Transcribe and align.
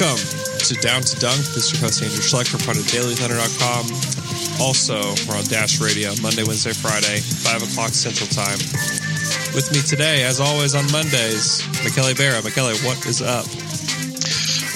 Welcome 0.00 0.16
to 0.58 0.74
Down 0.80 1.02
to 1.02 1.20
Dunk. 1.20 1.36
This 1.52 1.68
is 1.68 1.72
your 1.74 1.82
host, 1.82 2.00
Andrew 2.02 2.22
Schlecht. 2.24 2.48
We're 2.54 2.64
part 2.64 2.78
of 2.78 2.84
DailyThunder.com. 2.84 4.62
Also, 4.62 4.96
we're 5.28 5.36
on 5.36 5.44
Dash 5.44 5.80
Radio 5.82 6.14
Monday, 6.22 6.44
Wednesday, 6.44 6.72
Friday, 6.72 7.20
5 7.20 7.62
o'clock 7.62 7.90
Central 7.90 8.26
Time. 8.30 8.56
With 9.54 9.68
me 9.70 9.82
today, 9.82 10.24
as 10.24 10.40
always 10.40 10.74
on 10.74 10.90
Mondays, 10.92 11.60
Michele 11.84 12.14
Berra. 12.14 12.42
Michele, 12.42 12.72
what 12.88 13.04
is 13.04 13.20
up? 13.20 13.44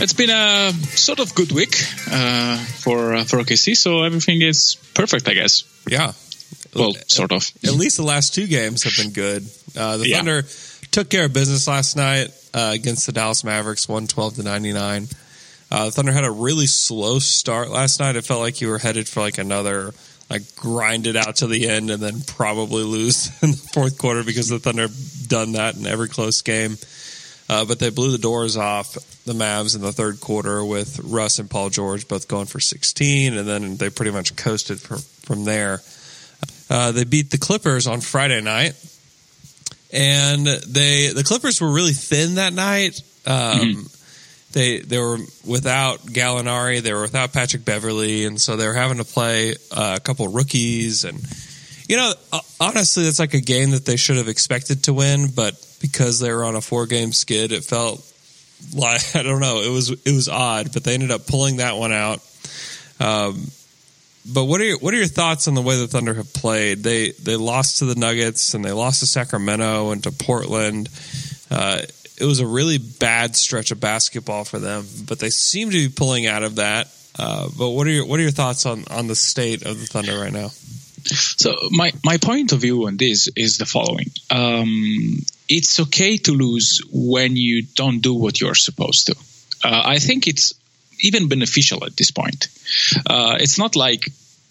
It's 0.02 0.12
been 0.12 0.28
a 0.28 0.72
sort 0.94 1.20
of 1.20 1.34
good 1.34 1.50
week 1.50 1.76
uh, 2.12 2.58
for 2.84 3.14
uh, 3.14 3.24
for 3.24 3.38
OKC, 3.38 3.74
so 3.74 4.02
everything 4.02 4.42
is 4.42 4.76
perfect, 4.92 5.26
I 5.30 5.32
guess. 5.32 5.64
Yeah. 5.88 6.12
Well, 6.74 6.92
sort 7.06 7.32
of. 7.32 7.50
At 7.64 7.72
least 7.72 7.96
the 7.96 8.02
last 8.04 8.34
two 8.34 8.46
games 8.46 8.82
have 8.82 8.92
been 9.02 9.14
good. 9.14 9.46
Uh, 9.74 9.96
the 9.96 10.08
Yeah. 10.10 10.16
Thunder 10.18 10.42
took 10.90 11.08
care 11.08 11.24
of 11.24 11.32
business 11.32 11.66
last 11.66 11.96
night 11.96 12.28
uh, 12.56 12.72
against 12.72 13.06
the 13.06 13.12
Dallas 13.12 13.44
Mavericks, 13.44 13.88
one 13.88 14.08
twelve 14.08 14.34
to 14.34 14.42
ninety 14.42 14.72
nine. 14.72 15.06
Uh, 15.70 15.86
the 15.86 15.90
Thunder 15.92 16.12
had 16.12 16.24
a 16.24 16.30
really 16.30 16.66
slow 16.66 17.18
start 17.18 17.70
last 17.70 18.00
night. 18.00 18.16
It 18.16 18.24
felt 18.24 18.40
like 18.40 18.60
you 18.60 18.68
were 18.68 18.78
headed 18.78 19.06
for 19.06 19.20
like 19.20 19.38
another 19.38 19.92
like 20.30 20.56
grind 20.56 21.06
it 21.06 21.16
out 21.16 21.36
to 21.36 21.46
the 21.46 21.68
end 21.68 21.90
and 21.90 22.02
then 22.02 22.20
probably 22.26 22.82
lose 22.82 23.30
in 23.42 23.52
the 23.52 23.56
fourth 23.56 23.98
quarter 23.98 24.24
because 24.24 24.48
the 24.48 24.58
Thunder 24.58 24.88
done 25.26 25.52
that 25.52 25.76
in 25.76 25.86
every 25.86 26.08
close 26.08 26.42
game. 26.42 26.76
Uh, 27.48 27.64
but 27.64 27.78
they 27.78 27.90
blew 27.90 28.10
the 28.10 28.18
doors 28.18 28.56
off 28.56 28.94
the 29.24 29.32
Mavs 29.32 29.76
in 29.76 29.82
the 29.82 29.92
third 29.92 30.20
quarter 30.20 30.64
with 30.64 30.98
Russ 31.04 31.38
and 31.38 31.48
Paul 31.48 31.70
George 31.70 32.08
both 32.08 32.26
going 32.26 32.46
for 32.46 32.58
16, 32.58 33.36
and 33.36 33.46
then 33.46 33.76
they 33.76 33.88
pretty 33.88 34.10
much 34.10 34.34
coasted 34.34 34.80
from, 34.80 34.98
from 34.98 35.44
there. 35.44 35.80
Uh, 36.68 36.90
they 36.90 37.04
beat 37.04 37.30
the 37.30 37.38
Clippers 37.38 37.86
on 37.86 38.00
Friday 38.00 38.40
night, 38.40 38.74
and 39.96 40.46
they 40.46 41.08
the 41.08 41.24
Clippers 41.24 41.60
were 41.60 41.72
really 41.72 41.92
thin 41.92 42.34
that 42.36 42.52
night. 42.52 43.00
Um, 43.26 43.86
They 44.52 44.78
they 44.78 44.98
were 44.98 45.18
without 45.44 45.98
Gallinari, 46.06 46.80
they 46.80 46.94
were 46.94 47.02
without 47.02 47.32
Patrick 47.32 47.64
Beverley, 47.64 48.24
and 48.24 48.40
so 48.40 48.56
they 48.56 48.66
were 48.66 48.74
having 48.74 48.98
to 48.98 49.04
play 49.04 49.54
uh, 49.70 49.96
a 49.96 50.00
couple 50.00 50.28
rookies. 50.28 51.04
And 51.04 51.20
you 51.88 51.96
know, 51.96 52.14
uh, 52.32 52.40
honestly, 52.58 53.04
that's 53.04 53.18
like 53.18 53.34
a 53.34 53.40
game 53.40 53.72
that 53.72 53.84
they 53.84 53.96
should 53.96 54.16
have 54.16 54.28
expected 54.28 54.84
to 54.84 54.94
win, 54.94 55.28
but 55.34 55.54
because 55.82 56.20
they 56.20 56.32
were 56.32 56.44
on 56.44 56.56
a 56.56 56.62
four 56.62 56.86
game 56.86 57.12
skid, 57.12 57.52
it 57.52 57.64
felt 57.64 58.00
like 58.74 59.02
I 59.14 59.22
don't 59.22 59.40
know. 59.40 59.60
It 59.60 59.70
was 59.70 59.90
it 59.90 60.12
was 60.14 60.28
odd, 60.28 60.72
but 60.72 60.84
they 60.84 60.94
ended 60.94 61.10
up 61.10 61.26
pulling 61.26 61.56
that 61.58 61.76
one 61.76 61.92
out. 61.92 62.20
Um, 62.98 63.48
but 64.32 64.44
what 64.44 64.60
are 64.60 64.64
your 64.64 64.78
what 64.78 64.94
are 64.94 64.96
your 64.96 65.06
thoughts 65.06 65.48
on 65.48 65.54
the 65.54 65.62
way 65.62 65.78
the 65.78 65.86
Thunder 65.86 66.14
have 66.14 66.32
played? 66.32 66.82
They 66.82 67.10
they 67.10 67.36
lost 67.36 67.78
to 67.78 67.84
the 67.84 67.94
Nuggets 67.94 68.54
and 68.54 68.64
they 68.64 68.72
lost 68.72 69.00
to 69.00 69.06
Sacramento 69.06 69.90
and 69.90 70.02
to 70.04 70.12
Portland. 70.12 70.88
Uh, 71.50 71.82
it 72.18 72.24
was 72.24 72.40
a 72.40 72.46
really 72.46 72.78
bad 72.78 73.36
stretch 73.36 73.70
of 73.70 73.80
basketball 73.80 74.44
for 74.44 74.58
them, 74.58 74.86
but 75.06 75.18
they 75.18 75.30
seem 75.30 75.70
to 75.70 75.76
be 75.76 75.88
pulling 75.88 76.26
out 76.26 76.42
of 76.42 76.56
that. 76.56 76.88
Uh, 77.18 77.48
but 77.56 77.70
what 77.70 77.86
are 77.86 77.90
your 77.90 78.06
what 78.06 78.18
are 78.18 78.22
your 78.22 78.32
thoughts 78.32 78.66
on 78.66 78.84
on 78.90 79.06
the 79.06 79.16
state 79.16 79.64
of 79.64 79.78
the 79.78 79.86
Thunder 79.86 80.18
right 80.18 80.32
now? 80.32 80.48
So 81.04 81.54
my 81.70 81.92
my 82.04 82.16
point 82.16 82.52
of 82.52 82.60
view 82.60 82.86
on 82.86 82.96
this 82.96 83.28
is 83.36 83.58
the 83.58 83.66
following: 83.66 84.10
um, 84.30 85.18
it's 85.48 85.80
okay 85.80 86.16
to 86.16 86.32
lose 86.32 86.82
when 86.90 87.36
you 87.36 87.62
don't 87.74 88.00
do 88.00 88.14
what 88.14 88.40
you're 88.40 88.54
supposed 88.54 89.06
to. 89.06 89.16
Uh, 89.62 89.82
I 89.84 89.98
think 89.98 90.26
it's 90.26 90.54
even 91.00 91.28
beneficial 91.28 91.84
at 91.84 91.96
this 91.96 92.10
point. 92.10 92.48
Uh, 93.06 93.36
it's 93.40 93.58
not 93.58 93.76
like 93.76 94.10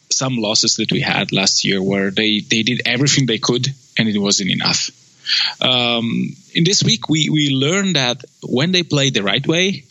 some 0.10 0.38
losses 0.38 0.76
that 0.78 0.92
we 0.92 1.02
had 1.02 1.32
last 1.32 1.66
year 1.66 1.82
where 1.82 2.12
they 2.12 2.40
they 2.40 2.64
did 2.64 2.82
everything 2.86 3.26
they 3.26 3.40
could 3.40 3.68
and 3.98 4.08
it 4.08 4.18
wasn't 4.18 4.52
enough. 4.52 4.92
Um, 5.62 6.36
in 6.54 6.64
this 6.64 6.84
week, 6.84 7.10
we 7.10 7.30
we 7.30 7.50
learned 7.50 7.96
that 7.96 8.24
when 8.44 8.72
they 8.72 8.84
play 8.84 9.10
the 9.10 9.24
right 9.24 9.46
way, 9.46 9.86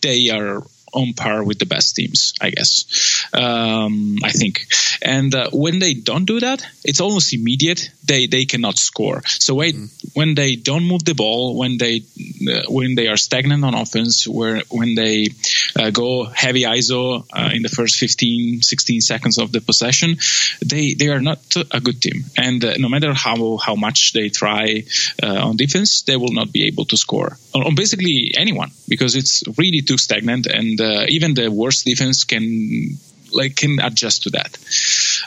they 0.00 0.30
are 0.30 0.62
on 0.92 1.14
par 1.14 1.42
with 1.42 1.58
the 1.58 1.66
best 1.66 1.96
teams, 1.96 2.34
I 2.40 2.50
guess. 2.50 3.24
Um, 3.32 4.18
I 4.22 4.30
think. 4.30 4.66
And 5.02 5.34
uh, 5.34 5.50
when 5.52 5.78
they 5.80 5.94
don't 5.94 6.24
do 6.24 6.40
that, 6.40 6.64
it's 6.84 7.00
almost 7.00 7.34
immediate. 7.34 7.90
They 8.04 8.26
they 8.26 8.44
cannot 8.44 8.78
score. 8.78 9.22
So 9.26 9.54
wait, 9.54 9.76
when 10.14 10.34
they 10.34 10.54
don't 10.56 10.84
move 10.84 11.04
the 11.04 11.14
ball, 11.14 11.58
when 11.58 11.76
they 11.78 12.02
uh, 12.48 12.62
when 12.68 12.94
they 12.94 13.08
are 13.08 13.16
stagnant 13.16 13.64
on 13.64 13.74
offense, 13.74 14.26
where 14.28 14.62
when 14.70 14.94
they 14.94 15.28
uh, 15.76 15.90
go 15.90 16.24
heavy 16.24 16.62
ISO 16.62 17.24
uh, 17.32 17.50
in 17.52 17.62
the 17.62 17.68
first 17.68 17.96
15, 17.96 18.62
16 18.62 19.00
seconds 19.00 19.38
of 19.38 19.50
the 19.52 19.60
possession, 19.60 20.16
they 20.64 20.94
they 20.94 21.08
are 21.08 21.20
not 21.20 21.40
a 21.72 21.80
good 21.80 22.00
team. 22.00 22.24
And 22.36 22.64
uh, 22.64 22.74
no 22.78 22.88
matter 22.88 23.12
how 23.12 23.56
how 23.56 23.74
much 23.74 24.12
they 24.12 24.28
try 24.28 24.84
uh, 25.22 25.48
on 25.48 25.56
defense, 25.56 26.02
they 26.02 26.16
will 26.16 26.32
not 26.32 26.52
be 26.52 26.66
able 26.66 26.84
to 26.86 26.96
score 26.96 27.38
on, 27.54 27.62
on 27.62 27.74
basically 27.74 28.32
anyone 28.36 28.70
because 28.88 29.16
it's 29.16 29.42
really 29.58 29.82
too 29.82 29.98
stagnant. 29.98 30.46
And 30.46 30.80
uh, 30.80 31.06
even 31.08 31.34
the 31.34 31.50
worst 31.50 31.84
defense 31.84 32.24
can 32.24 32.98
like 33.34 33.56
can 33.56 33.78
adjust 33.80 34.24
to 34.24 34.30
that. 34.30 34.58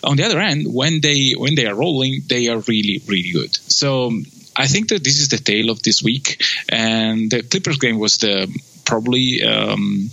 On 0.04 0.18
the 0.18 0.24
other 0.24 0.40
hand, 0.40 0.66
when 0.74 1.02
they 1.02 1.34
when 1.38 1.56
they 1.56 1.66
are 1.68 1.76
rolling, 1.76 2.22
they 2.28 2.48
are 2.50 2.60
really 2.60 3.02
really 3.08 3.32
good. 3.32 3.56
So 3.56 4.12
I 4.56 4.68
think 4.68 4.90
that 4.90 5.04
this 5.04 5.20
is 5.20 5.30
the 5.30 5.38
tale 5.38 5.70
of 5.70 5.82
this 5.84 6.02
week, 6.02 6.42
and 6.70 7.30
the 7.32 7.44
Clippers 7.44 7.78
game 7.78 8.00
was 8.00 8.18
the 8.18 8.48
probably. 8.86 9.44
Um, 9.44 10.10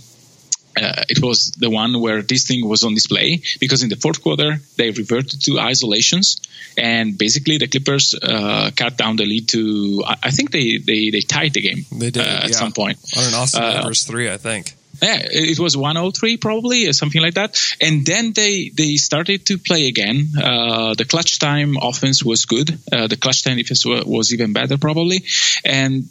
uh, 0.75 1.03
it 1.07 1.21
was 1.21 1.51
the 1.51 1.69
one 1.69 2.01
where 2.01 2.23
this 2.23 2.47
thing 2.47 2.67
was 2.67 2.83
on 2.83 2.95
display 2.95 3.39
because 3.59 3.83
in 3.83 3.89
the 3.89 3.95
fourth 3.95 4.23
quarter 4.23 4.57
they 4.75 4.89
reverted 4.89 5.39
to 5.39 5.59
isolations 5.59 6.41
and 6.75 7.15
basically 7.15 7.59
the 7.59 7.67
Clippers 7.67 8.15
uh, 8.19 8.71
cut 8.75 8.97
down 8.97 9.15
the 9.15 9.23
lead 9.23 9.47
to 9.49 10.03
I 10.07 10.31
think 10.31 10.49
they 10.49 10.79
they, 10.79 11.11
they 11.11 11.21
tied 11.21 11.53
the 11.53 11.61
game 11.61 11.85
They 11.91 12.09
did, 12.09 12.25
uh, 12.25 12.41
at 12.45 12.49
yeah. 12.49 12.55
some 12.55 12.71
point 12.71 12.97
On 13.15 13.23
an 13.23 13.35
Austin 13.35 13.63
Uh, 13.63 13.81
Rivers 13.83 14.03
three, 14.03 14.31
I 14.31 14.37
think. 14.37 14.73
Yeah, 15.03 15.19
it 15.21 15.59
was 15.59 15.75
103 15.75 16.37
probably, 16.37 16.87
or 16.87 16.93
something 16.93 17.21
like 17.21 17.35
that. 17.35 17.59
And 17.81 18.05
then 18.05 18.33
they 18.33 18.69
they 18.69 18.95
started 18.95 19.45
to 19.47 19.57
play 19.57 19.87
again. 19.87 20.29
Uh, 20.41 20.93
the 20.95 21.05
clutch 21.05 21.39
time 21.39 21.77
offense 21.81 22.23
was 22.23 22.45
good. 22.45 22.77
Uh, 22.91 23.07
the 23.07 23.17
clutch 23.17 23.43
time 23.43 23.57
defense 23.57 23.85
wa- 23.85 24.03
was 24.05 24.33
even 24.33 24.53
better 24.53 24.77
probably, 24.77 25.23
and 25.65 26.07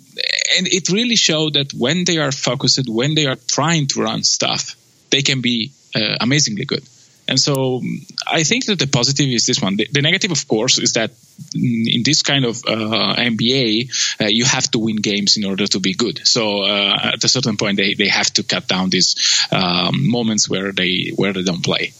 and 0.56 0.66
it 0.68 0.88
really 0.90 1.16
showed 1.16 1.54
that 1.54 1.72
when 1.72 2.04
they 2.04 2.18
are 2.18 2.32
focused, 2.32 2.88
when 2.88 3.14
they 3.14 3.26
are 3.26 3.36
trying 3.46 3.86
to 3.88 4.02
run 4.02 4.22
stuff, 4.22 4.76
they 5.10 5.22
can 5.22 5.40
be 5.40 5.72
uh, 5.94 6.16
amazingly 6.20 6.64
good. 6.64 6.82
And 7.28 7.38
so 7.38 7.80
I 8.26 8.42
think 8.42 8.66
that 8.66 8.78
the 8.78 8.86
positive 8.86 9.28
is 9.28 9.46
this 9.46 9.62
one. 9.62 9.76
The, 9.76 9.88
the 9.90 10.02
negative, 10.02 10.32
of 10.32 10.46
course, 10.48 10.78
is 10.78 10.94
that 10.94 11.12
in 11.54 12.02
this 12.02 12.22
kind 12.22 12.44
of 12.44 12.56
uh, 12.66 13.14
NBA, 13.16 14.20
uh, 14.20 14.26
you 14.26 14.44
have 14.44 14.70
to 14.72 14.78
win 14.78 14.96
games 14.96 15.36
in 15.36 15.44
order 15.44 15.66
to 15.66 15.80
be 15.80 15.94
good. 15.94 16.26
So 16.26 16.62
uh, 16.62 17.12
at 17.14 17.24
a 17.24 17.28
certain 17.28 17.56
point, 17.56 17.76
they, 17.76 17.94
they 17.94 18.08
have 18.08 18.30
to 18.34 18.42
cut 18.42 18.66
down 18.66 18.90
these 18.90 19.46
um, 19.52 20.10
moments 20.10 20.48
where 20.48 20.72
they 20.72 21.12
where 21.14 21.32
they 21.32 21.42
don't 21.42 21.64
play. 21.64 21.92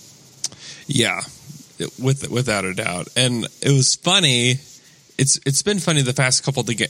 Yeah, 0.86 1.20
with 1.98 2.28
without 2.30 2.64
a 2.64 2.74
doubt. 2.74 3.08
And 3.16 3.44
it 3.60 3.70
was 3.70 3.94
funny. 3.94 4.58
It's 5.18 5.38
it's 5.46 5.62
been 5.62 5.78
funny 5.78 6.02
the 6.02 6.14
past 6.14 6.44
couple 6.44 6.62
ga- 6.64 6.88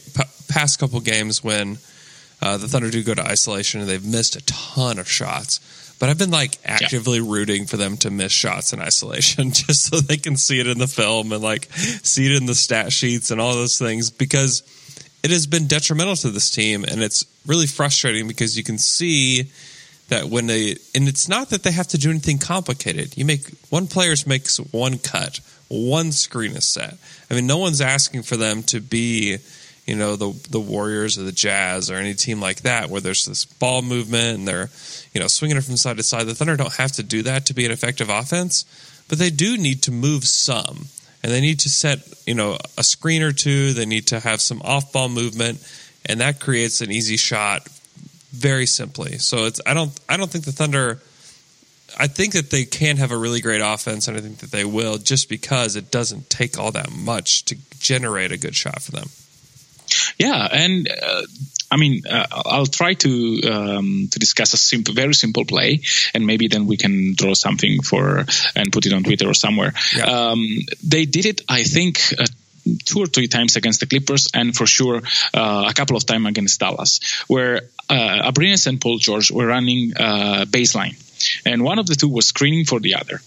past 0.48 0.78
couple 0.78 1.00
games 1.00 1.44
when 1.44 1.78
uh, 2.40 2.56
the 2.56 2.68
Thunder 2.68 2.90
do 2.90 3.02
go 3.02 3.14
to 3.14 3.22
isolation 3.22 3.80
and 3.80 3.88
they've 3.88 4.04
missed 4.04 4.36
a 4.36 4.44
ton 4.46 4.98
of 4.98 5.08
shots. 5.08 5.60
But 6.02 6.10
I've 6.10 6.18
been 6.18 6.32
like 6.32 6.58
actively 6.64 7.20
rooting 7.20 7.66
for 7.66 7.76
them 7.76 7.96
to 7.98 8.10
miss 8.10 8.32
shots 8.32 8.72
in 8.72 8.80
isolation 8.80 9.50
just 9.52 9.84
so 9.84 10.00
they 10.00 10.16
can 10.16 10.36
see 10.36 10.58
it 10.58 10.66
in 10.66 10.78
the 10.78 10.88
film 10.88 11.30
and 11.30 11.40
like 11.40 11.72
see 11.72 12.26
it 12.26 12.36
in 12.36 12.46
the 12.46 12.56
stat 12.56 12.92
sheets 12.92 13.30
and 13.30 13.40
all 13.40 13.54
those 13.54 13.78
things 13.78 14.10
because 14.10 14.64
it 15.22 15.30
has 15.30 15.46
been 15.46 15.68
detrimental 15.68 16.16
to 16.16 16.30
this 16.30 16.50
team 16.50 16.82
and 16.82 17.04
it's 17.04 17.24
really 17.46 17.68
frustrating 17.68 18.26
because 18.26 18.58
you 18.58 18.64
can 18.64 18.78
see 18.78 19.44
that 20.08 20.24
when 20.24 20.48
they 20.48 20.74
and 20.92 21.06
it's 21.06 21.28
not 21.28 21.50
that 21.50 21.62
they 21.62 21.70
have 21.70 21.86
to 21.86 21.98
do 21.98 22.10
anything 22.10 22.38
complicated. 22.38 23.16
You 23.16 23.24
make 23.24 23.48
one 23.70 23.86
player 23.86 24.16
makes 24.26 24.56
one 24.56 24.98
cut, 24.98 25.38
one 25.68 26.10
screen 26.10 26.56
is 26.56 26.66
set. 26.66 26.96
I 27.30 27.34
mean, 27.34 27.46
no 27.46 27.58
one's 27.58 27.80
asking 27.80 28.24
for 28.24 28.36
them 28.36 28.64
to 28.64 28.80
be, 28.80 29.38
you 29.86 29.96
know, 29.96 30.16
the 30.16 30.32
the 30.50 30.60
Warriors 30.60 31.18
or 31.18 31.22
the 31.22 31.32
Jazz 31.32 31.90
or 31.90 31.96
any 31.96 32.14
team 32.14 32.40
like 32.40 32.62
that 32.62 32.88
where 32.88 33.00
there's 33.00 33.24
this 33.24 33.44
ball 33.44 33.82
movement 33.82 34.38
and 34.38 34.48
they're, 34.48 34.70
you 35.12 35.20
know, 35.20 35.26
swinging 35.26 35.56
it 35.56 35.64
from 35.64 35.76
side 35.76 35.96
to 35.96 36.02
side. 36.02 36.26
The 36.26 36.34
Thunder 36.34 36.56
don't 36.56 36.74
have 36.74 36.92
to 36.92 37.02
do 37.02 37.22
that 37.22 37.46
to 37.46 37.54
be 37.54 37.64
an 37.66 37.72
effective 37.72 38.08
offense, 38.08 38.64
but 39.08 39.18
they 39.18 39.30
do 39.30 39.56
need 39.58 39.82
to 39.82 39.90
move 39.90 40.24
some. 40.24 40.86
and 41.22 41.32
they 41.32 41.40
need 41.40 41.60
to 41.60 41.68
set 41.70 41.98
you 42.26 42.34
know 42.34 42.58
a 42.76 42.82
screen 42.82 43.22
or 43.22 43.32
two. 43.32 43.72
They 43.72 43.86
need 43.86 44.08
to 44.08 44.20
have 44.20 44.40
some 44.40 44.60
off 44.62 44.92
ball 44.92 45.08
movement, 45.08 45.60
and 46.06 46.20
that 46.20 46.40
creates 46.40 46.80
an 46.80 46.90
easy 46.90 47.16
shot 47.16 47.68
very 48.32 48.66
simply. 48.66 49.18
So 49.18 49.46
it's 49.46 49.60
I 49.66 49.74
don't 49.74 49.98
I 50.08 50.16
don't 50.16 50.30
think 50.30 50.44
the 50.44 50.52
Thunder. 50.52 51.00
I 51.98 52.06
think 52.06 52.32
that 52.32 52.50
they 52.50 52.64
can 52.64 52.96
have 52.96 53.12
a 53.12 53.16
really 53.16 53.42
great 53.42 53.60
offense, 53.60 54.08
and 54.08 54.16
I 54.16 54.20
think 54.20 54.38
that 54.38 54.50
they 54.50 54.64
will, 54.64 54.96
just 54.96 55.28
because 55.28 55.76
it 55.76 55.90
doesn't 55.90 56.30
take 56.30 56.58
all 56.58 56.72
that 56.72 56.90
much 56.90 57.44
to 57.46 57.56
generate 57.78 58.32
a 58.32 58.38
good 58.38 58.56
shot 58.56 58.80
for 58.80 58.92
them. 58.92 59.10
Yeah, 60.18 60.48
and 60.50 60.88
uh, 60.88 61.22
I 61.70 61.76
mean, 61.76 62.02
uh, 62.06 62.26
I'll 62.30 62.66
try 62.66 62.94
to 62.94 63.40
um, 63.50 64.08
to 64.10 64.18
discuss 64.18 64.52
a 64.52 64.58
simple, 64.58 64.94
very 64.94 65.14
simple 65.14 65.44
play, 65.44 65.80
and 66.14 66.26
maybe 66.26 66.48
then 66.48 66.66
we 66.66 66.76
can 66.76 67.14
draw 67.14 67.34
something 67.34 67.82
for 67.82 68.26
and 68.54 68.72
put 68.72 68.86
it 68.86 68.92
on 68.92 69.02
Twitter 69.02 69.28
or 69.28 69.34
somewhere. 69.34 69.72
Yeah. 69.96 70.04
Um, 70.04 70.46
they 70.82 71.06
did 71.06 71.26
it, 71.26 71.42
I 71.48 71.62
think. 71.62 71.98
Uh, 72.18 72.26
Two 72.84 73.00
or 73.00 73.06
three 73.06 73.26
times 73.26 73.56
against 73.56 73.80
the 73.80 73.86
Clippers, 73.86 74.28
and 74.32 74.54
for 74.54 74.68
sure 74.68 75.02
uh, 75.34 75.64
a 75.68 75.74
couple 75.74 75.96
of 75.96 76.06
times 76.06 76.28
against 76.28 76.60
Dallas, 76.60 77.00
where 77.26 77.62
uh, 77.90 78.30
Abrines 78.30 78.68
and 78.68 78.80
Paul 78.80 78.98
George 78.98 79.32
were 79.32 79.46
running 79.46 79.92
uh, 79.98 80.44
baseline, 80.48 80.94
and 81.44 81.64
one 81.64 81.80
of 81.80 81.88
the 81.88 81.96
two 81.96 82.08
was 82.08 82.28
screening 82.28 82.64
for 82.64 82.78
the 82.78 82.94
other. 82.94 83.20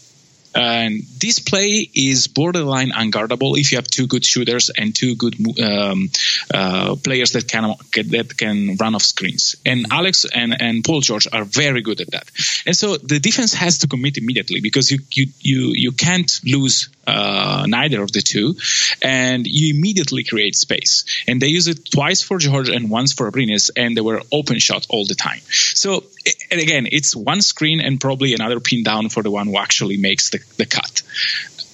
And 0.56 1.04
this 1.20 1.40
play 1.40 1.90
is 1.94 2.28
borderline 2.28 2.92
unguardable 2.92 3.58
if 3.58 3.72
you 3.72 3.78
have 3.78 3.88
two 3.88 4.08
good 4.08 4.24
shooters 4.24 4.70
and 4.70 4.96
two 4.96 5.16
good 5.16 5.36
um, 5.62 6.10
uh, 6.54 6.96
players 6.96 7.34
that 7.34 7.48
can 7.48 7.76
that 8.12 8.38
can 8.38 8.78
run 8.78 8.96
off 8.96 9.02
screens. 9.02 9.56
And 9.66 9.88
Alex 9.92 10.26
and, 10.34 10.56
and 10.60 10.84
Paul 10.84 11.02
George 11.02 11.28
are 11.32 11.44
very 11.44 11.82
good 11.82 12.00
at 12.00 12.12
that. 12.12 12.32
And 12.66 12.76
so 12.76 12.96
the 12.96 13.20
defense 13.20 13.54
has 13.54 13.80
to 13.80 13.88
commit 13.88 14.18
immediately 14.18 14.62
because 14.62 14.92
you 14.92 15.00
you 15.12 15.28
you, 15.42 15.72
you 15.74 15.92
can't 15.92 16.32
lose 16.46 16.90
uh, 17.06 17.66
neither 17.68 18.02
of 18.02 18.12
the 18.12 18.22
two, 18.22 18.56
and 19.02 19.46
you 19.46 19.76
immediately 19.76 20.24
create 20.24 20.56
space. 20.56 21.06
And 21.28 21.42
they 21.42 21.48
use 21.48 21.68
it 21.68 21.92
twice 21.92 22.22
for 22.22 22.38
George 22.38 22.70
and 22.70 22.90
once 22.90 23.14
for 23.14 23.30
Abrines, 23.30 23.70
and 23.76 23.96
they 23.96 24.02
were 24.02 24.22
open 24.32 24.60
shot 24.60 24.88
all 24.90 25.06
the 25.06 25.16
time. 25.16 25.42
So 25.50 26.04
and 26.52 26.60
again, 26.60 26.88
it's 26.92 27.16
one 27.16 27.42
screen 27.42 27.82
and 27.82 28.00
probably 28.00 28.34
another 28.34 28.60
pin 28.60 28.84
down 28.84 29.10
for 29.10 29.22
the 29.22 29.32
one 29.32 29.48
who 29.48 29.58
actually 29.58 29.98
makes 29.98 30.30
the, 30.32 30.40
the 30.58 30.66
cut. 30.66 31.02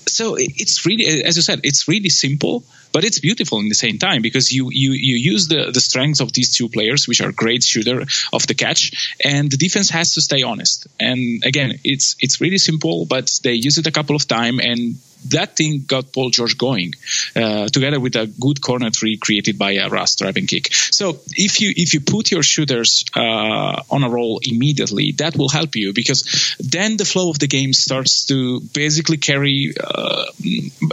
So 0.07 0.35
it's 0.37 0.85
really, 0.85 1.23
as 1.23 1.35
you 1.35 1.41
said, 1.41 1.61
it's 1.63 1.87
really 1.87 2.09
simple, 2.09 2.63
but 2.91 3.05
it's 3.05 3.19
beautiful 3.19 3.59
in 3.59 3.69
the 3.69 3.75
same 3.75 3.97
time 3.97 4.21
because 4.21 4.51
you 4.51 4.69
you 4.69 4.91
you 4.91 5.15
use 5.15 5.47
the 5.47 5.71
the 5.71 5.79
strengths 5.79 6.19
of 6.19 6.33
these 6.33 6.55
two 6.55 6.67
players, 6.69 7.07
which 7.07 7.21
are 7.21 7.31
great 7.31 7.63
shooter 7.63 8.01
of 8.33 8.47
the 8.47 8.53
catch, 8.53 9.15
and 9.23 9.49
the 9.49 9.57
defense 9.57 9.89
has 9.91 10.15
to 10.15 10.21
stay 10.21 10.41
honest. 10.41 10.87
And 10.99 11.43
again, 11.45 11.79
it's 11.83 12.15
it's 12.19 12.41
really 12.41 12.57
simple, 12.57 13.05
but 13.05 13.31
they 13.43 13.53
use 13.53 13.77
it 13.77 13.87
a 13.87 13.91
couple 13.91 14.15
of 14.15 14.27
time 14.27 14.59
and 14.59 14.97
that 15.29 15.55
thing 15.55 15.83
got 15.85 16.11
Paul 16.13 16.29
George 16.29 16.57
going, 16.57 16.93
uh, 17.35 17.67
together 17.67 17.99
with 17.99 18.15
a 18.15 18.27
good 18.27 18.61
corner 18.61 18.89
three 18.89 19.17
created 19.17 19.57
by 19.57 19.73
a 19.73 19.89
Russ 19.89 20.15
driving 20.15 20.47
kick. 20.47 20.73
So 20.73 21.19
if 21.31 21.61
you 21.61 21.73
if 21.75 21.93
you 21.93 22.01
put 22.01 22.31
your 22.31 22.43
shooters 22.43 23.05
uh, 23.15 23.83
on 23.89 24.03
a 24.03 24.09
roll 24.09 24.39
immediately, 24.43 25.11
that 25.13 25.35
will 25.35 25.49
help 25.49 25.75
you 25.75 25.93
because 25.93 26.55
then 26.59 26.97
the 26.97 27.05
flow 27.05 27.29
of 27.29 27.39
the 27.39 27.47
game 27.47 27.73
starts 27.73 28.25
to 28.25 28.61
basically 28.73 29.17
carry. 29.17 29.73
Uh, 29.79 30.25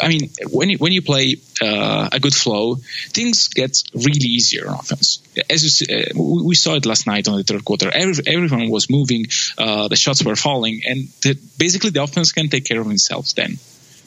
I 0.01 0.09
mean, 0.09 0.31
when 0.51 0.71
you, 0.71 0.79
when 0.79 0.93
you 0.93 1.03
play 1.03 1.37
uh, 1.63 2.09
a 2.13 2.21
good 2.21 2.35
flow, 2.35 2.77
things 3.11 3.49
get 3.49 3.83
really 3.95 4.29
easier 4.29 4.69
on 4.69 4.75
offense. 4.75 5.21
As 5.49 5.81
you 5.81 5.97
uh, 5.97 6.23
we 6.23 6.55
saw 6.55 6.75
it 6.75 6.87
last 6.87 7.07
night 7.07 7.29
on 7.29 7.37
the 7.37 7.45
third 7.45 7.65
quarter. 7.65 7.91
Every, 7.91 8.23
everyone 8.27 8.69
was 8.71 8.91
moving, 8.91 9.27
uh, 9.57 9.89
the 9.89 9.97
shots 9.97 10.25
were 10.25 10.37
falling, 10.37 10.83
and 10.87 11.09
the, 11.23 11.39
basically 11.59 11.91
the 11.91 12.03
offense 12.03 12.33
can 12.33 12.49
take 12.49 12.65
care 12.65 12.81
of 12.81 12.91
itself 12.91 13.33
then 13.35 13.59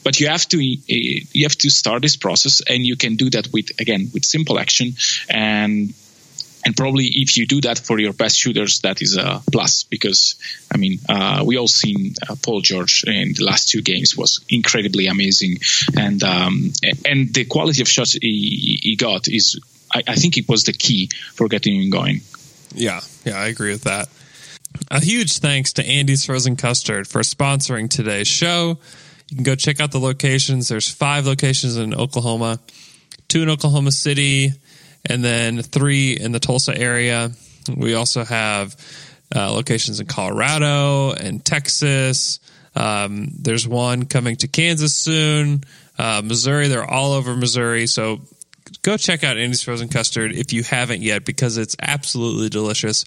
but 0.04 0.20
you 0.20 0.28
have 0.28 0.46
to 0.48 0.58
you 0.62 1.44
have 1.44 1.56
to 1.56 1.70
start 1.70 2.02
this 2.02 2.16
process 2.16 2.60
and 2.68 2.84
you 2.84 2.96
can 2.96 3.16
do 3.16 3.30
that 3.30 3.48
with 3.52 3.70
again 3.80 4.10
with 4.12 4.24
simple 4.24 4.58
action 4.58 4.94
and 5.28 5.94
and 6.64 6.76
probably 6.76 7.06
if 7.06 7.36
you 7.36 7.46
do 7.46 7.60
that 7.60 7.78
for 7.78 7.98
your 7.98 8.12
best 8.12 8.38
shooters 8.38 8.80
that 8.80 9.02
is 9.02 9.16
a 9.16 9.42
plus 9.50 9.84
because 9.84 10.36
i 10.72 10.76
mean 10.76 10.98
uh, 11.08 11.42
we 11.44 11.56
all 11.56 11.68
seen 11.68 12.14
uh, 12.28 12.36
paul 12.42 12.60
george 12.60 13.04
in 13.06 13.32
the 13.34 13.44
last 13.44 13.68
two 13.68 13.82
games 13.82 14.16
was 14.16 14.44
incredibly 14.48 15.06
amazing 15.06 15.56
and 15.96 16.22
um, 16.22 16.72
and 17.04 17.34
the 17.34 17.44
quality 17.44 17.82
of 17.82 17.88
shots 17.88 18.12
he, 18.12 18.78
he 18.82 18.96
got 18.96 19.28
is 19.28 19.58
I, 19.94 20.02
I 20.08 20.14
think 20.14 20.36
it 20.38 20.48
was 20.48 20.64
the 20.64 20.72
key 20.72 21.10
for 21.34 21.48
getting 21.48 21.80
him 21.80 21.90
going 21.90 22.20
Yeah, 22.74 23.00
yeah, 23.24 23.36
I 23.38 23.48
agree 23.48 23.72
with 23.72 23.84
that. 23.84 24.08
A 24.90 25.00
huge 25.00 25.38
thanks 25.38 25.72
to 25.74 25.86
Andy's 25.86 26.24
Frozen 26.24 26.56
Custard 26.56 27.06
for 27.06 27.20
sponsoring 27.20 27.90
today's 27.90 28.28
show. 28.28 28.78
You 29.28 29.36
can 29.36 29.44
go 29.44 29.54
check 29.54 29.80
out 29.80 29.92
the 29.92 30.00
locations. 30.00 30.68
There's 30.68 30.90
five 30.90 31.26
locations 31.26 31.76
in 31.76 31.94
Oklahoma, 31.94 32.60
two 33.28 33.42
in 33.42 33.48
Oklahoma 33.48 33.92
City, 33.92 34.52
and 35.04 35.24
then 35.24 35.62
three 35.62 36.12
in 36.12 36.32
the 36.32 36.40
Tulsa 36.40 36.76
area. 36.76 37.30
We 37.74 37.94
also 37.94 38.24
have 38.24 38.76
uh, 39.34 39.52
locations 39.52 40.00
in 40.00 40.06
Colorado 40.06 41.12
and 41.12 41.44
Texas. 41.44 42.40
Um, 42.74 43.28
there's 43.38 43.66
one 43.66 44.06
coming 44.06 44.36
to 44.36 44.48
Kansas 44.48 44.94
soon, 44.94 45.64
uh, 45.98 46.22
Missouri. 46.24 46.68
They're 46.68 46.88
all 46.88 47.12
over 47.12 47.34
Missouri. 47.34 47.86
So 47.86 48.20
go 48.82 48.96
check 48.96 49.24
out 49.24 49.36
Andy's 49.36 49.62
Frozen 49.62 49.88
Custard 49.88 50.32
if 50.32 50.52
you 50.52 50.62
haven't 50.62 51.02
yet 51.02 51.24
because 51.24 51.56
it's 51.56 51.76
absolutely 51.80 52.48
delicious. 52.48 53.04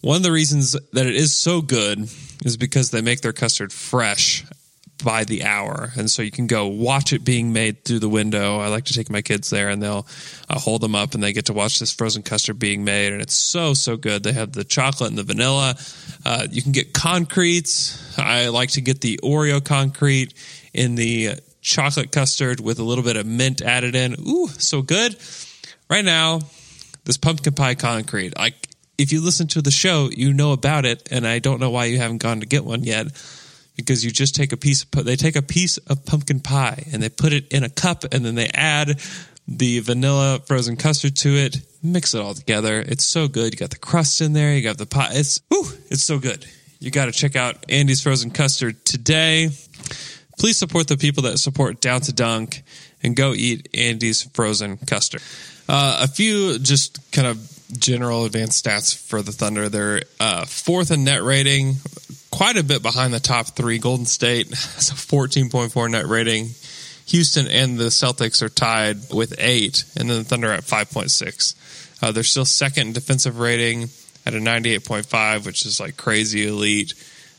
One 0.00 0.16
of 0.16 0.22
the 0.22 0.32
reasons 0.32 0.72
that 0.92 1.06
it 1.06 1.16
is 1.16 1.34
so 1.34 1.60
good 1.60 2.08
is 2.44 2.56
because 2.56 2.90
they 2.90 3.00
make 3.00 3.20
their 3.20 3.32
custard 3.32 3.72
fresh 3.72 4.44
by 5.02 5.24
the 5.24 5.44
hour. 5.44 5.92
And 5.96 6.10
so 6.10 6.22
you 6.22 6.30
can 6.30 6.46
go 6.46 6.66
watch 6.66 7.12
it 7.12 7.24
being 7.24 7.52
made 7.52 7.84
through 7.84 8.00
the 8.00 8.08
window. 8.08 8.58
I 8.58 8.68
like 8.68 8.84
to 8.86 8.94
take 8.94 9.10
my 9.10 9.22
kids 9.22 9.50
there 9.50 9.68
and 9.68 9.82
they'll 9.82 10.06
uh, 10.48 10.58
hold 10.58 10.80
them 10.80 10.94
up 10.94 11.14
and 11.14 11.22
they 11.22 11.32
get 11.32 11.46
to 11.46 11.52
watch 11.52 11.78
this 11.78 11.92
frozen 11.92 12.22
custard 12.22 12.58
being 12.58 12.84
made. 12.84 13.12
And 13.12 13.22
it's 13.22 13.34
so, 13.34 13.74
so 13.74 13.96
good. 13.96 14.22
They 14.22 14.32
have 14.32 14.52
the 14.52 14.64
chocolate 14.64 15.10
and 15.10 15.18
the 15.18 15.22
vanilla. 15.22 15.76
Uh, 16.24 16.46
you 16.50 16.62
can 16.62 16.72
get 16.72 16.92
concretes. 16.92 18.18
I 18.18 18.48
like 18.48 18.70
to 18.70 18.80
get 18.80 19.00
the 19.00 19.18
Oreo 19.22 19.64
concrete 19.64 20.34
in 20.74 20.94
the 20.94 21.30
chocolate 21.60 22.12
custard 22.12 22.60
with 22.60 22.78
a 22.78 22.84
little 22.84 23.04
bit 23.04 23.16
of 23.16 23.26
mint 23.26 23.62
added 23.62 23.94
in. 23.94 24.14
Ooh, 24.26 24.48
so 24.48 24.82
good. 24.82 25.16
Right 25.88 26.04
now, 26.04 26.40
this 27.04 27.16
pumpkin 27.16 27.54
pie 27.54 27.74
concrete, 27.74 28.36
like, 28.36 28.54
if 28.98 29.12
you 29.12 29.20
listen 29.20 29.46
to 29.48 29.62
the 29.62 29.70
show, 29.70 30.10
you 30.12 30.32
know 30.34 30.50
about 30.50 30.84
it, 30.84 31.08
and 31.12 31.24
I 31.24 31.38
don't 31.38 31.60
know 31.60 31.70
why 31.70 31.84
you 31.84 31.98
haven't 31.98 32.18
gone 32.18 32.40
to 32.40 32.46
get 32.46 32.64
one 32.64 32.82
yet 32.82 33.06
because 33.78 34.04
you 34.04 34.10
just 34.10 34.34
take 34.34 34.52
a 34.52 34.58
piece 34.58 34.82
of 34.82 35.04
they 35.06 35.16
take 35.16 35.36
a 35.36 35.42
piece 35.42 35.78
of 35.78 36.04
pumpkin 36.04 36.40
pie 36.40 36.84
and 36.92 37.02
they 37.02 37.08
put 37.08 37.32
it 37.32 37.48
in 37.48 37.64
a 37.64 37.70
cup 37.70 38.04
and 38.12 38.26
then 38.26 38.34
they 38.34 38.48
add 38.52 39.00
the 39.46 39.78
vanilla 39.80 40.40
frozen 40.46 40.76
custard 40.76 41.16
to 41.16 41.30
it 41.30 41.56
mix 41.82 42.14
it 42.14 42.20
all 42.20 42.34
together. 42.34 42.80
It's 42.80 43.04
so 43.04 43.28
good. 43.28 43.52
You 43.52 43.58
got 43.58 43.70
the 43.70 43.78
crust 43.78 44.20
in 44.20 44.32
there. 44.32 44.54
You 44.54 44.62
got 44.62 44.78
the 44.78 44.86
pie. 44.86 45.10
It's 45.12 45.40
whew, 45.48 45.66
it's 45.88 46.02
so 46.02 46.18
good. 46.18 46.44
You 46.80 46.90
got 46.90 47.06
to 47.06 47.12
check 47.12 47.36
out 47.36 47.64
andy's 47.68 48.02
frozen 48.02 48.30
custard 48.30 48.84
today. 48.84 49.48
Please 50.38 50.56
support 50.56 50.86
the 50.86 50.96
people 50.96 51.24
that 51.24 51.38
support 51.38 51.80
down 51.80 52.00
to 52.02 52.12
dunk 52.12 52.62
and 53.02 53.16
go 53.16 53.32
eat 53.32 53.68
andy's 53.74 54.22
frozen 54.22 54.76
custard. 54.76 55.22
Uh, 55.68 55.98
a 56.02 56.08
few 56.08 56.58
just 56.58 57.10
kind 57.12 57.26
of 57.26 57.38
general 57.78 58.24
advanced 58.24 58.64
stats 58.64 58.96
for 58.96 59.22
the 59.22 59.32
thunder. 59.32 59.68
They're 59.68 60.02
uh, 60.20 60.44
fourth 60.46 60.90
in 60.90 61.04
net 61.04 61.22
rating 61.22 61.74
quite 62.30 62.56
a 62.56 62.64
bit 62.64 62.82
behind 62.82 63.12
the 63.12 63.20
top 63.20 63.48
three. 63.48 63.78
Golden 63.78 64.06
State 64.06 64.48
has 64.48 64.90
a 64.90 64.94
14.4 64.94 65.90
net 65.90 66.06
rating. 66.06 66.50
Houston 67.06 67.46
and 67.46 67.78
the 67.78 67.84
Celtics 67.84 68.42
are 68.42 68.50
tied 68.50 68.98
with 69.12 69.34
eight, 69.38 69.84
and 69.96 70.10
then 70.10 70.18
the 70.18 70.24
Thunder 70.24 70.52
at 70.52 70.64
5.6. 70.64 71.54
Uh, 72.02 72.12
they're 72.12 72.22
still 72.22 72.44
second 72.44 72.88
in 72.88 72.92
defensive 72.92 73.38
rating 73.38 73.88
at 74.26 74.34
a 74.34 74.38
98.5, 74.38 75.46
which 75.46 75.64
is 75.64 75.80
like 75.80 75.96
crazy 75.96 76.46
elite. 76.46 76.92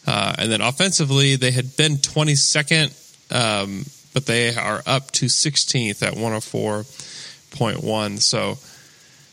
Uh, 0.08 0.34
and 0.40 0.52
then 0.52 0.62
offensively, 0.62 1.36
they 1.36 1.52
had 1.52 1.78
been 1.78 1.98
22nd, 1.98 2.92
um, 3.32 3.86
but 4.14 4.26
they 4.26 4.56
are 4.56 4.82
up 4.88 5.12
to 5.12 5.28
16th 5.28 6.02
at 6.02 6.16
104.1. 6.16 8.20
So 8.20 8.58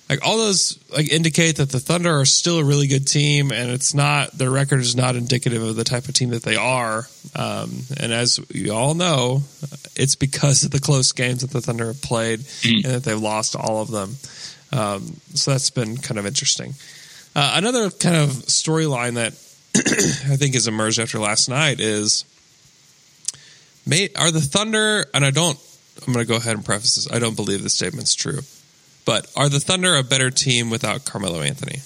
like 0.08 0.24
all 0.24 0.38
those 0.38 0.78
like 0.90 1.10
indicate 1.12 1.56
that 1.56 1.70
the 1.70 1.80
Thunder 1.80 2.20
are 2.20 2.24
still 2.24 2.58
a 2.58 2.64
really 2.64 2.86
good 2.86 3.06
team, 3.08 3.50
and 3.50 3.70
it's 3.70 3.92
not 3.92 4.32
their 4.32 4.50
record 4.50 4.80
is 4.80 4.94
not 4.94 5.16
indicative 5.16 5.62
of 5.62 5.74
the 5.74 5.84
type 5.84 6.08
of 6.08 6.14
team 6.14 6.30
that 6.30 6.44
they 6.44 6.56
are. 6.56 7.08
Um, 7.34 7.72
and 7.98 8.12
as 8.12 8.38
you 8.50 8.72
all 8.72 8.94
know, 8.94 9.42
it's 9.96 10.14
because 10.14 10.62
of 10.62 10.70
the 10.70 10.78
close 10.80 11.10
games 11.12 11.40
that 11.40 11.50
the 11.50 11.60
Thunder 11.60 11.86
have 11.86 12.02
played, 12.02 12.40
mm. 12.40 12.84
and 12.84 12.94
that 12.94 13.04
they've 13.04 13.20
lost 13.20 13.56
all 13.56 13.82
of 13.82 13.90
them. 13.90 14.14
Um, 14.72 15.16
so 15.34 15.50
that's 15.50 15.70
been 15.70 15.96
kind 15.96 16.18
of 16.18 16.26
interesting. 16.26 16.74
Uh, 17.34 17.54
another 17.56 17.90
kind 17.90 18.16
of 18.16 18.30
storyline 18.30 19.14
that 19.14 19.32
I 19.76 20.36
think 20.36 20.54
has 20.54 20.68
emerged 20.68 21.00
after 21.00 21.18
last 21.18 21.48
night 21.48 21.80
is, 21.80 22.24
may, 23.84 24.08
are 24.16 24.30
the 24.30 24.40
Thunder? 24.40 25.04
And 25.12 25.24
I 25.24 25.30
don't. 25.32 25.58
I'm 26.06 26.12
going 26.12 26.24
to 26.24 26.28
go 26.28 26.36
ahead 26.36 26.54
and 26.54 26.64
preface 26.64 26.94
this. 26.94 27.10
I 27.10 27.18
don't 27.18 27.34
believe 27.34 27.62
the 27.62 27.70
statement's 27.70 28.14
true 28.14 28.40
but 29.06 29.26
are 29.34 29.48
the 29.48 29.60
Thunder 29.60 29.96
a 29.96 30.02
better 30.02 30.30
team 30.30 30.68
without 30.68 31.06
Carmelo 31.06 31.40
Anthony? 31.40 31.80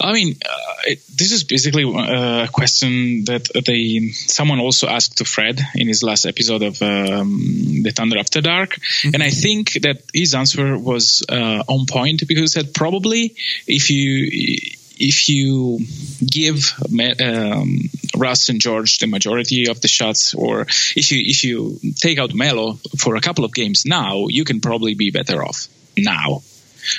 I 0.00 0.12
mean, 0.12 0.36
uh, 0.44 0.74
it, 0.86 1.00
this 1.08 1.32
is 1.32 1.44
basically 1.44 1.84
uh, 1.84 2.44
a 2.44 2.48
question 2.48 3.24
that 3.24 3.48
they 3.66 4.10
someone 4.10 4.60
also 4.60 4.86
asked 4.88 5.18
to 5.18 5.24
Fred 5.24 5.60
in 5.74 5.88
his 5.88 6.02
last 6.02 6.26
episode 6.26 6.62
of 6.62 6.80
um, 6.82 7.82
the 7.82 7.92
Thunder 7.94 8.18
After 8.18 8.40
Dark, 8.40 8.70
mm-hmm. 8.70 9.14
and 9.14 9.22
I 9.22 9.30
think 9.30 9.72
that 9.82 10.02
his 10.12 10.34
answer 10.34 10.78
was 10.78 11.22
uh, 11.28 11.64
on 11.68 11.86
point 11.86 12.26
because 12.26 12.40
he 12.40 12.46
said 12.46 12.74
probably 12.74 13.34
if 13.66 13.90
you 13.90 14.76
if 14.96 15.28
you 15.28 15.80
give 16.24 16.72
um, 17.20 17.90
Russ 18.16 18.48
and 18.48 18.60
George 18.60 18.98
the 18.98 19.06
majority 19.06 19.68
of 19.68 19.80
the 19.80 19.88
shots, 19.88 20.34
or 20.34 20.62
if 20.62 21.10
you 21.12 21.20
if 21.24 21.44
you 21.44 21.78
take 21.96 22.18
out 22.18 22.34
Melo 22.34 22.74
for 22.98 23.16
a 23.16 23.20
couple 23.20 23.44
of 23.44 23.52
games 23.52 23.84
now, 23.84 24.26
you 24.28 24.44
can 24.44 24.60
probably 24.60 24.94
be 24.94 25.10
better 25.10 25.44
off 25.44 25.68
now. 25.96 26.42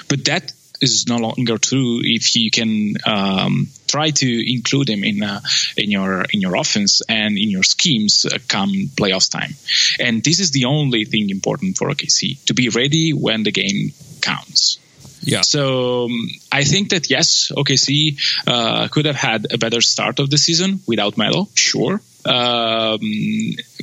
But 0.10 0.25
that 0.25 0.52
is 0.82 1.08
no 1.08 1.18
longer 1.18 1.58
true 1.58 2.02
if 2.04 2.36
you 2.36 2.52
can 2.52 2.96
um, 3.06 3.68
try 3.88 4.10
to 4.10 4.54
include 4.54 4.90
him 4.90 5.04
in 5.04 5.24
uh, 5.24 5.42
in 5.78 5.92
your 5.92 6.25
in 6.34 6.42
your 6.42 6.56
offense 6.56 7.02
and 7.08 7.38
in 7.38 7.50
your 7.50 7.64
schemes 7.64 8.25
uh, 8.25 8.38
come 8.48 8.72
playoffs 8.96 9.32
time. 9.32 9.56
And 10.00 10.24
this 10.24 10.40
is 10.40 10.52
the 10.52 10.66
only 10.66 11.06
thing 11.06 11.30
important 11.30 11.78
for 11.78 11.90
OKC 11.90 12.44
to 12.46 12.54
be 12.54 12.70
ready 12.70 13.12
when 13.12 13.44
the 13.44 13.52
game 13.52 13.94
counts. 14.22 14.80
Yeah. 15.22 15.42
So 15.42 16.06
um, 16.06 16.30
I 16.52 16.64
think 16.64 16.90
that 16.90 17.10
yes, 17.10 17.52
OKC 17.56 18.18
uh, 18.48 18.88
could 18.90 19.06
have 19.06 19.16
had 19.16 19.52
a 19.54 19.58
better 19.58 19.82
start 19.82 20.20
of 20.20 20.30
the 20.30 20.38
season 20.38 20.80
without 20.88 21.18
Melo, 21.18 21.48
sure. 21.54 22.02
Um, 22.26 23.00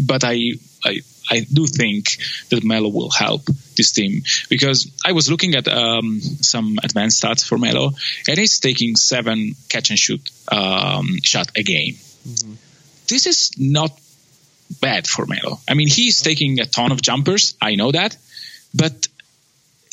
but 0.04 0.24
I, 0.24 0.52
I 0.84 1.00
I 1.30 1.46
do 1.52 1.66
think 1.66 2.18
that 2.50 2.64
Melo 2.64 2.88
will 2.88 3.10
help 3.10 3.44
this 3.76 3.92
team 3.92 4.22
because 4.48 4.90
I 5.04 5.12
was 5.12 5.30
looking 5.30 5.54
at 5.54 5.68
um, 5.68 6.20
some 6.20 6.78
advanced 6.82 7.22
stats 7.22 7.46
for 7.46 7.58
Melo, 7.58 7.92
and 8.28 8.38
he's 8.38 8.58
taking 8.60 8.96
seven 8.96 9.54
catch 9.68 9.90
and 9.90 9.98
shoot 9.98 10.30
um, 10.48 11.18
shot 11.22 11.50
a 11.56 11.62
game. 11.62 11.94
Mm-hmm. 11.94 12.54
This 13.08 13.26
is 13.26 13.52
not 13.58 13.98
bad 14.80 15.06
for 15.06 15.26
Melo. 15.26 15.60
I 15.68 15.74
mean, 15.74 15.88
he's 15.88 16.22
taking 16.22 16.60
a 16.60 16.66
ton 16.66 16.92
of 16.92 17.02
jumpers. 17.02 17.54
I 17.60 17.74
know 17.74 17.92
that, 17.92 18.16
but 18.74 19.08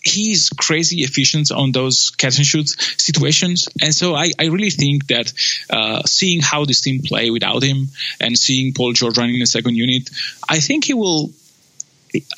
he's 0.03 0.49
crazy 0.49 1.01
efficient 1.01 1.51
on 1.51 1.71
those 1.71 2.11
catch 2.11 2.37
and 2.37 2.45
shoot 2.45 2.69
situations. 2.97 3.67
And 3.81 3.93
so 3.93 4.15
I, 4.15 4.31
I 4.39 4.45
really 4.45 4.69
think 4.69 5.07
that 5.07 5.33
uh, 5.69 6.03
seeing 6.05 6.41
how 6.41 6.65
this 6.65 6.81
team 6.81 7.01
play 7.01 7.29
without 7.29 7.63
him 7.63 7.89
and 8.19 8.37
seeing 8.37 8.73
Paul 8.73 8.93
George 8.93 9.17
running 9.17 9.39
the 9.39 9.45
second 9.45 9.75
unit, 9.75 10.09
I 10.47 10.59
think 10.59 10.85
he 10.85 10.93
will. 10.93 11.31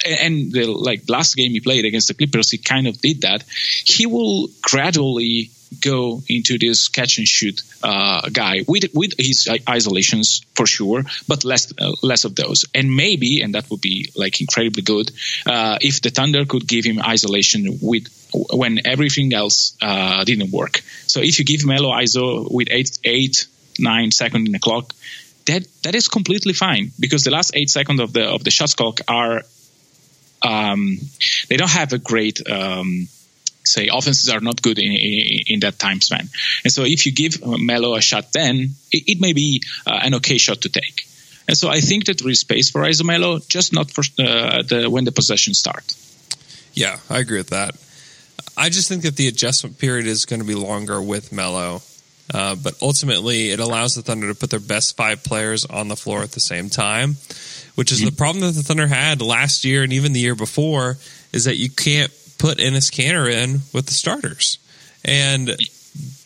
And 0.05 0.51
the 0.51 0.65
like 0.65 1.03
last 1.07 1.37
game 1.37 1.51
he 1.51 1.61
played 1.61 1.85
against 1.85 2.09
the 2.09 2.13
Clippers, 2.13 2.51
he 2.51 2.57
kind 2.57 2.87
of 2.87 2.99
did 2.99 3.21
that. 3.21 3.43
He 3.85 4.05
will 4.05 4.49
gradually 4.61 5.49
go 5.79 6.21
into 6.27 6.57
this 6.57 6.89
catch 6.89 7.17
and 7.17 7.27
shoot 7.27 7.61
uh, 7.83 8.29
guy 8.29 8.63
with 8.67 8.85
with 8.93 9.13
his 9.17 9.49
isolations 9.67 10.45
for 10.55 10.65
sure, 10.65 11.03
but 11.27 11.43
less 11.45 11.71
uh, 11.79 11.91
less 12.01 12.25
of 12.25 12.35
those. 12.35 12.65
And 12.75 12.95
maybe, 12.95 13.41
and 13.41 13.55
that 13.55 13.69
would 13.69 13.81
be 13.81 14.11
like 14.15 14.41
incredibly 14.41 14.83
good, 14.83 15.11
uh, 15.45 15.77
if 15.81 16.01
the 16.01 16.09
Thunder 16.09 16.45
could 16.45 16.67
give 16.67 16.85
him 16.85 17.01
isolation 17.01 17.79
with 17.81 18.07
when 18.53 18.85
everything 18.85 19.33
else 19.33 19.77
uh, 19.81 20.23
didn't 20.23 20.51
work. 20.51 20.81
So 21.07 21.21
if 21.21 21.39
you 21.39 21.45
give 21.45 21.65
Melo 21.65 21.91
ISO 21.91 22.51
with 22.51 22.67
eight 22.71 22.99
eight 23.03 23.47
nine 23.79 24.11
second 24.11 24.47
in 24.47 24.51
the 24.51 24.59
clock, 24.59 24.93
that 25.45 25.65
that 25.83 25.95
is 25.95 26.07
completely 26.07 26.53
fine 26.53 26.91
because 26.99 27.23
the 27.23 27.31
last 27.31 27.51
eight 27.55 27.69
seconds 27.69 27.99
of 27.99 28.13
the 28.13 28.29
of 28.29 28.43
the 28.43 28.51
shot 28.51 28.75
clock 28.75 28.99
are 29.07 29.43
um, 30.41 30.97
they 31.49 31.57
don't 31.57 31.69
have 31.69 31.93
a 31.93 31.97
great 31.97 32.49
um, 32.49 33.07
say 33.63 33.89
offenses 33.91 34.29
are 34.29 34.39
not 34.39 34.61
good 34.61 34.79
in, 34.79 34.91
in, 34.91 35.43
in, 35.47 35.59
that 35.61 35.79
time 35.79 36.01
span. 36.01 36.27
And 36.63 36.73
so 36.73 36.83
if 36.83 37.05
you 37.05 37.11
give 37.11 37.45
Melo 37.45 37.95
a 37.95 38.01
shot 38.01 38.33
then, 38.33 38.71
it, 38.91 39.03
it 39.07 39.21
may 39.21 39.33
be 39.33 39.63
uh, 39.85 39.99
an 40.01 40.15
okay 40.15 40.37
shot 40.37 40.61
to 40.61 40.69
take. 40.69 41.07
And 41.47 41.57
so 41.57 41.69
I 41.69 41.79
think 41.79 42.05
that 42.05 42.19
there 42.19 42.29
is 42.29 42.39
space 42.39 42.69
for 42.69 42.81
Isomelo, 42.81 43.45
just 43.47 43.73
not 43.73 43.91
for 43.91 44.01
uh, 44.19 44.63
the 44.63 44.87
when 44.89 45.05
the 45.05 45.11
possession 45.11 45.53
start. 45.53 45.95
Yeah, 46.73 46.97
I 47.09 47.19
agree 47.19 47.37
with 47.37 47.49
that. 47.49 47.75
I 48.55 48.69
just 48.69 48.87
think 48.87 49.03
that 49.03 49.15
the 49.15 49.27
adjustment 49.27 49.77
period 49.77 50.07
is 50.07 50.25
going 50.25 50.41
to 50.41 50.47
be 50.47 50.55
longer 50.55 51.01
with 51.01 51.31
Melo. 51.31 51.81
Uh, 52.33 52.55
but 52.55 52.75
ultimately, 52.81 53.49
it 53.49 53.59
allows 53.59 53.95
the 53.95 54.01
Thunder 54.01 54.27
to 54.27 54.35
put 54.35 54.49
their 54.49 54.59
best 54.59 54.95
five 54.95 55.23
players 55.23 55.65
on 55.65 55.89
the 55.89 55.97
floor 55.97 56.21
at 56.21 56.31
the 56.31 56.39
same 56.39 56.69
time, 56.69 57.17
which 57.75 57.91
is 57.91 57.99
mm-hmm. 57.99 58.09
the 58.09 58.15
problem 58.15 58.45
that 58.45 58.53
the 58.53 58.63
Thunder 58.63 58.87
had 58.87 59.21
last 59.21 59.65
year 59.65 59.83
and 59.83 59.91
even 59.91 60.13
the 60.13 60.19
year 60.19 60.35
before, 60.35 60.97
is 61.33 61.43
that 61.45 61.57
you 61.57 61.69
can't 61.69 62.11
put 62.41 62.57
Enes 62.57 62.91
Kanter 62.91 63.31
in 63.31 63.61
with 63.71 63.85
the 63.85 63.93
starters. 63.93 64.57
And 65.05 65.47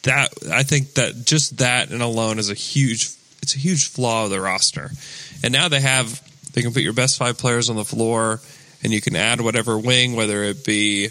that 0.03 0.29
I 0.49 0.63
think 0.63 0.93
that 0.93 1.25
just 1.25 1.57
that 1.57 1.91
and 1.91 2.01
alone 2.01 2.39
is 2.39 2.49
a 2.49 2.53
huge 2.53 3.11
it's 3.41 3.53
a 3.55 3.59
huge 3.59 3.89
flaw 3.89 4.23
of 4.23 4.29
the 4.31 4.39
roster. 4.39 4.91
And 5.43 5.51
now 5.51 5.67
they 5.67 5.81
have 5.81 6.21
they 6.53 6.61
can 6.61 6.71
put 6.71 6.83
your 6.83 6.93
best 6.93 7.17
five 7.17 7.37
players 7.37 7.69
on 7.69 7.75
the 7.75 7.83
floor 7.83 8.39
and 8.81 8.93
you 8.93 9.01
can 9.01 9.15
add 9.15 9.41
whatever 9.41 9.77
wing, 9.77 10.15
whether 10.15 10.43
it 10.43 10.63
be 10.63 11.09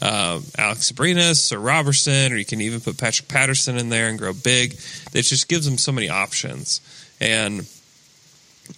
um, 0.00 0.42
Alex 0.56 0.90
Abrines 0.90 1.52
or 1.52 1.58
Robertson, 1.58 2.32
or 2.32 2.36
you 2.36 2.44
can 2.44 2.62
even 2.62 2.80
put 2.80 2.96
Patrick 2.96 3.28
Patterson 3.28 3.76
in 3.76 3.90
there 3.90 4.08
and 4.08 4.18
grow 4.18 4.32
big. 4.32 4.72
It 5.12 5.22
just 5.22 5.48
gives 5.48 5.66
them 5.66 5.76
so 5.76 5.92
many 5.92 6.08
options. 6.08 6.80
And 7.20 7.66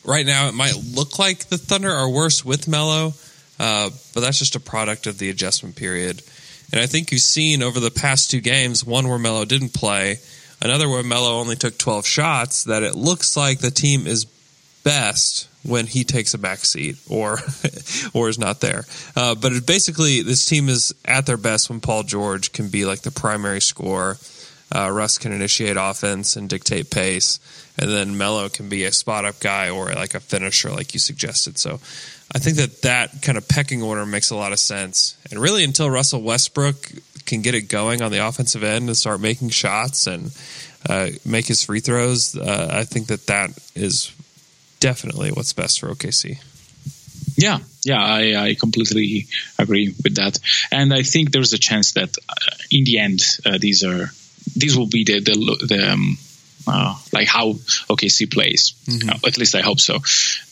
right 0.05 0.27
now, 0.27 0.49
it 0.49 0.55
might 0.55 0.75
look 0.77 1.19
like 1.19 1.47
the 1.47 1.59
Thunder 1.59 1.91
are 1.91 2.09
worse 2.09 2.45
with 2.45 2.69
Melo, 2.69 3.13
uh, 3.59 3.91
but 4.15 4.21
that's 4.21 4.39
just 4.39 4.57
a 4.57 4.61
product 4.61 5.07
of 5.07 5.19
the 5.19 5.31
adjustment 5.31 5.77
period. 5.77 6.23
And 6.73 6.81
I 6.81 6.87
think 6.87 7.11
you've 7.11 7.21
seen 7.21 7.63
over 7.63 7.81
the 7.81 7.91
past 7.91 8.31
two 8.31 8.41
games, 8.41 8.85
one 8.85 9.09
where 9.09 9.19
Melo 9.19 9.45
didn't 9.45 9.73
play, 9.73 10.19
another 10.61 10.89
where 10.89 11.03
Melo 11.03 11.39
only 11.39 11.57
took 11.57 11.79
12 11.79 12.07
shots, 12.07 12.65
that 12.65 12.83
it 12.83 12.95
looks 12.95 13.37
like 13.37 13.61
the 13.61 13.71
team 13.71 14.07
is 14.07 14.27
best 14.85 15.49
when 15.65 15.87
he 15.87 16.05
takes 16.05 16.35
a 16.35 16.39
back 16.39 16.59
seat 16.59 16.97
or 17.09 17.39
or 18.15 18.29
is 18.29 18.39
not 18.39 18.61
there. 18.61 18.85
Uh, 19.17 19.35
but 19.35 19.67
basically, 19.67 20.23
this 20.23 20.45
team 20.45 20.69
is 20.69 20.95
at 21.05 21.27
their 21.27 21.37
best 21.37 21.69
when 21.69 21.81
Paul 21.81 22.03
George 22.05 22.53
can 22.53 22.69
be 22.69 22.85
like 22.85 23.01
the 23.01 23.11
primary 23.11 23.61
scorer. 23.61 24.17
Uh, 24.75 24.91
Russ 24.91 25.17
can 25.17 25.33
initiate 25.33 25.79
offense 25.79 26.37
and 26.37 26.49
dictate 26.49 26.91
pace, 26.91 27.41
and 27.79 27.91
then 27.91 28.19
Melo 28.19 28.51
can 28.51 28.69
be 28.69 28.85
a 28.85 28.93
spot 28.93 29.25
up 29.25 29.41
guy 29.41 29.71
or 29.71 29.87
like 29.93 30.15
a 30.15 30.21
finisher, 30.21 30.71
like 30.71 30.93
you 30.93 31.01
suggested. 31.01 31.59
So 31.59 31.81
I 32.35 32.39
think 32.39 32.57
that 32.57 32.83
that 32.83 33.23
kind 33.23 33.39
of 33.39 33.49
pecking 33.49 33.83
order 33.83 34.05
makes 34.05 34.31
a 34.31 34.37
lot 34.37 34.53
of 34.53 34.59
sense. 34.59 35.17
And 35.31 35.41
really, 35.41 35.65
until 35.65 35.89
Russell 35.89 36.23
Westbrook 36.23 36.93
can 37.25 37.43
get 37.43 37.55
it 37.55 37.63
going 37.63 38.03
on 38.03 38.13
the 38.13 38.27
offensive 38.27 38.63
end 38.63 38.89
and 38.89 38.97
start 38.97 39.21
making 39.21 39.51
shots 39.51 40.07
and 40.07 40.33
uh, 40.89 41.11
make 41.25 41.47
his 41.47 41.65
free 41.65 41.81
throws, 41.81 42.37
uh, 42.37 42.69
I 42.71 42.85
think 42.85 43.07
that 43.07 43.27
that 43.27 43.51
is 43.75 44.13
definitely 44.81 45.31
what's 45.31 45.53
best 45.53 45.81
for 45.81 45.89
OKC. 45.89 46.39
Yeah, 47.37 47.61
yeah, 47.85 48.03
I, 48.03 48.49
I 48.49 48.55
completely 48.55 49.29
agree 49.59 49.95
with 50.03 50.17
that, 50.17 50.41
and 50.73 50.93
I 50.93 51.03
think 51.03 51.31
there's 51.31 51.53
a 51.53 51.59
chance 51.59 51.93
that 51.93 52.17
uh, 52.29 52.35
in 52.71 52.85
the 52.85 52.99
end 52.99 53.23
uh, 53.47 53.59
these 53.59 53.85
are 53.85 54.11
these 54.57 54.77
will 54.77 54.89
be 54.89 55.05
the 55.05 55.21
the, 55.21 55.67
the 55.67 55.93
um, 55.93 56.19
uh, 56.69 56.95
like 57.13 57.29
how 57.29 57.53
OKC 57.89 58.33
plays. 58.33 58.75
Mm-hmm. 58.87 59.11
Uh, 59.11 59.29
at 59.29 59.39
least 59.39 59.55
I 59.55 59.61
hope 59.61 59.81
so. 59.81 59.99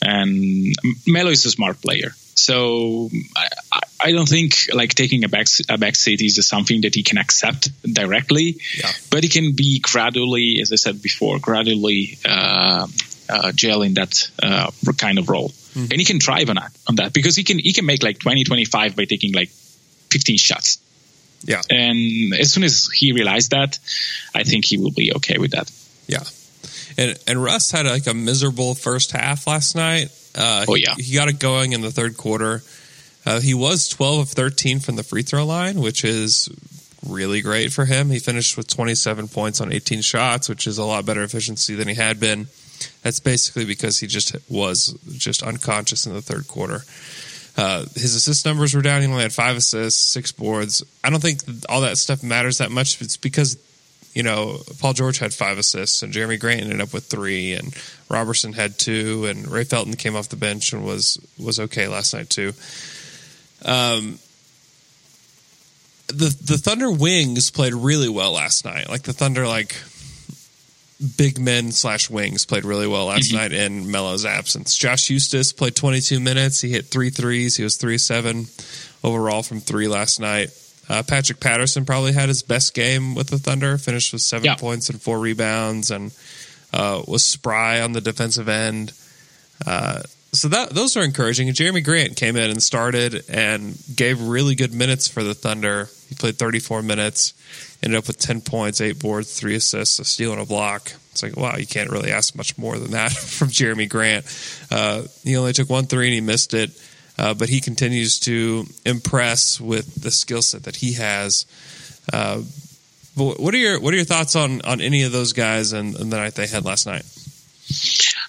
And 0.01 0.75
Melo 1.05 1.29
is 1.29 1.45
a 1.45 1.51
smart 1.51 1.81
player. 1.81 2.11
So 2.37 3.09
I, 3.35 3.81
I, 3.99 4.11
don't 4.11 4.29
think 4.29 4.69
like 4.71 4.93
taking 4.93 5.23
a 5.23 5.27
back 5.27 5.47
a 5.69 5.77
back 5.79 5.95
seat 5.95 6.21
is 6.21 6.47
something 6.47 6.81
that 6.81 6.93
he 6.93 7.01
can 7.01 7.17
accept 7.17 7.69
directly, 7.83 8.57
yeah. 8.77 8.91
but 9.09 9.23
he 9.23 9.29
can 9.29 9.53
be 9.53 9.79
gradually, 9.79 10.59
as 10.61 10.71
I 10.71 10.75
said 10.75 11.01
before, 11.01 11.39
gradually 11.39 12.19
uh, 12.23 12.87
uh, 13.27 13.51
gel 13.53 13.81
in 13.81 13.95
that 13.95 14.29
uh, 14.41 14.69
kind 14.97 15.17
of 15.17 15.29
role, 15.29 15.49
mm-hmm. 15.49 15.91
and 15.91 15.93
he 15.93 16.05
can 16.05 16.19
thrive 16.19 16.49
on 16.49 16.57
that 16.57 16.71
on 16.87 16.95
that 16.97 17.11
because 17.11 17.35
he 17.35 17.43
can 17.43 17.57
he 17.57 17.73
can 17.73 17.87
make 17.87 18.03
like 18.03 18.19
20, 18.19 18.43
25 18.43 18.95
by 18.95 19.05
taking 19.05 19.33
like 19.33 19.49
15 19.49 20.37
shots. 20.37 20.77
Yeah, 21.43 21.61
and 21.69 22.33
as 22.35 22.51
soon 22.51 22.63
as 22.63 22.87
he 22.93 23.13
realized 23.13 23.51
that, 23.51 23.79
I 24.35 24.43
think 24.43 24.65
he 24.65 24.77
will 24.77 24.91
be 24.91 25.11
okay 25.15 25.39
with 25.39 25.51
that. 25.51 25.71
Yeah. 26.07 26.23
And 26.97 27.19
and 27.27 27.43
Russ 27.43 27.71
had 27.71 27.85
like 27.85 28.07
a 28.07 28.13
miserable 28.13 28.73
first 28.75 29.11
half 29.11 29.45
last 29.45 29.75
night. 29.75 30.09
Uh, 30.35 30.65
oh 30.67 30.75
yeah, 30.75 30.93
he, 30.95 31.03
he, 31.03 31.15
got 31.15 31.27
it 31.27 31.39
going 31.39 31.73
in 31.73 31.81
the 31.81 31.91
third 31.91 32.17
quarter. 32.17 32.61
Uh, 33.25 33.39
he 33.39 33.53
was 33.53 33.87
twelve 33.89 34.19
of 34.19 34.29
thirteen 34.29 34.79
from 34.79 34.95
the 34.95 35.03
free 35.03 35.21
throw 35.21 35.45
line, 35.45 35.79
which 35.79 36.03
is 36.03 36.49
really 37.07 37.41
great 37.41 37.71
for 37.71 37.85
him. 37.85 38.09
He 38.09 38.19
finished 38.19 38.57
with 38.57 38.67
twenty 38.67 38.95
seven 38.95 39.27
points 39.27 39.61
on 39.61 39.71
eighteen 39.71 40.01
shots, 40.01 40.49
which 40.49 40.65
is 40.65 40.77
a 40.77 40.85
lot 40.85 41.05
better 41.05 41.23
efficiency 41.23 41.75
than 41.75 41.87
he 41.87 41.95
had 41.95 42.19
been. 42.19 42.47
That's 43.03 43.19
basically 43.19 43.65
because 43.65 43.99
he 43.99 44.07
just 44.07 44.35
was 44.49 44.97
just 45.17 45.43
unconscious 45.43 46.05
in 46.05 46.13
the 46.13 46.21
third 46.21 46.47
quarter. 46.47 46.81
Uh, 47.57 47.85
his 47.95 48.13
assist 48.13 48.45
numbers 48.45 48.75
were 48.75 48.83
down. 48.83 49.01
He 49.01 49.07
only 49.07 49.23
had 49.23 49.33
five 49.33 49.57
assists, 49.57 49.99
six 49.99 50.31
boards. 50.31 50.83
I 51.03 51.09
don't 51.09 51.19
think 51.19 51.41
all 51.67 51.81
that 51.81 51.97
stuff 51.97 52.21
matters 52.21 52.59
that 52.59 52.69
much. 52.69 53.01
It's 53.01 53.17
because 53.17 53.57
you 54.13 54.23
know, 54.23 54.61
Paul 54.79 54.93
George 54.93 55.19
had 55.19 55.33
five 55.33 55.57
assists, 55.57 56.01
and 56.01 56.13
Jerami 56.13 56.39
Grant 56.39 56.61
ended 56.61 56.81
up 56.81 56.93
with 56.93 57.05
three, 57.05 57.53
and 57.53 57.75
Robertson 58.09 58.53
had 58.53 58.77
two, 58.79 59.25
and 59.25 59.47
Ray 59.47 59.63
Felton 59.63 59.95
came 59.95 60.15
off 60.15 60.29
the 60.29 60.35
bench 60.35 60.73
and 60.73 60.83
was 60.83 61.19
was 61.37 61.59
okay 61.59 61.87
last 61.87 62.13
night 62.13 62.29
too. 62.29 62.53
Um, 63.63 64.19
the 66.07 66.35
the 66.43 66.57
Thunder 66.57 66.91
wings 66.91 67.51
played 67.51 67.73
really 67.73 68.09
well 68.09 68.31
last 68.33 68.65
night. 68.65 68.89
Like 68.89 69.03
the 69.03 69.13
Thunder, 69.13 69.47
like 69.47 69.75
big 71.17 71.39
men 71.39 71.71
slash 71.71 72.09
wings 72.09 72.45
played 72.45 72.65
really 72.65 72.87
well 72.87 73.05
last 73.05 73.31
night 73.31 73.51
in 73.51 73.91
Melo's 73.91 74.25
absence. 74.25 74.75
Josh 74.75 75.07
Huestis 75.07 75.55
played 75.55 75.75
22 75.75 76.19
minutes. 76.19 76.61
He 76.61 76.69
hit 76.69 76.87
three 76.87 77.11
threes. 77.11 77.55
He 77.55 77.63
was 77.63 77.75
three 77.75 77.97
seven 77.97 78.47
overall 79.03 79.43
from 79.43 79.59
three 79.59 79.87
last 79.87 80.19
night. 80.19 80.49
Uh, 80.89 81.03
Patrick 81.03 81.39
Patterson 81.39 81.85
probably 81.85 82.13
had 82.13 82.29
his 82.29 82.43
best 82.43 82.73
game 82.73 83.13
with 83.15 83.27
the 83.27 83.37
Thunder. 83.37 83.77
Finished 83.77 84.13
with 84.13 84.21
seven 84.21 84.45
Yeah. 84.45 84.55
points 84.55 84.89
and 84.89 85.01
four 85.01 85.19
rebounds, 85.19 85.91
and 85.91 86.11
uh, 86.73 87.01
was 87.07 87.23
spry 87.23 87.81
on 87.81 87.91
the 87.93 88.01
defensive 88.01 88.47
end. 88.49 88.93
Uh, 89.65 90.01
so 90.33 90.47
that 90.49 90.69
those 90.71 90.95
are 90.97 91.03
encouraging. 91.03 91.47
And 91.47 91.57
Jerami 91.57 91.83
Grant 91.83 92.15
came 92.15 92.35
in 92.35 92.49
and 92.51 92.61
started 92.61 93.23
and 93.29 93.77
gave 93.95 94.21
really 94.21 94.55
good 94.55 94.73
minutes 94.73 95.07
for 95.07 95.23
the 95.23 95.33
Thunder. 95.33 95.89
He 96.09 96.15
played 96.15 96.37
34 96.37 96.83
minutes, 96.83 97.33
ended 97.81 97.97
up 97.97 98.07
with 98.07 98.19
10 98.19 98.41
points, 98.41 98.79
eight 98.81 98.99
boards, 98.99 99.37
three 99.37 99.55
assists, 99.55 99.99
a 99.99 100.05
steal, 100.05 100.31
and 100.33 100.41
a 100.41 100.45
block. 100.45 100.91
It's 101.11 101.23
like 101.23 101.35
wow, 101.35 101.55
you 101.57 101.65
can't 101.65 101.89
really 101.89 102.11
ask 102.11 102.35
much 102.35 102.57
more 102.57 102.77
than 102.77 102.91
that 102.91 103.11
from 103.13 103.47
Jerami 103.47 103.89
Grant. 103.89 104.25
Uh, 104.69 105.03
he 105.23 105.35
only 105.37 105.53
took 105.53 105.69
one 105.69 105.85
three 105.85 106.07
and 106.07 106.13
he 106.13 106.21
missed 106.21 106.53
it, 106.53 106.69
uh, 107.17 107.33
but 107.33 107.49
he 107.49 107.61
continues 107.61 108.19
to 108.19 108.65
impress 108.85 109.59
with 109.59 110.01
the 110.01 110.11
skill 110.11 110.41
set 110.41 110.63
that 110.63 110.77
he 110.77 110.93
has. 110.93 111.45
Uh, 112.11 112.41
what 113.15 113.53
are 113.53 113.57
your 113.57 113.81
what 113.81 113.93
are 113.93 113.97
your 113.97 114.05
thoughts 114.05 114.35
on 114.35 114.61
on 114.61 114.79
any 114.79 115.03
of 115.03 115.11
those 115.11 115.33
guys 115.33 115.73
and, 115.73 115.95
and 115.95 116.11
the 116.11 116.17
night 116.17 116.35
they 116.35 116.45
had 116.45 116.65
last 116.65 116.85
night? 116.85 117.03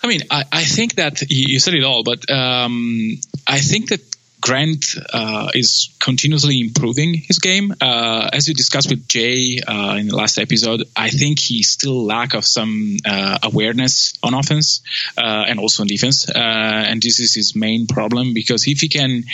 I 0.02 0.06
mean, 0.06 0.22
I, 0.30 0.44
I 0.50 0.64
think 0.64 0.94
that 0.94 1.20
you 1.28 1.44
you 1.48 1.60
said 1.60 1.74
it 1.74 1.84
all, 1.84 2.02
but 2.02 2.30
um, 2.30 3.18
I 3.46 3.58
think 3.58 3.90
that 3.90 4.00
Grant 4.40 4.94
uh, 5.12 5.50
is 5.54 5.90
continuously 6.00 6.60
improving 6.60 7.14
his 7.14 7.38
game. 7.38 7.74
Uh, 7.80 8.30
as 8.32 8.48
we 8.48 8.54
discussed 8.54 8.88
with 8.88 9.08
Jay 9.08 9.58
uh, 9.66 9.96
in 9.98 10.08
the 10.08 10.16
last 10.16 10.38
episode, 10.38 10.84
I 10.96 11.10
think 11.10 11.38
he 11.38 11.62
still 11.62 12.04
lack 12.04 12.34
of 12.34 12.44
some 12.46 12.96
uh, 13.04 13.38
awareness 13.42 14.14
on 14.22 14.34
offense 14.34 14.82
uh, 15.16 15.44
and 15.48 15.58
also 15.58 15.82
on 15.82 15.88
defense, 15.88 16.28
uh, 16.28 16.38
and 16.38 17.02
this 17.02 17.18
is 17.20 17.34
his 17.34 17.56
main 17.56 17.86
problem 17.86 18.34
because 18.34 18.66
if 18.66 18.80
he 18.80 18.88
can. 18.88 19.24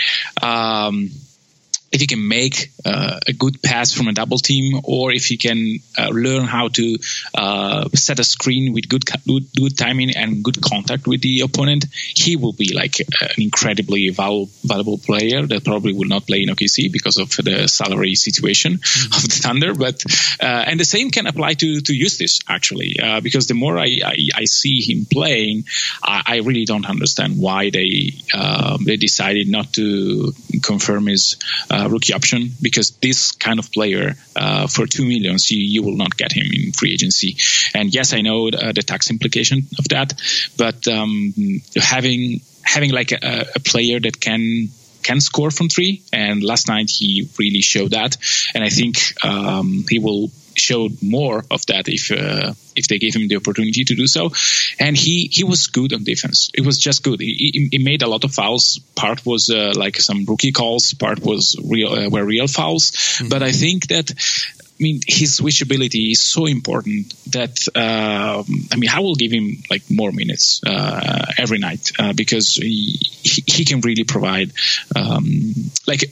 Um, 0.43 1.11
if 1.95 2.01
he 2.01 2.09
can 2.09 2.27
make 2.27 2.73
uh, 2.85 3.21
a 3.27 3.33
good 3.33 3.63
pass 3.63 3.93
from 3.93 4.09
a 4.09 4.13
double 4.13 4.39
team, 4.39 4.81
or 4.83 5.13
if 5.13 5.27
he 5.27 5.37
can 5.37 5.79
uh, 5.97 6.09
learn 6.09 6.43
how 6.43 6.67
to 6.69 6.99
uh, 7.35 7.89
set 7.95 8.19
a 8.19 8.25
screen 8.25 8.73
with 8.75 8.89
good, 8.89 9.05
good 9.27 9.47
good 9.57 9.79
timing 9.79 10.11
and 10.17 10.43
good 10.43 10.61
contact 10.61 11.07
with 11.07 11.23
the 11.23 11.41
opponent, 11.41 11.87
he 11.93 12.35
will 12.35 12.53
be 12.53 12.75
like 12.75 12.99
an 12.99 13.39
incredibly 13.39 14.09
val- 14.09 14.49
valuable 14.65 14.99
player 14.99 15.47
that 15.47 15.65
probably 15.65 15.93
will 15.93 16.09
not 16.09 16.27
play 16.27 16.43
in 16.43 16.49
OKC 16.49 16.91
because 16.91 17.19
of 17.19 17.31
the 17.37 17.69
salary 17.69 18.17
situation 18.17 18.75
of 18.75 19.23
the 19.23 19.39
Thunder. 19.41 19.73
But 19.73 20.05
uh, 20.41 20.65
and 20.67 20.81
the 20.81 20.85
same 20.85 21.11
can 21.11 21.29
apply 21.29 21.55
to 21.55 21.81
to 21.81 21.93
Huestis 21.93 22.43
actually, 22.49 22.99
uh, 23.01 23.21
because 23.21 23.47
the 23.47 23.55
more 23.55 23.79
I, 23.79 24.01
I, 24.05 24.17
I 24.35 24.45
see 24.47 24.81
him 24.81 25.07
playing, 25.07 25.65
I, 26.03 26.23
I 26.27 26.37
really 26.39 26.65
don't 26.65 26.87
understand 26.87 27.39
why 27.39 27.71
they 27.71 28.15
they 28.85 28.97
decided 28.97 29.49
not 29.49 29.73
to 29.75 30.35
confirm 30.63 31.07
his 31.07 31.37
uh, 31.71 31.84
rookie 31.89 32.13
option 32.13 32.51
because 32.63 32.91
this 33.03 33.33
kind 33.33 33.59
of 33.59 33.71
player 33.73 34.15
uh, 34.37 34.67
for 34.67 34.87
two 34.87 35.05
millions 35.05 35.51
you, 35.51 35.59
you 35.59 35.83
will 35.83 35.97
not 35.97 36.17
get 36.17 36.33
him 36.33 36.47
in 36.53 36.73
free 36.73 36.93
agency. 36.93 37.37
And 37.75 37.95
yes, 37.95 38.13
I 38.13 38.21
know 38.21 38.49
uh, 38.49 38.73
the 38.73 38.83
tax 38.83 39.11
implication 39.11 39.67
of 39.79 39.89
that, 39.89 40.15
but 40.57 40.87
um, 40.89 41.35
having 41.77 42.41
having 42.63 42.91
like 42.93 43.13
a, 43.13 43.47
a 43.55 43.61
player 43.61 44.01
that 44.01 44.21
can 44.21 44.69
can 45.03 45.21
score 45.21 45.51
from 45.51 45.69
three, 45.69 46.03
and 46.13 46.43
last 46.43 46.69
night 46.69 46.91
he 46.91 47.29
really 47.39 47.61
showed 47.61 47.91
that, 47.91 48.17
and 48.55 48.65
I 48.65 48.71
think 48.71 48.97
um, 49.23 49.85
he 49.89 49.99
will 49.99 50.31
show 50.57 50.89
more 51.03 51.45
of 51.51 51.65
that 51.67 51.89
if 51.89 52.11
uh, 52.11 52.53
if 52.77 52.89
they 52.89 52.99
gave 52.99 53.15
him 53.15 53.29
the 53.29 53.37
opportunity 53.37 53.85
to 53.85 53.95
do 53.95 54.07
so. 54.07 54.31
And 54.79 54.97
he 54.97 55.29
he 55.33 55.45
was 55.45 55.67
good 55.69 55.93
on 55.93 56.05
defense. 56.05 56.51
It 56.55 56.65
was 56.65 56.79
just 56.79 57.03
good. 57.03 57.21
He, 57.21 57.69
he, 57.71 57.79
made 57.79 58.03
a 58.03 58.09
lot 58.09 58.25
of 58.25 58.33
fouls. 58.33 58.81
Part 58.95 59.25
was 59.27 59.51
uh, 59.51 59.73
like 59.77 59.97
some 59.97 60.25
rookie 60.25 60.53
calls. 60.53 60.95
Part 60.95 61.21
was 61.21 61.57
real 61.63 61.93
uh, 61.93 62.09
were 62.09 62.25
real 62.25 62.49
fouls. 62.49 62.93
But 63.29 63.43
I 63.43 63.53
think 63.53 63.89
that. 63.89 64.13
I 64.77 64.83
mean, 64.83 65.03
his 65.07 65.39
switchability 65.39 66.11
is 66.11 66.21
so 66.21 66.47
important 66.47 67.15
that 67.31 67.69
um, 67.77 68.45
I 68.73 68.77
mean, 68.77 68.91
I 68.91 68.99
will 68.99 69.15
give 69.15 69.31
him 69.31 69.63
like 69.71 69.89
more 69.89 70.11
minutes 70.11 70.63
uh, 70.67 71.27
every 71.39 71.59
night 71.59 71.93
uh, 71.97 72.13
because 72.13 72.57
he, 72.57 72.99
he 73.23 73.45
he 73.47 73.65
can 73.65 73.83
really 73.83 74.03
provide 74.03 74.51
um, 74.97 75.55
like 75.87 76.11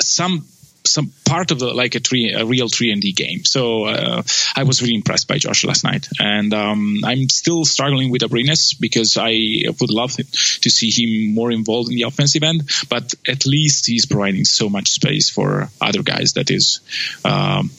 some 0.00 0.46
some 0.86 1.12
part 1.24 1.50
of 1.50 1.58
the 1.58 1.72
like 1.72 1.94
a 1.94 2.00
three 2.00 2.32
a 2.32 2.44
real 2.44 2.68
three 2.68 2.92
and 2.92 3.00
D 3.00 3.12
game. 3.12 3.44
So 3.44 3.84
uh, 3.84 4.22
I 4.54 4.64
was 4.64 4.82
really 4.82 4.94
impressed 4.94 5.28
by 5.28 5.38
Josh 5.38 5.64
last 5.64 5.84
night, 5.84 6.08
and 6.18 6.52
um, 6.52 7.00
I'm 7.04 7.28
still 7.28 7.64
struggling 7.64 8.10
with 8.10 8.22
Abrines 8.22 8.78
because 8.78 9.16
I 9.18 9.64
would 9.80 9.90
love 9.90 10.12
to 10.14 10.70
see 10.70 10.90
him 10.90 11.34
more 11.34 11.50
involved 11.50 11.90
in 11.90 11.96
the 11.96 12.02
offensive 12.02 12.42
end. 12.42 12.70
But 12.88 13.14
at 13.26 13.46
least 13.46 13.86
he's 13.86 14.06
providing 14.06 14.44
so 14.44 14.68
much 14.68 14.90
space 14.90 15.30
for 15.30 15.68
other 15.80 16.02
guys 16.02 16.34
that 16.34 16.50
is. 16.50 16.80
Um, 17.24 17.70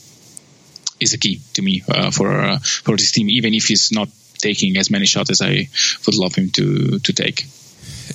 is 0.97 1.13
a 1.13 1.17
key 1.17 1.41
to 1.51 1.61
me 1.61 1.83
uh, 1.89 2.09
for 2.09 2.31
uh, 2.31 2.57
for 2.59 2.95
this 2.95 3.11
team, 3.11 3.29
even 3.29 3.53
if 3.53 3.65
he's 3.65 3.91
not 3.91 4.07
taking 4.37 4.77
as 4.77 4.89
many 4.89 5.05
shots 5.05 5.29
as 5.29 5.41
I 5.41 5.67
would 6.05 6.15
love 6.15 6.35
him 6.35 6.51
to 6.51 6.99
to 6.99 7.13
take. 7.13 7.45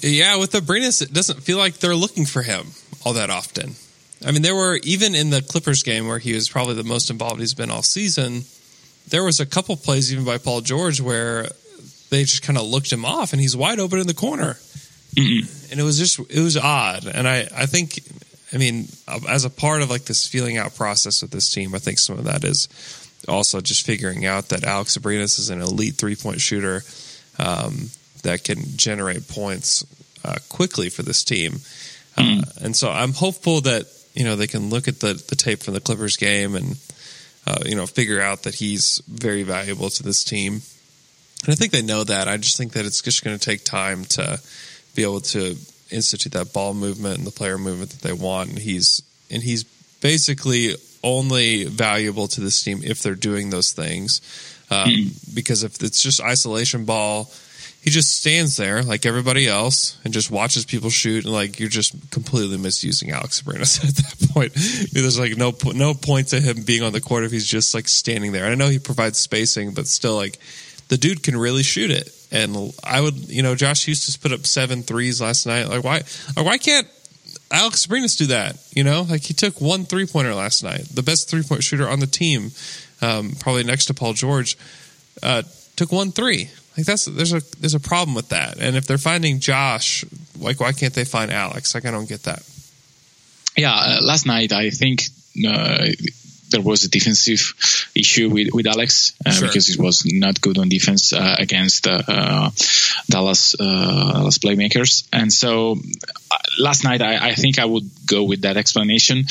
Yeah, 0.01 0.37
with 0.37 0.53
Abrines, 0.53 1.03
it 1.03 1.13
doesn't 1.13 1.43
feel 1.43 1.59
like 1.59 1.79
they're 1.79 1.95
looking 1.95 2.25
for 2.25 2.41
him 2.43 2.69
all 3.05 3.13
that 3.13 3.29
often. 3.29 3.77
I 4.25 4.33
mean, 4.33 4.43
there 4.43 4.55
were 4.55 4.79
even 4.83 5.15
in 5.15 5.31
the 5.31 5.41
Clippers 5.41 5.83
game 5.83 6.07
where 6.07 6.19
he 6.19 6.35
was 6.35 6.49
probably 6.49 6.75
the 6.75 6.85
most 6.85 7.11
involved 7.11 7.41
he's 7.41 7.55
been 7.55 7.71
all 7.71 7.83
season. 7.83 8.43
There 9.09 9.25
was 9.25 9.41
a 9.41 9.47
couple 9.47 9.77
plays 9.77 10.13
even 10.13 10.25
by 10.25 10.39
Paul 10.39 10.61
George 10.61 11.01
where 11.01 11.49
they 12.11 12.23
just 12.23 12.43
kind 12.43 12.59
of 12.59 12.67
looked 12.67 12.93
him 12.93 13.05
off, 13.05 13.33
and 13.33 13.41
he's 13.41 13.57
wide 13.57 13.79
open 13.79 13.99
in 13.99 14.07
the 14.07 14.15
corner, 14.15 14.55
Mm-mm. 15.15 15.71
and 15.71 15.81
it 15.81 15.83
was 15.83 15.99
just 15.99 16.19
it 16.31 16.41
was 16.41 16.57
odd. 16.57 17.07
And 17.07 17.27
I 17.27 17.49
I 17.57 17.67
think, 17.67 18.01
I 18.53 18.59
mean, 18.59 18.89
as 19.29 19.45
a 19.45 19.51
part 19.51 19.81
of 19.83 19.91
like 19.91 20.05
this 20.05 20.27
feeling 20.27 20.59
out 20.59 20.75
process 20.75 21.23
with 21.23 21.31
this 21.31 21.51
team, 21.51 21.75
I 21.75 21.79
think 21.79 21.99
some 21.99 22.19
of 22.19 22.25
that 22.25 22.45
is 22.45 22.69
also 23.29 23.61
just 23.61 23.87
figuring 23.87 24.27
out 24.27 24.49
that 24.51 24.65
Alex 24.65 24.97
Abrines 24.99 25.39
is 25.39 25.51
an 25.51 25.61
elite 25.61 25.95
three 25.95 26.17
point 26.17 26.41
shooter 26.41 26.83
um, 27.39 27.91
that 28.23 28.45
can 28.45 28.59
generate 28.77 29.29
points 29.29 29.85
uh, 30.25 30.37
quickly 30.49 30.91
for 30.91 31.03
this 31.03 31.25
team. 31.25 31.61
Uh, 32.19 32.43
and 32.61 32.77
so 32.77 32.91
I'm 32.91 33.13
hopeful 33.13 33.63
that 33.63 33.87
you 34.15 34.25
know 34.25 34.37
they 34.37 34.47
can 34.47 34.71
look 34.71 34.89
at 34.89 35.01
the 35.01 35.15
the 35.29 35.37
tape 35.37 35.63
from 35.63 35.75
the 35.75 35.81
Clippers 35.81 36.17
game 36.17 36.55
and 36.55 36.77
uh, 37.47 37.59
you 37.65 37.75
know 37.75 37.87
figure 37.87 38.21
out 38.21 38.43
that 38.43 38.57
he's 38.57 39.03
very 39.09 39.43
valuable 39.43 39.91
to 39.91 40.03
this 40.03 40.25
team. 40.25 40.63
And 41.45 41.53
I 41.53 41.55
think 41.55 41.73
they 41.73 41.83
know 41.83 42.05
that. 42.05 42.29
I 42.29 42.37
just 42.37 42.57
think 42.59 42.73
that 42.73 42.85
it's 42.85 43.01
just 43.01 43.25
going 43.25 43.39
to 43.39 43.45
take 43.45 43.65
time 43.65 44.05
to 44.17 44.41
be 44.95 45.03
able 45.03 45.21
to 45.21 45.57
institute 45.91 46.33
that 46.33 46.53
ball 46.53 46.75
movement 46.75 47.19
and 47.19 47.27
the 47.27 47.31
player 47.31 47.57
movement 47.59 47.91
that 47.91 48.03
they 48.03 48.13
want. 48.13 48.51
And 48.51 48.59
he's 48.59 49.03
and 49.31 49.43
he's 49.43 49.65
basically 50.01 50.75
only 51.03 51.65
valuable 51.65 52.29
to 52.29 52.41
this 52.41 52.63
team 52.63 52.81
if 52.85 53.03
they're 53.03 53.15
doing 53.15 53.51
those 53.51 53.73
things. 53.73 54.21
Um, 54.71 55.13
Because 55.35 55.65
if 55.65 55.83
it's 55.83 56.03
just 56.03 56.21
isolation 56.21 56.85
ball, 56.85 57.31
he 57.83 57.89
just 57.89 58.19
stands 58.19 58.57
there 58.57 58.83
like 58.83 59.07
everybody 59.07 59.49
else 59.49 59.99
and 60.05 60.13
just 60.13 60.31
watches 60.31 60.67
people 60.67 60.91
shoot, 60.91 61.25
and 61.25 61.33
like 61.33 61.59
you're 61.59 61.71
just 61.71 62.11
completely 62.11 62.59
misusing 62.59 63.11
Alex 63.11 63.41
Abrines 63.41 63.83
at 63.89 63.95
that 63.97 64.29
point. 64.33 64.53
There's 64.93 65.19
like 65.19 65.37
no 65.37 65.55
no 65.75 65.95
point 65.95 66.29
to 66.29 66.41
him 66.41 66.63
being 66.63 66.83
on 66.83 66.93
the 66.93 67.01
court 67.01 67.25
if 67.25 67.33
he's 67.33 67.47
just 67.47 67.75
like 67.75 67.89
standing 67.89 68.33
there. 68.33 68.45
And 68.45 68.53
I 68.53 68.55
know 68.57 68.71
he 68.71 68.79
provides 68.79 69.19
spacing, 69.19 69.73
but 69.73 69.87
still, 69.87 70.15
like 70.15 70.39
the 70.89 70.99
dude 70.99 71.23
can 71.23 71.37
really 71.37 71.63
shoot 71.63 71.91
it. 71.91 72.15
And 72.31 72.73
I 72.85 73.01
would, 73.01 73.29
you 73.29 73.43
know, 73.43 73.55
Josh 73.55 73.87
Huestis 73.87 74.21
put 74.21 74.33
up 74.33 74.47
seven 74.47 74.83
threes 74.83 75.21
last 75.21 75.47
night. 75.47 75.69
Like 75.69 75.83
why, 75.83 76.03
why 76.37 76.59
can't 76.59 76.87
Alex 77.51 77.87
Abrines 77.87 78.19
do 78.19 78.27
that? 78.27 78.57
You 78.75 78.85
know, 78.85 79.07
like 79.09 79.23
he 79.23 79.33
took 79.33 79.61
one 79.61 79.85
three 79.87 80.07
pointer 80.07 80.35
last 80.35 80.63
night, 80.63 80.85
the 80.93 81.03
best 81.03 81.31
three 81.31 81.43
point 81.43 81.63
shooter 81.63 81.89
on 81.89 82.01
the 82.01 82.07
team, 82.07 82.51
um, 83.01 83.33
probably 83.41 83.65
next 83.65 83.87
to 83.87 83.95
Paul 83.95 84.13
George, 84.13 84.59
uh, 85.23 85.45
took 85.77 85.91
one 85.91 86.13
three. 86.13 86.51
Like 86.77 86.87
that's 86.87 87.05
there's 87.07 87.33
a 87.33 87.41
there's 87.59 87.75
a 87.75 87.81
problem 87.81 88.15
with 88.15 88.29
that. 88.29 88.59
And 88.59 88.77
if 88.77 88.87
they're 88.87 88.99
finding 88.99 89.41
Josh, 89.41 90.05
like 90.39 90.61
why 90.61 90.73
can't 90.73 90.95
they 90.95 91.05
find 91.05 91.31
Alex? 91.31 91.75
Like 91.75 91.85
I 91.85 91.91
don't 91.91 92.09
get 92.09 92.23
that. 92.25 92.43
Yeah, 93.57 93.75
uh, 93.75 93.99
last 94.03 94.27
night 94.27 94.53
I 94.53 94.71
think 94.71 95.03
uh, 95.47 95.87
there 96.51 96.61
was 96.61 96.85
a 96.85 96.89
defensive 96.89 97.55
issue 97.95 98.29
with 98.31 98.49
with 98.53 98.67
Alex 98.67 99.15
uh, 99.27 99.31
Sure. 99.31 99.49
because 99.49 99.67
he 99.67 99.81
was 99.81 100.05
not 100.07 100.41
good 100.41 100.59
on 100.59 100.69
defense 100.69 101.13
uh, 101.13 101.37
against 101.39 101.87
uh, 101.87 102.03
uh, 102.07 102.51
Dallas 103.09 103.55
uh, 103.59 104.13
Dallas 104.13 104.39
playmakers, 104.39 105.07
and 105.13 105.33
so 105.33 105.73
uh, 106.31 106.37
last 106.59 106.85
night 106.85 107.03
I, 107.03 107.31
I 107.31 107.35
think 107.35 107.59
I 107.59 107.65
would 107.65 107.91
go 108.07 108.23
with 108.25 108.43
that 108.43 108.57
explanation. 108.57 109.25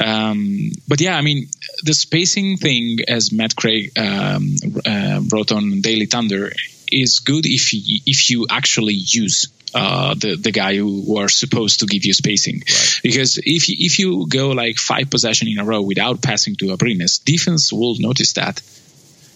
Um, 0.00 0.72
but 0.88 1.00
yeah, 1.00 1.16
I 1.16 1.22
mean 1.22 1.48
the 1.84 1.94
spacing 1.94 2.56
thing, 2.56 2.98
as 3.08 3.30
Matt 3.32 3.54
Craig 3.56 3.92
um, 3.98 4.56
uh, 4.86 5.20
wrote 5.30 5.52
on 5.52 5.80
Daily 5.80 6.06
Thunder, 6.06 6.52
is 6.92 7.20
good 7.20 7.46
if 7.46 7.72
you, 7.72 8.00
if 8.06 8.30
you 8.30 8.46
actually 8.50 8.94
use 8.94 9.48
uh, 9.74 10.14
the 10.14 10.36
the 10.36 10.50
guy 10.50 10.76
who, 10.76 11.02
who 11.02 11.18
are 11.18 11.28
supposed 11.28 11.80
to 11.80 11.86
give 11.86 12.04
you 12.04 12.14
spacing. 12.14 12.56
Right. 12.56 13.00
Because 13.02 13.38
if 13.38 13.68
you, 13.68 13.76
if 13.78 13.98
you 13.98 14.26
go 14.26 14.50
like 14.50 14.78
five 14.78 15.10
possession 15.10 15.48
in 15.48 15.58
a 15.58 15.64
row 15.64 15.82
without 15.82 16.22
passing 16.22 16.56
to 16.56 16.66
Abrines, 16.66 17.22
defense 17.22 17.72
will 17.72 17.96
notice 17.98 18.32
that. 18.34 18.62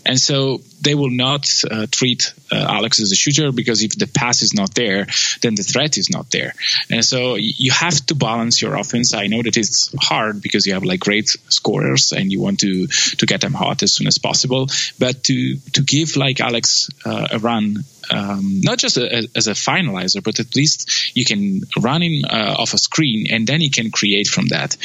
And 0.04 0.18
so 0.18 0.60
they 0.80 0.94
will 0.94 1.10
not 1.10 1.48
uh, 1.70 1.86
treat 1.90 2.34
uh, 2.50 2.56
Alex 2.56 3.00
as 3.00 3.12
a 3.12 3.14
shooter 3.14 3.52
because 3.52 3.82
if 3.82 3.96
the 3.96 4.06
pass 4.06 4.42
is 4.42 4.52
not 4.52 4.74
there, 4.74 5.06
then 5.42 5.54
the 5.54 5.62
threat 5.62 5.96
is 5.96 6.10
not 6.10 6.30
there. 6.30 6.54
And 6.90 7.04
so 7.04 7.36
you 7.36 7.70
have 7.70 8.04
to 8.06 8.14
balance 8.14 8.60
your 8.60 8.74
offense. 8.74 9.14
I 9.14 9.28
know 9.28 9.42
that 9.42 9.56
it's 9.56 9.94
hard 10.00 10.42
because 10.42 10.66
you 10.66 10.74
have 10.74 10.82
like 10.82 11.00
great 11.00 11.28
scorers 11.48 12.12
and 12.12 12.32
you 12.32 12.40
want 12.40 12.60
to 12.60 12.86
to 12.86 13.26
get 13.26 13.40
them 13.40 13.54
hot 13.54 13.82
as 13.82 13.92
soon 13.92 14.06
as 14.06 14.18
possible. 14.18 14.68
But 14.98 15.22
to 15.24 15.56
to 15.74 15.82
give 15.82 16.16
like 16.16 16.40
Alex 16.40 16.88
uh, 17.04 17.28
a 17.32 17.38
run, 17.38 17.84
um, 18.12 18.61
not 18.62 18.79
just 18.79 18.96
a, 18.96 19.29
as 19.35 19.46
a 19.46 19.53
finalizer, 19.53 20.22
but 20.22 20.40
at 20.40 20.55
least 20.55 21.16
you 21.16 21.25
can 21.25 21.62
run 21.81 22.03
him 22.03 22.25
uh, 22.29 22.57
off 22.59 22.75
a 22.75 22.79
screen 22.79 23.27
and 23.31 23.46
then 23.46 23.61
he 23.61 23.70
can 23.70 23.90
create 23.90 24.27
from 24.27 24.48
that. 24.48 24.77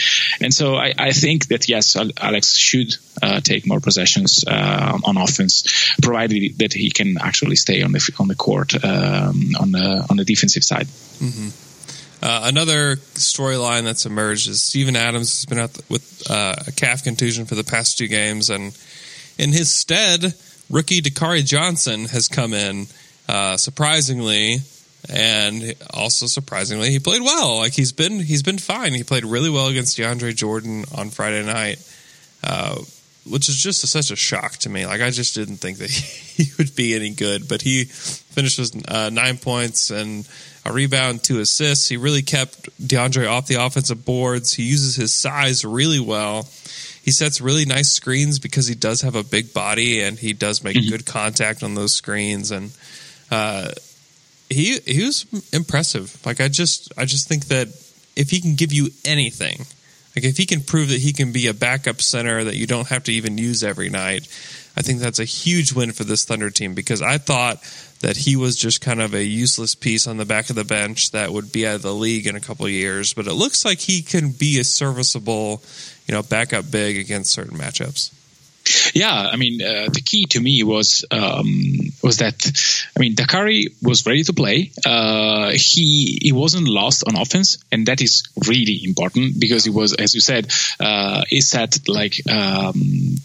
And 0.41 0.53
so 0.53 0.75
I, 0.75 0.93
I 0.97 1.11
think 1.11 1.47
that 1.47 1.67
yes, 1.67 1.95
Alex 1.95 2.55
should 2.55 2.95
uh, 3.21 3.41
take 3.41 3.67
more 3.67 3.79
possessions 3.79 4.43
uh, 4.47 4.99
on 5.03 5.17
offense, 5.17 5.95
provided 6.01 6.57
that 6.59 6.73
he 6.73 6.89
can 6.91 7.17
actually 7.19 7.55
stay 7.55 7.81
on 7.81 7.91
the 7.91 8.15
on 8.19 8.27
the 8.27 8.35
court 8.35 8.73
um, 8.75 9.55
on 9.59 9.71
the 9.71 10.05
on 10.09 10.17
the 10.17 10.25
defensive 10.25 10.63
side. 10.63 10.87
Uh, 12.21 12.41
another 12.45 12.95
storyline 12.95 13.83
that's 13.83 14.05
emerged 14.05 14.49
is 14.49 14.61
Steven 14.61 14.95
Adams 14.95 15.31
has 15.33 15.45
been 15.45 15.59
out 15.59 15.77
with 15.87 16.23
uh, 16.29 16.55
a 16.65 16.71
calf 16.71 17.03
contusion 17.03 17.45
for 17.45 17.55
the 17.55 17.63
past 17.63 17.97
two 17.97 18.07
games, 18.07 18.49
and 18.49 18.77
in 19.37 19.51
his 19.51 19.71
stead, 19.71 20.33
rookie 20.69 21.01
Dakari 21.01 21.45
Johnson 21.45 22.05
has 22.05 22.27
come 22.27 22.53
in 22.53 22.87
uh, 23.27 23.57
surprisingly, 23.57 24.57
and 25.09 25.75
also 25.93 26.25
surprisingly, 26.25 26.91
he 26.91 26.99
played 26.99 27.21
well. 27.21 27.57
Like 27.57 27.73
he's 27.73 27.91
been 27.91 28.19
he's 28.19 28.43
been 28.43 28.57
fine. 28.57 28.93
He 28.93 29.03
played 29.03 29.25
really 29.25 29.49
well 29.49 29.67
against 29.67 29.97
DeAndre 29.97 30.35
Jordan 30.35 30.85
on 30.95 31.09
Friday 31.09 31.45
night, 31.45 31.79
uh, 32.43 32.79
which 33.29 33.49
is 33.49 33.55
just 33.55 33.85
such 33.87 34.11
a 34.11 34.15
shock 34.15 34.53
to 34.57 34.69
me. 34.69 34.85
Like 34.85 35.01
I 35.01 35.09
just 35.09 35.35
didn't 35.35 35.57
think 35.57 35.77
that 35.77 35.89
he 36.37 36.45
would 36.57 36.75
be 36.75 36.95
any 36.95 37.11
good, 37.11 37.47
but 37.47 37.61
he 37.61 37.85
finished 37.85 38.59
with 38.59 38.89
uh, 38.89 39.09
nine 39.09 39.37
points 39.37 39.89
and 39.91 40.27
a 40.65 40.73
rebound, 40.73 41.23
two 41.23 41.39
assists. 41.39 41.87
He 41.87 41.97
really 41.97 42.21
kept 42.21 42.63
DeAndre 42.85 43.29
off 43.29 43.47
the 43.47 43.63
offensive 43.63 44.03
boards. 44.03 44.53
He 44.53 44.63
uses 44.63 44.95
his 44.95 45.13
size 45.13 45.63
really 45.63 45.99
well. 45.99 46.47
He 47.03 47.11
sets 47.11 47.39
really 47.39 47.63
nice 47.63 47.89
screens 47.89 48.37
because 48.37 48.67
he 48.67 48.75
does 48.75 49.01
have 49.01 49.15
a 49.15 49.23
big 49.23 49.53
body 49.53 50.01
and 50.01 50.19
he 50.19 50.33
does 50.33 50.61
make 50.61 50.75
good 50.89 51.05
contact 51.05 51.63
on 51.63 51.73
those 51.73 51.95
screens. 51.95 52.51
And 52.51 52.71
uh, 53.31 53.69
he 54.49 54.79
he 54.79 55.03
was 55.05 55.25
impressive. 55.53 56.17
Like 56.25 56.41
I 56.41 56.47
just 56.47 56.91
I 56.97 57.05
just 57.05 57.27
think 57.27 57.45
that 57.45 57.67
if 58.15 58.29
he 58.29 58.41
can 58.41 58.55
give 58.55 58.73
you 58.73 58.89
anything, 59.05 59.65
like 60.15 60.25
if 60.25 60.37
he 60.37 60.45
can 60.45 60.61
prove 60.61 60.89
that 60.89 60.99
he 60.99 61.13
can 61.13 61.31
be 61.31 61.47
a 61.47 61.53
backup 61.53 62.01
center 62.01 62.43
that 62.43 62.55
you 62.55 62.65
don't 62.65 62.87
have 62.87 63.03
to 63.05 63.11
even 63.11 63.37
use 63.37 63.63
every 63.63 63.89
night, 63.89 64.27
I 64.75 64.81
think 64.81 64.99
that's 64.99 65.19
a 65.19 65.25
huge 65.25 65.73
win 65.73 65.91
for 65.91 66.03
this 66.03 66.25
Thunder 66.25 66.49
team 66.49 66.73
because 66.73 67.01
I 67.01 67.17
thought 67.17 67.61
that 68.01 68.15
he 68.15 68.35
was 68.35 68.55
just 68.55 68.79
kind 68.79 69.01
of 69.01 69.13
a 69.13 69.23
useless 69.23 69.75
piece 69.75 70.07
on 70.07 70.17
the 70.17 70.25
back 70.25 70.49
of 70.49 70.55
the 70.55 70.63
bench 70.63 71.11
that 71.11 71.31
would 71.31 71.51
be 71.51 71.65
out 71.67 71.75
of 71.75 71.81
the 71.81 71.93
league 71.93 72.27
in 72.27 72.35
a 72.35 72.39
couple 72.39 72.69
years, 72.69 73.13
but 73.13 73.27
it 73.27 73.33
looks 73.33 73.65
like 73.65 73.79
he 73.79 74.01
can 74.01 74.31
be 74.31 74.59
a 74.59 74.63
serviceable, 74.63 75.63
you 76.05 76.13
know, 76.13 76.21
backup 76.21 76.69
big 76.69 76.97
against 76.97 77.31
certain 77.31 77.57
matchups. 77.57 78.13
Yeah, 78.93 79.11
I 79.31 79.35
mean, 79.35 79.61
uh, 79.61 79.89
the 79.91 80.01
key 80.03 80.25
to 80.31 80.39
me 80.39 80.63
was 80.63 81.05
um, 81.11 81.91
was 82.03 82.17
that 82.17 82.45
I 82.95 82.99
mean, 82.99 83.15
Dakari 83.15 83.65
was 83.81 84.05
ready 84.05 84.23
to 84.23 84.33
play. 84.33 84.71
Uh, 84.85 85.51
he 85.51 86.19
he 86.21 86.31
wasn't 86.31 86.67
lost 86.67 87.03
on 87.07 87.15
offense, 87.15 87.57
and 87.71 87.87
that 87.87 88.01
is 88.01 88.23
really 88.47 88.81
important 88.83 89.39
because 89.39 89.63
he 89.65 89.71
was, 89.71 89.93
as 89.93 90.13
you 90.13 90.21
said, 90.21 90.51
uh, 90.79 91.23
he 91.27 91.41
set 91.41 91.87
like. 91.87 92.15
Um, 92.29 93.17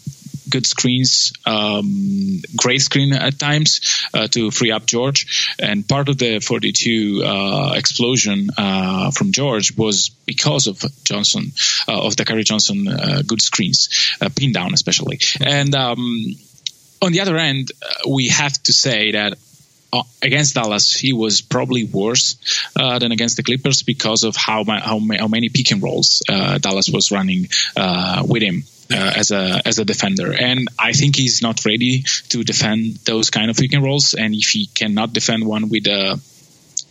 good 0.53 0.67
screens, 0.67 1.33
um, 1.47 2.41
great 2.55 2.81
screen 2.81 3.11
at 3.11 3.39
times 3.39 4.05
uh, 4.13 4.27
to 4.27 4.51
free 4.51 4.71
up 4.71 4.85
George. 4.85 5.55
And 5.59 5.87
part 5.87 6.09
of 6.09 6.19
the 6.19 6.39
42 6.39 7.23
uh, 7.25 7.73
explosion 7.75 8.49
uh, 8.55 9.09
from 9.09 9.31
George 9.31 9.75
was 9.75 10.09
because 10.27 10.67
of 10.67 10.77
Johnson, 11.03 11.51
uh, 11.87 12.05
of 12.05 12.15
Dakari 12.15 12.45
Johnson, 12.45 12.87
uh, 12.87 13.23
good 13.25 13.41
screens, 13.41 13.89
pin 14.35 14.53
down 14.53 14.73
especially. 14.73 15.19
And 15.41 15.73
um, 15.73 16.35
on 17.01 17.11
the 17.11 17.21
other 17.21 17.35
end, 17.35 17.71
we 18.07 18.27
have 18.27 18.53
to 18.63 18.73
say 18.73 19.13
that 19.13 19.33
against 20.21 20.55
Dallas, 20.55 20.93
he 20.93 21.13
was 21.13 21.41
probably 21.41 21.83
worse 21.85 22.37
uh, 22.75 22.99
than 22.99 23.11
against 23.11 23.37
the 23.37 23.43
Clippers 23.43 23.83
because 23.83 24.23
of 24.23 24.35
how 24.35 24.63
how, 24.65 24.99
how 24.99 25.27
many 25.27 25.49
pick 25.49 25.71
and 25.71 25.81
rolls 25.81 26.21
uh, 26.29 26.57
Dallas 26.57 26.89
was 26.89 27.11
running 27.11 27.47
uh, 27.75 28.23
with 28.27 28.41
him. 28.43 28.63
Uh, 28.93 29.11
as 29.15 29.31
a 29.31 29.59
as 29.65 29.79
a 29.79 29.85
defender, 29.85 30.31
and 30.31 30.67
I 30.77 30.93
think 30.93 31.15
he's 31.15 31.41
not 31.41 31.65
ready 31.65 32.03
to 32.29 32.43
defend 32.43 32.97
those 33.05 33.31
kind 33.31 33.49
of 33.49 33.57
pick 33.57 33.73
and 33.73 33.83
rolls. 33.83 34.13
And 34.13 34.35
if 34.35 34.49
he 34.49 34.67
cannot 34.67 35.13
defend 35.13 35.47
one 35.47 35.69
with 35.69 35.87
a 35.87 36.19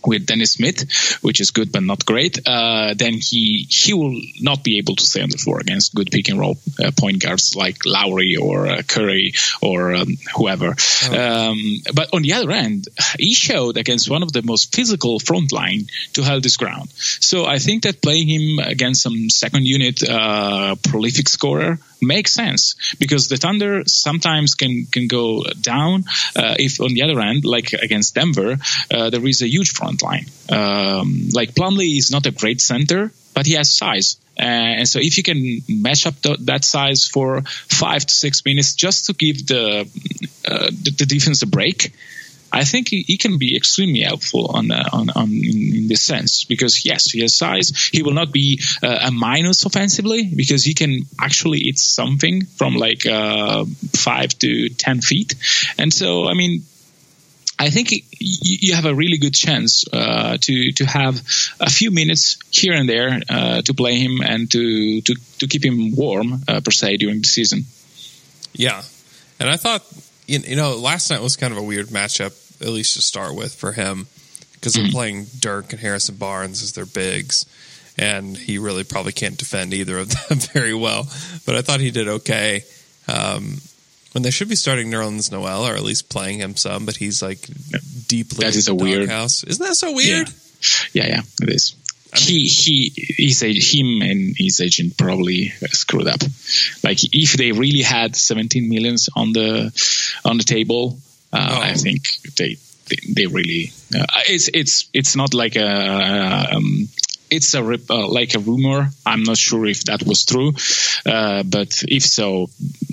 with 0.07 0.27
Dennis 0.27 0.53
Smith, 0.53 1.19
which 1.23 1.41
is 1.41 1.51
good 1.51 1.73
but 1.73 1.83
not 1.83 2.05
great, 2.05 2.41
uh, 2.47 2.95
then 2.95 3.15
he 3.15 3.67
he 3.69 3.95
will 3.95 4.21
not 4.41 4.65
be 4.65 4.79
able 4.79 4.97
to 4.97 5.05
stay 5.05 5.23
on 5.23 5.31
the 5.31 5.39
floor 5.39 5.61
against 5.61 5.95
good 5.95 6.11
pick 6.11 6.29
and 6.29 6.39
roll 6.39 6.59
uh, 6.83 6.91
point 6.97 7.23
guards 7.23 7.55
like 7.57 7.85
Lowry 7.87 8.37
or 8.37 8.67
uh, 8.67 8.83
Curry 8.83 9.35
or 9.61 9.95
um, 9.95 10.17
whoever. 10.35 10.75
Um, 11.11 11.59
but 11.95 12.13
on 12.13 12.23
the 12.23 12.33
other 12.35 12.51
end, 12.51 12.89
he 13.19 13.35
showed 13.35 13.77
against 13.77 14.11
one 14.11 14.23
of 14.23 14.33
the 14.33 14.43
most 14.43 14.75
physical 14.75 15.19
front 15.19 15.53
line 15.53 15.87
to 16.15 16.23
hold 16.23 16.45
his 16.45 16.57
ground. 16.57 16.91
So 16.93 17.45
I 17.47 17.59
think 17.59 17.85
that 17.85 18.03
playing 18.03 18.29
him 18.29 18.59
against 18.59 19.03
some 19.03 19.31
second 19.31 19.67
unit 19.67 20.03
uh, 20.09 20.75
prolific 20.83 21.29
scorer 21.29 21.79
makes 22.03 22.33
sense 22.33 22.75
because 22.99 23.29
the 23.29 23.37
Thunder 23.37 23.83
sometimes 23.87 24.55
can 24.55 24.87
can 24.87 25.07
go 25.09 25.45
down 25.61 26.05
uh, 26.37 26.57
if 26.59 26.81
on 26.81 26.95
the 26.95 27.03
other 27.03 27.21
end, 27.21 27.45
like 27.45 27.73
against 27.73 28.15
Denver, 28.15 28.59
uh, 28.91 29.11
there 29.11 29.27
is 29.27 29.43
a 29.43 29.49
huge 29.49 29.73
front 29.73 30.03
line. 30.03 30.27
Um, 30.51 31.29
like 31.33 31.55
Plumlee 31.55 31.99
is 31.99 32.11
not 32.11 32.27
a 32.27 32.31
great 32.31 32.61
center, 32.61 33.13
but 33.35 33.47
he 33.47 33.55
has 33.55 33.73
size. 33.73 34.17
Uh, 34.39 34.43
and 34.81 34.89
so 34.89 34.99
if 34.99 35.17
you 35.19 35.23
can 35.23 35.61
match 35.69 36.07
up 36.07 36.21
th- 36.23 36.39
that 36.41 36.65
size 36.65 37.07
for 37.07 37.43
five 37.43 38.05
to 38.05 38.15
six 38.15 38.45
minutes 38.45 38.75
just 38.75 39.07
to 39.07 39.13
give 39.13 39.47
the 39.47 39.81
uh, 40.47 40.71
the, 40.71 40.95
the 40.99 41.07
defense 41.07 41.43
a 41.43 41.47
break, 41.47 41.93
I 42.53 42.65
think 42.65 42.89
he, 42.89 43.03
he 43.03 43.17
can 43.17 43.39
be 43.39 43.57
extremely 43.57 44.01
helpful 44.01 44.51
on 44.55 44.71
uh, 44.71 44.85
on, 44.93 45.11
on 45.11 45.31
in, 45.31 45.75
in 45.77 45.89
this 45.89 46.03
sense 46.03 46.45
because 46.45 46.85
yes, 46.85 47.11
he 47.11 47.21
has 47.21 47.35
size. 47.35 47.91
He 47.93 48.03
will 48.03 48.13
not 48.13 48.31
be 48.31 48.61
uh, 48.83 48.99
a 49.09 49.11
minus 49.11 49.65
offensively 49.65 50.31
because 50.35 50.63
he 50.63 50.75
can 50.75 51.07
actually 51.19 51.59
eat 51.59 51.79
something 51.79 52.45
from 52.45 52.75
like 52.75 53.07
uh, 53.07 53.65
five 53.97 54.39
to 54.41 54.69
ten 54.69 55.01
feet, 55.01 55.35
and 55.79 55.93
so 55.93 56.29
I 56.29 56.35
mean. 56.35 56.65
I 57.59 57.71
think 57.71 57.93
you 58.19 58.75
have 58.75 58.87
a 58.87 58.95
really 58.95 59.19
good 59.19 59.35
chance 59.35 59.85
uh, 59.93 60.37
to 60.37 60.73
to 60.73 60.85
have 60.85 61.15
a 61.61 61.71
few 61.71 61.93
minutes 61.93 62.39
here 62.51 62.73
and 62.73 62.89
there 62.89 63.21
uh, 63.29 63.63
to 63.63 63.73
play 63.75 63.95
him 64.01 64.21
and 64.21 64.51
to 64.51 65.01
to, 65.03 65.15
to 65.39 65.47
keep 65.47 65.65
him 65.65 65.95
warm 65.95 66.43
uh, 66.49 66.61
per 66.61 66.73
se 66.73 66.97
during 66.97 67.21
the 67.21 67.29
season. 67.29 67.65
Yeah, 68.53 68.83
and 69.39 69.49
I 69.49 69.59
thought 69.59 69.85
you 70.27 70.57
know 70.57 70.75
last 70.75 71.11
night 71.11 71.23
was 71.23 71.37
kind 71.37 71.53
of 71.53 71.59
a 71.59 71.63
weird 71.63 71.87
matchup, 71.87 72.35
at 72.63 72.69
least 72.69 72.95
to 72.95 73.03
start 73.03 73.35
with 73.35 73.55
for 73.55 73.73
him, 73.73 74.07
because 74.55 74.75
they're 74.75 74.89
playing 74.91 75.27
Dirk 75.39 75.73
and 75.73 75.81
Harrison 75.81 76.17
Barnes 76.17 76.63
as 76.63 76.73
their 76.73 76.87
bigs, 76.87 77.45
and 77.99 78.37
he 78.37 78.59
really 78.59 78.85
probably 78.85 79.13
can't 79.13 79.37
defend 79.37 79.75
either 79.75 79.99
of 79.99 80.09
them 80.29 80.39
very 80.39 80.75
well. 80.75 81.09
But 81.47 81.57
I 81.57 81.63
thought 81.63 81.81
he 81.81 81.91
did 81.91 82.09
okay. 82.09 82.65
Um, 83.09 83.59
when 84.13 84.23
they 84.23 84.31
should 84.31 84.49
be 84.49 84.57
starting 84.57 84.91
Nerlens 84.91 85.33
Noel, 85.33 85.67
or 85.67 85.75
at 85.75 85.83
least 85.83 86.09
playing 86.11 86.39
him 86.39 86.55
some, 86.57 86.85
but 86.87 86.97
he's 86.97 87.23
like 87.23 87.49
deeply 88.09 88.45
That 88.45 88.55
is 88.55 88.69
a 88.69 88.75
weird- 88.75 89.09
house. 89.09 89.43
Isn't 89.45 89.65
that 89.67 89.75
so 89.75 89.93
weird? 89.93 90.29
Yeah, 90.93 91.07
yeah, 91.09 91.23
it 91.41 91.49
is. 91.49 91.75
he 92.15 92.45
he 92.47 92.91
he's 92.95 93.43
a, 93.43 93.53
him 93.53 94.03
and 94.03 94.35
his 94.37 94.61
agent 94.61 94.99
probably 94.99 95.49
screwed 95.71 96.07
up. 96.07 96.21
Like 96.85 96.99
if 97.11 97.33
they 97.33 97.53
really 97.53 97.81
had 97.81 98.15
17 98.15 98.69
millions 98.69 99.09
on 99.17 99.33
the 99.33 99.73
on 100.25 100.37
the 100.37 100.45
table, 100.45 100.99
uh, 101.33 101.49
Oh. 101.51 101.61
I 101.63 101.75
think 101.75 102.03
they 102.37 102.57
they, 102.89 102.97
they 103.15 103.27
really 103.27 103.73
uh, 103.95 104.05
it's 104.29 104.49
it's 104.53 104.89
it's 104.93 105.17
not 105.17 105.35
like 105.35 105.57
a 105.57 106.55
um, 106.57 106.89
it's 107.31 107.55
a 107.55 107.63
rip, 107.63 107.91
uh, 107.91 108.07
like 108.09 108.35
a 108.35 108.39
rumor. 108.39 108.91
I'm 109.07 109.23
not 109.23 109.39
sure 109.39 109.65
if 109.67 109.85
that 109.85 110.03
was 110.03 110.25
true, 110.25 110.53
uh, 111.07 111.43
but 111.45 111.83
if 111.89 112.03
so, 112.03 112.51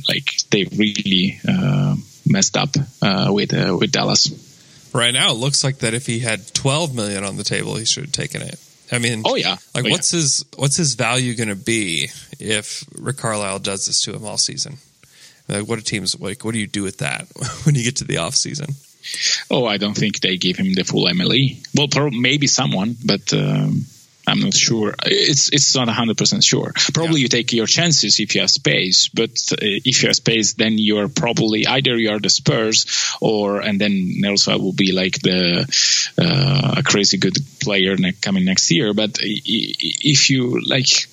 like 0.07 0.31
they 0.51 0.63
really 0.63 1.39
uh, 1.47 1.95
messed 2.25 2.55
up 2.55 2.69
uh, 3.01 3.29
with 3.33 3.53
uh, 3.53 3.75
with 3.77 3.91
Dallas. 3.91 4.31
Right 4.93 5.13
now, 5.13 5.31
it 5.31 5.37
looks 5.37 5.63
like 5.63 5.79
that 5.79 5.93
if 5.93 6.07
he 6.07 6.19
had 6.19 6.51
12 6.53 6.95
million 6.95 7.23
on 7.23 7.37
the 7.37 7.43
table, 7.43 7.75
he 7.75 7.85
should 7.85 8.05
have 8.05 8.11
taken 8.11 8.41
it. 8.41 8.57
I 8.91 8.97
mean, 8.97 9.21
Oh 9.23 9.35
yeah, 9.35 9.57
Like, 9.75 9.83
Oh, 9.83 9.87
yeah. 9.87 9.91
what's 9.91 10.11
his 10.11 10.45
what's 10.55 10.77
his 10.77 10.95
value 10.95 11.35
going 11.35 11.49
to 11.49 11.55
be 11.55 12.09
if 12.39 12.83
Rick 12.97 13.17
Carlisle 13.17 13.59
does 13.59 13.85
this 13.85 14.01
to 14.03 14.13
him 14.15 14.25
all 14.25 14.37
season? 14.37 14.77
Like, 15.49 15.67
what 15.67 15.75
do 15.77 15.81
teams 15.81 16.19
like? 16.19 16.45
What 16.45 16.53
do 16.53 16.59
you 16.59 16.67
do 16.67 16.83
with 16.83 16.97
that 16.99 17.27
when 17.65 17.75
you 17.75 17.83
get 17.83 17.97
to 17.97 18.03
the 18.05 18.17
off 18.17 18.35
season? 18.35 18.67
Oh, 19.49 19.65
I 19.65 19.77
don't 19.77 19.95
think 19.97 20.19
they 20.19 20.37
gave 20.37 20.57
him 20.57 20.73
the 20.73 20.83
full 20.83 21.05
MLE. 21.05 21.65
Well, 21.75 21.87
pro- 21.87 22.11
maybe 22.11 22.47
someone, 22.47 22.95
but 23.03 23.33
um, 23.33 23.85
I'm 24.27 24.41
not 24.41 24.53
sure. 24.53 24.93
It's 25.05 25.49
it's 25.51 25.73
not 25.73 25.87
100 25.87 26.17
percent 26.17 26.43
sure. 26.43 26.73
Probably 26.93 27.21
Yeah. 27.21 27.23
you 27.23 27.27
take 27.29 27.51
your 27.53 27.65
chances 27.65 28.19
if 28.19 28.35
you 28.35 28.41
have 28.41 28.51
space, 28.51 29.07
but 29.07 29.31
uh, 29.53 29.55
if 29.61 30.03
you 30.03 30.09
have 30.09 30.15
space, 30.17 30.53
then 30.53 30.77
you're 30.77 31.07
probably 31.09 31.65
either 31.65 31.97
you're 31.97 32.19
the 32.19 32.29
Spurs 32.29 32.85
or 33.21 33.61
and 33.61 33.79
then 33.81 34.19
Nelson 34.19 34.61
will 34.61 34.73
be 34.73 34.91
like 34.91 35.19
the 35.21 35.65
uh, 36.19 36.75
a 36.77 36.83
crazy 36.83 37.17
good 37.17 37.37
player 37.61 37.95
ne- 37.95 38.11
coming 38.21 38.45
next 38.45 38.69
year. 38.69 38.93
But 38.93 39.17
if 39.23 40.29
you 40.29 40.61
like. 40.61 41.07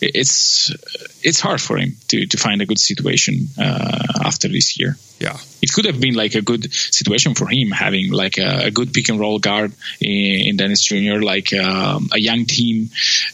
It's 0.00 0.70
it's 1.22 1.40
hard 1.40 1.60
for 1.60 1.76
him 1.76 1.96
to, 2.08 2.26
to 2.26 2.36
find 2.36 2.62
a 2.62 2.66
good 2.66 2.78
situation 2.78 3.48
uh, 3.58 3.98
after 4.24 4.48
this 4.48 4.78
year 4.78 4.96
Yeah. 5.18 5.36
it 5.62 5.72
could 5.72 5.84
have 5.86 6.00
been 6.00 6.14
like 6.14 6.34
a 6.34 6.42
good 6.42 6.72
situation 6.72 7.34
for 7.34 7.48
him 7.48 7.70
having 7.70 8.12
like 8.12 8.38
a, 8.38 8.66
a 8.66 8.70
good 8.70 8.92
pick 8.92 9.08
and 9.08 9.18
roll 9.18 9.38
guard 9.38 9.72
in, 10.00 10.48
in 10.48 10.56
Dennis 10.56 10.82
Jr. 10.84 11.20
like 11.20 11.52
um, 11.54 12.08
a 12.12 12.18
young 12.20 12.44
team 12.46 12.90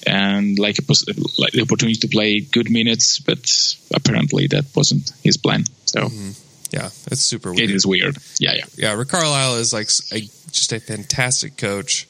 and 0.07 0.59
like 0.59 0.79
a 0.79 0.83
pos- 0.83 1.05
like 1.39 1.53
the 1.53 1.63
opportunity 1.63 1.99
to 2.01 2.09
play 2.09 2.41
good 2.41 2.71
minutes, 2.71 3.19
but 3.19 3.43
apparently 3.93 4.47
that 4.49 4.65
wasn't 4.75 5.13
his 5.23 5.37
plan. 5.37 5.65
So 5.87 6.09
Yeah. 6.71 6.89
It's 7.11 7.21
super 7.21 7.51
weird. 7.53 7.71
it 7.71 7.75
is 7.75 7.87
weird. 7.87 8.17
Yeah, 8.39 8.55
yeah. 8.55 8.65
yeah, 8.77 8.95
Rick 8.95 9.09
Carlisle 9.09 9.57
is 9.57 9.73
like 9.73 9.89
a, 10.13 10.21
just 10.51 10.73
a 10.73 10.81
fantastic 10.81 11.57
coach 11.57 12.09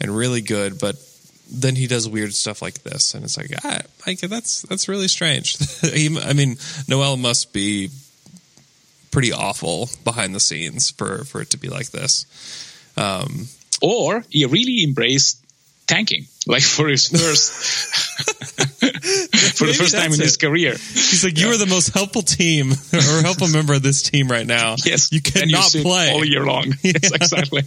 and 0.00 0.14
really 0.14 0.40
good, 0.42 0.78
but 0.78 0.96
then 1.54 1.76
he 1.76 1.86
does 1.86 2.08
weird 2.08 2.34
stuff 2.34 2.60
like 2.62 2.82
this, 2.82 3.14
and 3.14 3.24
it's 3.24 3.36
like, 3.36 3.50
ah, 3.64 3.80
that's 4.28 4.62
that's 4.62 4.88
really 4.88 5.08
strange. 5.08 5.56
he, 5.80 6.18
I 6.18 6.32
mean, 6.32 6.56
Noel 6.88 7.16
must 7.16 7.52
be 7.52 7.90
pretty 9.10 9.32
awful 9.32 9.88
behind 10.02 10.34
the 10.34 10.40
scenes 10.40 10.90
for 10.90 11.24
for 11.24 11.40
it 11.40 11.50
to 11.50 11.56
be 11.56 11.68
like 11.68 11.90
this. 11.90 12.26
Um, 12.96 13.48
Or 13.82 14.24
he 14.30 14.44
really 14.46 14.84
embraced 14.84 15.43
tanking, 15.86 16.26
like 16.46 16.62
for 16.62 16.88
his 16.88 17.08
first 17.08 17.52
for 19.58 19.66
the 19.66 19.74
first 19.74 19.94
time 19.94 20.12
in 20.12 20.20
his 20.20 20.36
career. 20.36 20.72
he's 20.72 21.24
like, 21.24 21.38
you 21.38 21.48
are 21.48 21.56
the 21.56 21.66
most 21.66 21.94
helpful 21.94 22.22
team 22.22 22.72
or 22.92 23.22
helpful 23.22 23.48
member 23.48 23.74
of 23.74 23.82
this 23.82 24.02
team 24.02 24.28
right 24.28 24.46
now. 24.46 24.76
Yes, 24.84 25.10
you 25.12 25.22
cannot 25.22 25.64
sit 25.64 25.82
play 25.82 26.12
all 26.12 26.24
year 26.24 26.44
long. 26.44 26.74
Yes, 26.82 27.10
exactly. 27.10 27.62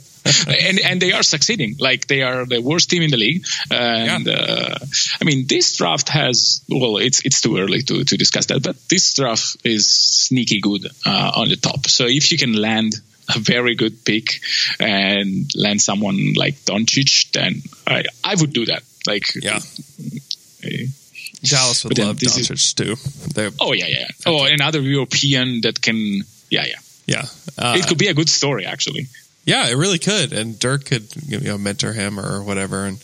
and 0.48 0.80
and 0.80 1.02
they 1.02 1.14
are 1.14 1.24
succeeding. 1.24 1.76
Like 1.80 2.06
they 2.08 2.22
are 2.22 2.46
the 2.46 2.60
worst 2.62 2.90
team 2.90 3.02
in 3.02 3.10
the 3.10 3.18
league. 3.18 3.46
And 3.72 4.28
uh, 4.28 4.76
I 5.20 5.24
mean, 5.26 5.48
this 5.48 5.76
draft 5.78 6.10
has 6.10 6.62
well, 6.70 6.98
it's 6.98 7.26
it's 7.26 7.42
too 7.42 7.58
early 7.58 7.82
to 7.84 8.04
to 8.04 8.18
discuss 8.18 8.48
that, 8.48 8.62
but 8.62 8.76
this 8.90 9.14
draft 9.14 9.58
is 9.64 9.90
sneaky 9.90 10.60
good 10.60 10.88
uh, 11.06 11.32
on 11.36 11.50
the 11.50 11.56
top. 11.56 11.88
So 11.88 12.06
if 12.06 12.32
you 12.32 12.38
can 12.38 12.54
land 12.54 12.94
a 13.36 13.40
very 13.40 13.76
good 13.76 14.04
pick 14.06 14.40
and 14.80 15.50
land 15.56 15.82
someone 15.82 16.34
like 16.36 16.56
Doncic, 16.66 17.32
then 17.32 17.62
I 17.86 18.04
I 18.24 18.36
would 18.36 18.54
do 18.54 18.66
that. 18.66 18.84
Like 19.06 19.26
Yeah. 19.42 19.60
uh, 19.60 20.70
Dallas 21.44 21.84
would 21.84 21.98
love 22.00 22.20
this 22.20 22.38
is- 22.38 22.48
Doncic 22.50 22.76
too. 22.76 22.96
They're, 23.34 23.52
Oh 23.60 23.74
yeah, 23.74 23.88
yeah. 23.88 24.08
Oh, 24.26 24.46
another 24.46 24.82
European 24.82 25.62
that 25.62 25.82
can. 25.82 26.24
Yeah, 26.50 26.66
yeah. 26.66 26.80
yeah, 27.06 27.26
uh, 27.58 27.76
it 27.78 27.88
could 27.88 27.98
be 27.98 28.08
a 28.08 28.14
good 28.14 28.30
story 28.30 28.66
actually. 28.66 29.08
Yeah, 29.46 29.70
it 29.70 29.76
really 29.78 30.00
could. 30.00 30.34
And 30.34 30.58
Dirk 30.60 30.86
could 30.86 31.08
you 31.28 31.40
know 31.40 31.58
mentor 31.58 31.94
him 31.94 32.20
or 32.20 32.44
whatever. 32.44 32.86
And 32.86 32.98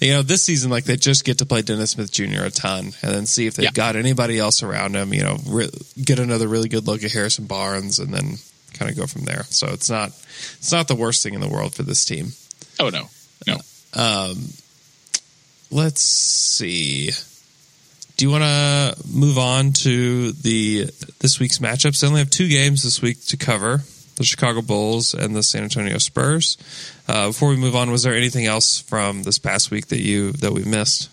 you 0.00 0.12
know, 0.12 0.22
this 0.22 0.42
season 0.42 0.70
like 0.70 0.84
they 0.84 0.96
just 0.96 1.24
get 1.24 1.38
to 1.38 1.46
play 1.46 1.62
Dennis 1.62 1.90
Smith 1.92 2.10
Jr. 2.12 2.44
a 2.44 2.50
ton, 2.50 2.92
and 3.02 3.14
then 3.14 3.26
see 3.26 3.46
if 3.46 3.54
they've 3.54 3.64
Yeah. 3.64 3.70
got 3.72 3.96
anybody 3.96 4.38
else 4.38 4.62
around 4.62 4.94
him. 4.96 5.12
You 5.14 5.22
know, 5.22 5.40
re- 5.46 5.70
get 6.02 6.18
another 6.18 6.46
really 6.48 6.68
good 6.68 6.86
look 6.86 7.02
at 7.04 7.12
Harrison 7.12 7.46
Barnes, 7.46 7.98
and 7.98 8.12
then 8.12 8.38
kind 8.74 8.90
of 8.90 8.96
go 8.96 9.06
from 9.06 9.24
there. 9.24 9.44
So 9.44 9.68
it's 9.68 9.90
not 9.90 10.08
it's 10.58 10.72
not 10.72 10.88
the 10.88 10.94
worst 10.94 11.22
thing 11.22 11.34
in 11.34 11.40
the 11.40 11.48
world 11.48 11.74
for 11.74 11.82
this 11.82 12.04
team. 12.04 12.32
Oh 12.80 12.90
no, 12.90 13.08
no. 13.46 13.58
Um, 13.94 14.48
let's 15.70 16.00
see. 16.00 17.10
Do 18.16 18.24
you 18.24 18.30
want 18.30 18.44
to 18.44 18.96
move 19.08 19.38
on 19.38 19.72
to 19.84 20.32
the 20.32 20.86
this 21.20 21.38
week's 21.38 21.58
matchups? 21.58 22.00
They 22.00 22.06
only 22.06 22.20
have 22.20 22.30
two 22.30 22.48
games 22.48 22.82
this 22.82 23.00
week 23.00 23.24
to 23.26 23.36
cover: 23.36 23.82
the 24.16 24.24
Chicago 24.24 24.62
Bulls 24.62 25.14
and 25.14 25.34
the 25.34 25.42
San 25.42 25.62
Antonio 25.62 25.98
Spurs. 25.98 26.56
Uh, 27.06 27.28
before 27.28 27.48
we 27.48 27.56
move 27.56 27.76
on, 27.76 27.90
was 27.90 28.02
there 28.02 28.14
anything 28.14 28.46
else 28.46 28.80
from 28.80 29.22
this 29.22 29.38
past 29.38 29.70
week 29.70 29.86
that 29.88 30.00
you 30.00 30.32
that 30.32 30.52
we 30.52 30.64
missed? 30.64 31.10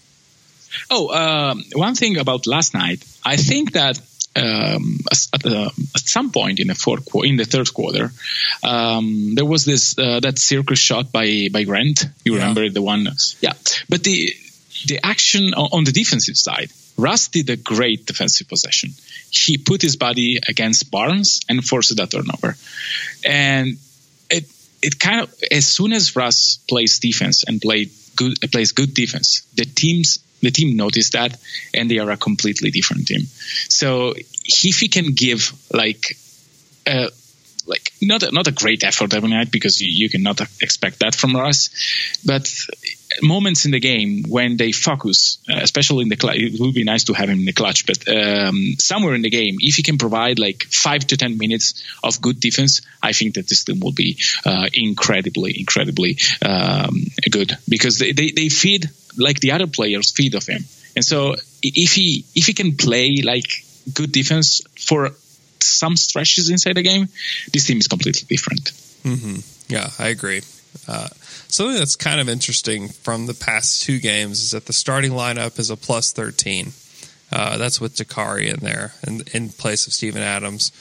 Oh, 0.89 1.09
um, 1.09 1.63
one 1.73 1.95
thing 1.95 2.17
about 2.17 2.47
last 2.47 2.73
night. 2.73 3.03
I 3.23 3.37
think 3.37 3.73
that 3.73 3.99
um, 4.35 4.99
at, 5.11 5.45
uh, 5.45 5.69
at 5.95 6.01
some 6.07 6.31
point 6.31 6.59
in 6.59 6.67
the 6.67 6.75
fourth 6.75 7.05
qu- 7.09 7.23
in 7.23 7.37
the 7.37 7.45
third 7.45 7.73
quarter, 7.73 8.11
um, 8.63 9.35
there 9.35 9.45
was 9.45 9.65
this 9.65 9.97
uh, 9.97 10.19
that 10.19 10.37
circus 10.39 10.79
shot 10.79 11.11
by 11.11 11.47
by 11.51 11.63
Grant. 11.63 12.05
You 12.25 12.33
Yeah. 12.33 12.39
remember 12.39 12.69
the 12.69 12.81
one? 12.81 13.07
Yeah, 13.41 13.53
but 13.89 14.03
the 14.03 14.33
the 14.87 14.99
action 15.03 15.53
on, 15.53 15.83
the 15.85 15.91
defensive 15.91 16.37
side. 16.37 16.69
Russ 16.97 17.27
did 17.27 17.49
a 17.49 17.57
great 17.57 18.05
defensive 18.05 18.47
possession. 18.47 18.91
He 19.29 19.57
put 19.57 19.81
his 19.81 19.97
body 19.97 20.39
against 20.47 20.89
Barnes 20.91 21.41
and 21.49 21.61
forced 21.63 21.95
that 21.97 22.11
turnover. 22.11 22.55
And 23.25 23.77
it 24.29 24.45
it 24.81 24.99
kind 24.99 25.21
of 25.21 25.33
as 25.51 25.65
soon 25.67 25.91
as 25.93 26.15
Russ 26.15 26.59
plays 26.69 26.99
defense 26.99 27.43
and 27.47 27.61
play 27.61 27.89
good 28.15 28.37
plays 28.51 28.71
good 28.71 28.93
defense, 28.93 29.41
the 29.55 29.65
teams 29.65 30.19
the 30.45 30.51
team 30.51 30.77
notice 30.77 31.09
that 31.11 31.37
and 31.73 31.89
they 31.89 31.99
are 31.99 32.11
a 32.11 32.17
completely 32.17 32.71
different 32.71 33.07
team. 33.07 33.21
So 33.69 34.13
if 34.15 34.79
he 34.79 34.87
can 34.87 35.13
give 35.13 35.51
like 35.73 36.17
uh, 36.87 37.09
like 37.67 37.91
not 38.01 38.23
a, 38.23 38.31
not 38.31 38.47
a 38.47 38.51
great 38.51 38.83
effort 38.83 39.13
every 39.13 39.29
night 39.29 39.51
because 39.51 39.81
you, 39.81 39.89
you 39.89 40.09
cannot 40.09 40.39
expect 40.61 40.99
that 40.99 41.15
from 41.15 41.35
Russ, 41.35 41.69
but 42.25 42.51
moments 43.21 43.65
in 43.65 43.71
the 43.71 43.79
game 43.79 44.23
when 44.27 44.57
they 44.57 44.71
focus, 44.71 45.39
uh, 45.49 45.59
especially 45.61 46.03
in 46.03 46.09
the 46.09 46.17
it 46.35 46.59
would 46.59 46.73
be 46.73 46.83
nice 46.83 47.05
to 47.05 47.13
have 47.13 47.29
him 47.29 47.39
in 47.39 47.45
the 47.45 47.53
clutch, 47.53 47.85
but 47.85 48.07
um, 48.07 48.75
somewhere 48.77 49.15
in 49.15 49.21
the 49.21 49.29
game, 49.29 49.57
if 49.59 49.75
he 49.75 49.83
can 49.83 49.97
provide 49.97 50.39
like 50.39 50.63
five 50.63 51.05
to 51.07 51.17
ten 51.17 51.37
minutes 51.37 51.83
of 52.03 52.21
good 52.21 52.39
defense, 52.39 52.81
I 53.01 53.13
think 53.13 53.35
that 53.35 53.47
this 53.47 53.63
team 53.63 53.79
will 53.79 53.93
be 53.93 54.17
uh, 54.45 54.67
incredibly, 54.73 55.59
incredibly 55.59 56.17
um, 56.41 57.05
good 57.29 57.57
because 57.67 57.99
they, 57.99 58.11
they, 58.11 58.31
they 58.31 58.49
feed 58.49 58.89
like 59.17 59.39
the 59.39 59.51
other 59.51 59.67
players 59.67 60.11
feed 60.11 60.35
of 60.35 60.45
him, 60.45 60.63
and 60.95 61.03
so 61.03 61.35
if 61.61 61.93
he 61.93 62.25
if 62.35 62.47
he 62.47 62.53
can 62.53 62.75
play 62.75 63.21
like 63.23 63.63
good 63.93 64.11
defense 64.11 64.61
for 64.77 65.11
some 65.59 65.95
stretches 65.95 66.49
inside 66.49 66.75
the 66.75 66.83
game, 66.83 67.07
this 67.53 67.65
team 67.65 67.77
is 67.77 67.87
completely 67.87 68.25
different. 68.27 68.71
Yeah, 69.67 69.89
I 69.99 70.09
agree. 70.09 70.41
Uh, 70.87 71.07
something 71.47 71.77
that's 71.77 71.95
kind 71.95 72.19
of 72.19 72.29
interesting 72.29 72.89
from 72.89 73.27
the 73.27 73.33
past 73.33 73.83
two 73.83 73.99
games 73.99 74.43
is 74.43 74.51
that 74.51 74.65
the 74.65 74.73
starting 74.73 75.11
lineup 75.11 75.59
is 75.59 75.69
a 75.69 75.77
plus 75.77 76.11
13. 76.13 76.73
Uh, 77.31 77.57
that's 77.57 77.81
with 77.81 77.95
Dakari 77.95 78.53
in 78.53 78.59
there 78.59 78.93
in, 79.05 79.21
in 79.33 79.49
place 79.49 79.87
of 79.87 79.93
Steven 79.93 80.21
Adams. 80.21 80.71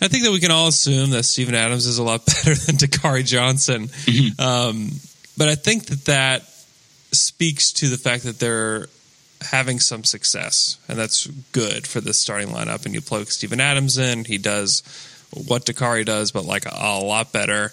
I 0.00 0.08
think 0.08 0.24
that 0.24 0.32
we 0.32 0.40
can 0.40 0.50
all 0.50 0.68
assume 0.68 1.10
that 1.10 1.22
Steven 1.24 1.54
Adams 1.54 1.86
is 1.86 1.98
a 1.98 2.02
lot 2.02 2.26
better 2.26 2.54
than 2.54 2.76
Dakari 2.76 3.24
Johnson. 3.24 3.88
Um, 4.38 4.90
but 5.38 5.48
I 5.48 5.54
think 5.54 5.86
that 5.86 6.04
that 6.06 6.42
speaks 7.16 7.72
to 7.72 7.88
the 7.88 7.96
fact 7.96 8.24
that 8.24 8.38
they're 8.38 8.88
having 9.42 9.80
some 9.80 10.04
success, 10.04 10.78
and 10.88 10.98
that's 10.98 11.26
good 11.52 11.86
for 11.86 12.00
this 12.00 12.18
starting 12.18 12.48
lineup. 12.48 12.84
And 12.86 12.94
you 12.94 13.00
plug 13.00 13.26
Steven 13.26 13.60
Adams 13.60 13.98
in, 13.98 14.24
he 14.24 14.38
does 14.38 14.82
what 15.46 15.66
Dakari 15.66 16.04
does, 16.04 16.30
but 16.32 16.44
like 16.44 16.66
a, 16.66 16.74
a 16.74 17.00
lot 17.00 17.32
better. 17.32 17.72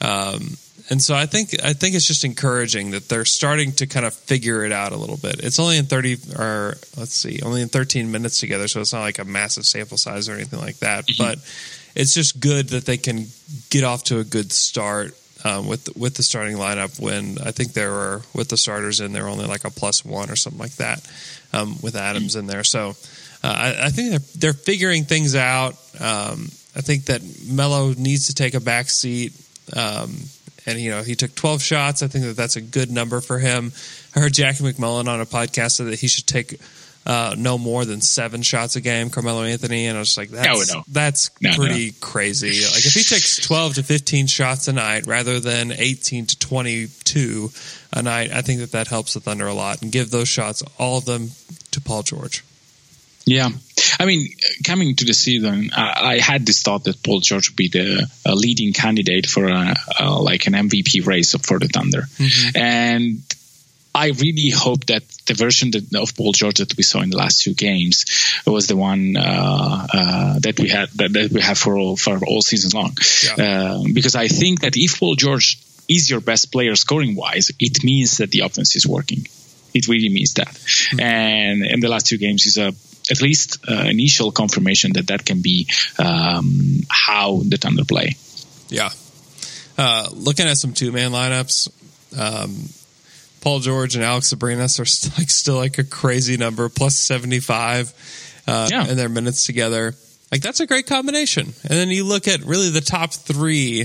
Um, 0.00 0.56
and 0.90 1.00
so 1.00 1.14
I 1.14 1.26
think 1.26 1.54
I 1.64 1.72
think 1.72 1.94
it's 1.94 2.06
just 2.06 2.24
encouraging 2.24 2.90
that 2.90 3.08
they're 3.08 3.24
starting 3.24 3.72
to 3.72 3.86
kind 3.86 4.04
of 4.04 4.12
figure 4.12 4.64
it 4.64 4.72
out 4.72 4.92
a 4.92 4.96
little 4.96 5.16
bit. 5.16 5.40
It's 5.42 5.58
only 5.58 5.78
in 5.78 5.86
thirty 5.86 6.18
or 6.36 6.76
let's 6.96 7.14
see, 7.14 7.40
only 7.42 7.62
in 7.62 7.68
thirteen 7.68 8.12
minutes 8.12 8.38
together, 8.38 8.68
so 8.68 8.80
it's 8.80 8.92
not 8.92 9.00
like 9.00 9.18
a 9.18 9.24
massive 9.24 9.64
sample 9.64 9.96
size 9.96 10.28
or 10.28 10.34
anything 10.34 10.60
like 10.60 10.78
that. 10.78 11.06
But 11.16 11.38
it's 11.94 12.12
just 12.12 12.38
good 12.40 12.68
that 12.70 12.84
they 12.84 12.98
can 12.98 13.26
get 13.70 13.84
off 13.84 14.04
to 14.04 14.18
a 14.18 14.24
good 14.24 14.52
start 14.52 15.16
um, 15.44 15.66
with 15.66 15.94
with 15.96 16.14
the 16.14 16.22
starting 16.22 16.56
lineup. 16.56 16.98
When 17.00 17.38
I 17.44 17.50
think 17.52 17.72
there 17.72 17.90
were 17.90 18.22
with 18.34 18.48
the 18.48 18.56
starters 18.56 19.00
in 19.00 19.12
there 19.12 19.28
only 19.28 19.46
like 19.46 19.64
a 19.64 19.70
plus 19.70 20.04
one 20.04 20.30
or 20.30 20.36
something 20.36 20.60
like 20.60 20.76
that 20.76 21.06
um, 21.52 21.76
with 21.82 21.96
Adams 21.96 22.36
in 22.36 22.46
there. 22.46 22.64
So 22.64 22.90
uh, 23.42 23.46
I, 23.46 23.86
I 23.86 23.88
think 23.90 24.10
they're 24.10 24.52
they're 24.52 24.52
figuring 24.52 25.04
things 25.04 25.34
out. 25.34 25.74
Um, 26.00 26.48
I 26.76 26.80
think 26.80 27.06
that 27.06 27.22
Melo 27.46 27.92
needs 27.94 28.26
to 28.28 28.34
take 28.34 28.54
a 28.54 28.60
back 28.60 28.88
seat. 28.88 29.32
Um, 29.74 30.16
and 30.66 30.78
you 30.78 30.90
know 30.90 31.02
he 31.02 31.14
took 31.14 31.34
12 31.34 31.62
shots. 31.62 32.02
I 32.02 32.08
think 32.08 32.24
that 32.24 32.36
that's 32.36 32.56
a 32.56 32.60
good 32.60 32.90
number 32.90 33.20
for 33.20 33.38
him. 33.38 33.72
I 34.16 34.20
heard 34.20 34.32
Jackie 34.32 34.64
MacMullan 34.64 35.08
on 35.08 35.20
a 35.20 35.26
podcast 35.26 35.84
that 35.84 35.98
he 35.98 36.08
should 36.08 36.26
take 36.26 36.58
uh, 37.06 37.34
no 37.36 37.58
more 37.58 37.84
than 37.84 38.00
seven 38.00 38.42
shots 38.42 38.76
a 38.76 38.80
game, 38.80 39.10
Carmelo 39.10 39.42
Anthony, 39.42 39.86
and 39.86 39.96
I 39.96 40.00
was 40.00 40.16
like, 40.16 40.30
that's 40.30 40.72
No, 40.72 40.78
no. 40.78 40.84
that's 40.88 41.30
No, 41.40 41.54
pretty 41.54 41.92
crazy. 42.00 42.64
Like 42.64 42.86
if 42.86 42.94
he 42.94 43.02
takes 43.02 43.36
12 43.46 43.74
to 43.74 43.82
15 43.82 44.26
shots 44.26 44.68
a 44.68 44.72
night 44.72 45.06
rather 45.06 45.38
than 45.40 45.72
18 45.72 46.26
to 46.26 46.38
22 46.38 47.50
a 47.92 48.02
night, 48.02 48.30
I 48.32 48.42
think 48.42 48.60
that 48.60 48.72
that 48.72 48.88
helps 48.88 49.14
the 49.14 49.20
Thunder 49.20 49.46
a 49.46 49.54
lot 49.54 49.82
and 49.82 49.92
give 49.92 50.10
those 50.10 50.28
shots 50.28 50.62
all 50.78 50.98
of 50.98 51.04
them 51.04 51.30
to 51.72 51.80
Paul 51.80 52.02
George. 52.02 52.42
Yeah. 53.26 53.48
I 53.98 54.04
mean, 54.04 54.28
coming 54.66 54.96
to 54.96 55.04
the 55.04 55.14
season, 55.14 55.70
I, 55.74 56.14
I 56.14 56.18
had 56.18 56.44
this 56.44 56.62
thought 56.62 56.84
that 56.84 57.02
Paul 57.02 57.20
George 57.20 57.48
would 57.50 57.56
be 57.56 57.68
the 57.68 58.06
leading 58.26 58.72
candidate 58.72 59.26
for 59.26 59.46
a, 59.46 59.74
a, 60.00 60.10
like 60.20 60.46
an 60.46 60.52
MVP 60.52 61.06
race 61.06 61.34
for 61.34 61.58
the 61.58 61.68
Thunder. 61.68 62.02
Mm-hmm. 62.02 62.56
And 62.56 63.22
I 63.94 64.08
really 64.08 64.50
hope 64.50 64.86
that 64.86 65.04
the 65.26 65.34
version 65.34 65.70
that, 65.70 65.94
of 65.94 66.16
Paul 66.16 66.32
George 66.32 66.58
that 66.58 66.76
we 66.76 66.82
saw 66.82 67.00
in 67.00 67.10
the 67.10 67.16
last 67.16 67.42
two 67.42 67.54
games 67.54 68.04
was 68.46 68.66
the 68.66 68.76
one 68.76 69.16
uh, 69.16 69.86
uh, 69.92 70.38
that 70.40 70.58
we 70.58 70.68
had 70.68 70.88
that, 70.90 71.12
that, 71.12 71.30
we 71.30 71.40
have 71.40 71.56
for 71.56 71.78
all 71.78 71.96
for 71.96 72.18
all 72.26 72.42
season 72.42 72.78
long. 72.78 72.96
Yeah. 73.24 73.44
Uh, 73.44 73.84
because 73.92 74.16
I 74.16 74.28
think 74.28 74.62
that 74.62 74.72
if 74.76 74.98
Paul 74.98 75.14
George 75.14 75.58
is 75.88 76.10
your 76.10 76.20
best 76.20 76.50
player 76.50 76.74
scoring 76.74 77.14
wise, 77.14 77.52
it 77.60 77.84
means 77.84 78.18
that 78.18 78.30
the 78.30 78.40
offense 78.40 78.74
is 78.74 78.86
working. 78.86 79.26
It 79.72 79.86
really 79.86 80.08
means 80.08 80.34
that. 80.34 80.48
Mm-hmm. 80.48 81.00
And 81.00 81.64
in 81.64 81.80
the 81.80 81.88
last 81.88 82.06
two 82.06 82.18
games 82.18 82.46
is 82.46 82.58
a 82.58 82.72
at 83.10 83.20
least 83.20 83.58
uh, 83.68 83.84
initial 83.84 84.32
confirmation 84.32 84.94
that 84.94 85.08
that 85.08 85.24
can 85.24 85.42
be 85.42 85.68
um, 85.98 86.80
how 86.88 87.42
the 87.44 87.58
Thunder 87.58 87.84
play. 87.84 88.16
Yeah. 88.68 88.90
Uh, 89.76 90.08
looking 90.12 90.46
at 90.46 90.56
some 90.56 90.72
two 90.72 90.90
man 90.90 91.10
lineups, 91.10 91.68
um, 92.18 92.68
Paul 93.44 93.60
George 93.60 93.94
and 93.94 94.02
Alex 94.02 94.32
Abrines 94.32 94.78
are 94.78 95.18
like 95.20 95.28
still 95.28 95.56
like 95.56 95.76
a 95.76 95.84
crazy 95.84 96.38
number, 96.38 96.70
plus 96.70 96.96
75 96.96 97.92
uh, 98.48 98.68
yeah. 98.70 98.88
in 98.88 98.96
their 98.96 99.10
minutes 99.10 99.44
together. 99.44 99.94
Like 100.32 100.40
that's 100.40 100.60
a 100.60 100.66
great 100.66 100.86
combination. 100.86 101.52
And 101.62 101.70
then 101.70 101.90
you 101.90 102.04
look 102.04 102.26
at 102.26 102.40
really 102.40 102.70
the 102.70 102.80
top 102.80 103.12
three 103.12 103.84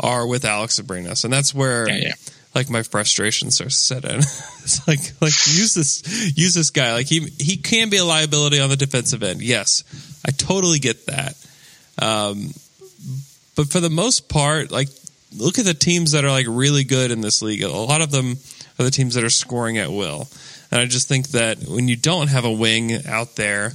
are 0.00 0.26
with 0.26 0.44
Alex 0.44 0.80
Abrines, 0.80 1.22
and 1.22 1.32
that's 1.32 1.54
where 1.54 1.88
yeah, 1.88 1.98
yeah. 2.08 2.12
like 2.52 2.68
my 2.68 2.82
frustrations 2.82 3.60
are 3.60 3.66
to 3.66 3.70
set 3.70 4.04
in. 4.04 4.16
it's 4.18 4.86
like 4.88 4.98
like 5.20 5.34
use 5.46 5.74
this 5.74 6.36
use 6.36 6.54
this 6.54 6.70
guy. 6.70 6.92
Like 6.92 7.06
he 7.06 7.20
he 7.38 7.58
can 7.58 7.90
be 7.90 7.98
a 7.98 8.04
liability 8.04 8.58
on 8.58 8.70
the 8.70 8.76
defensive 8.76 9.22
end. 9.22 9.40
Yes, 9.40 9.84
I 10.26 10.32
totally 10.32 10.80
get 10.80 11.06
that. 11.06 11.36
Um, 12.02 12.50
but 13.54 13.68
for 13.68 13.78
the 13.78 13.88
most 13.88 14.28
part, 14.28 14.72
like 14.72 14.88
look 15.36 15.60
at 15.60 15.64
the 15.64 15.74
teams 15.74 16.10
that 16.10 16.24
are 16.24 16.30
like 16.30 16.46
really 16.48 16.82
good 16.82 17.12
in 17.12 17.20
this 17.20 17.40
league. 17.40 17.62
A 17.62 17.68
lot 17.68 18.00
of 18.00 18.10
them 18.10 18.36
are 18.80 18.84
the 18.84 18.90
teams 18.90 19.14
that 19.14 19.24
are 19.24 19.30
scoring 19.30 19.78
at 19.78 19.90
will. 19.90 20.28
And 20.70 20.80
I 20.80 20.86
just 20.86 21.08
think 21.08 21.28
that 21.28 21.58
when 21.64 21.88
you 21.88 21.96
don't 21.96 22.28
have 22.28 22.44
a 22.44 22.52
wing 22.52 23.06
out 23.06 23.36
there, 23.36 23.72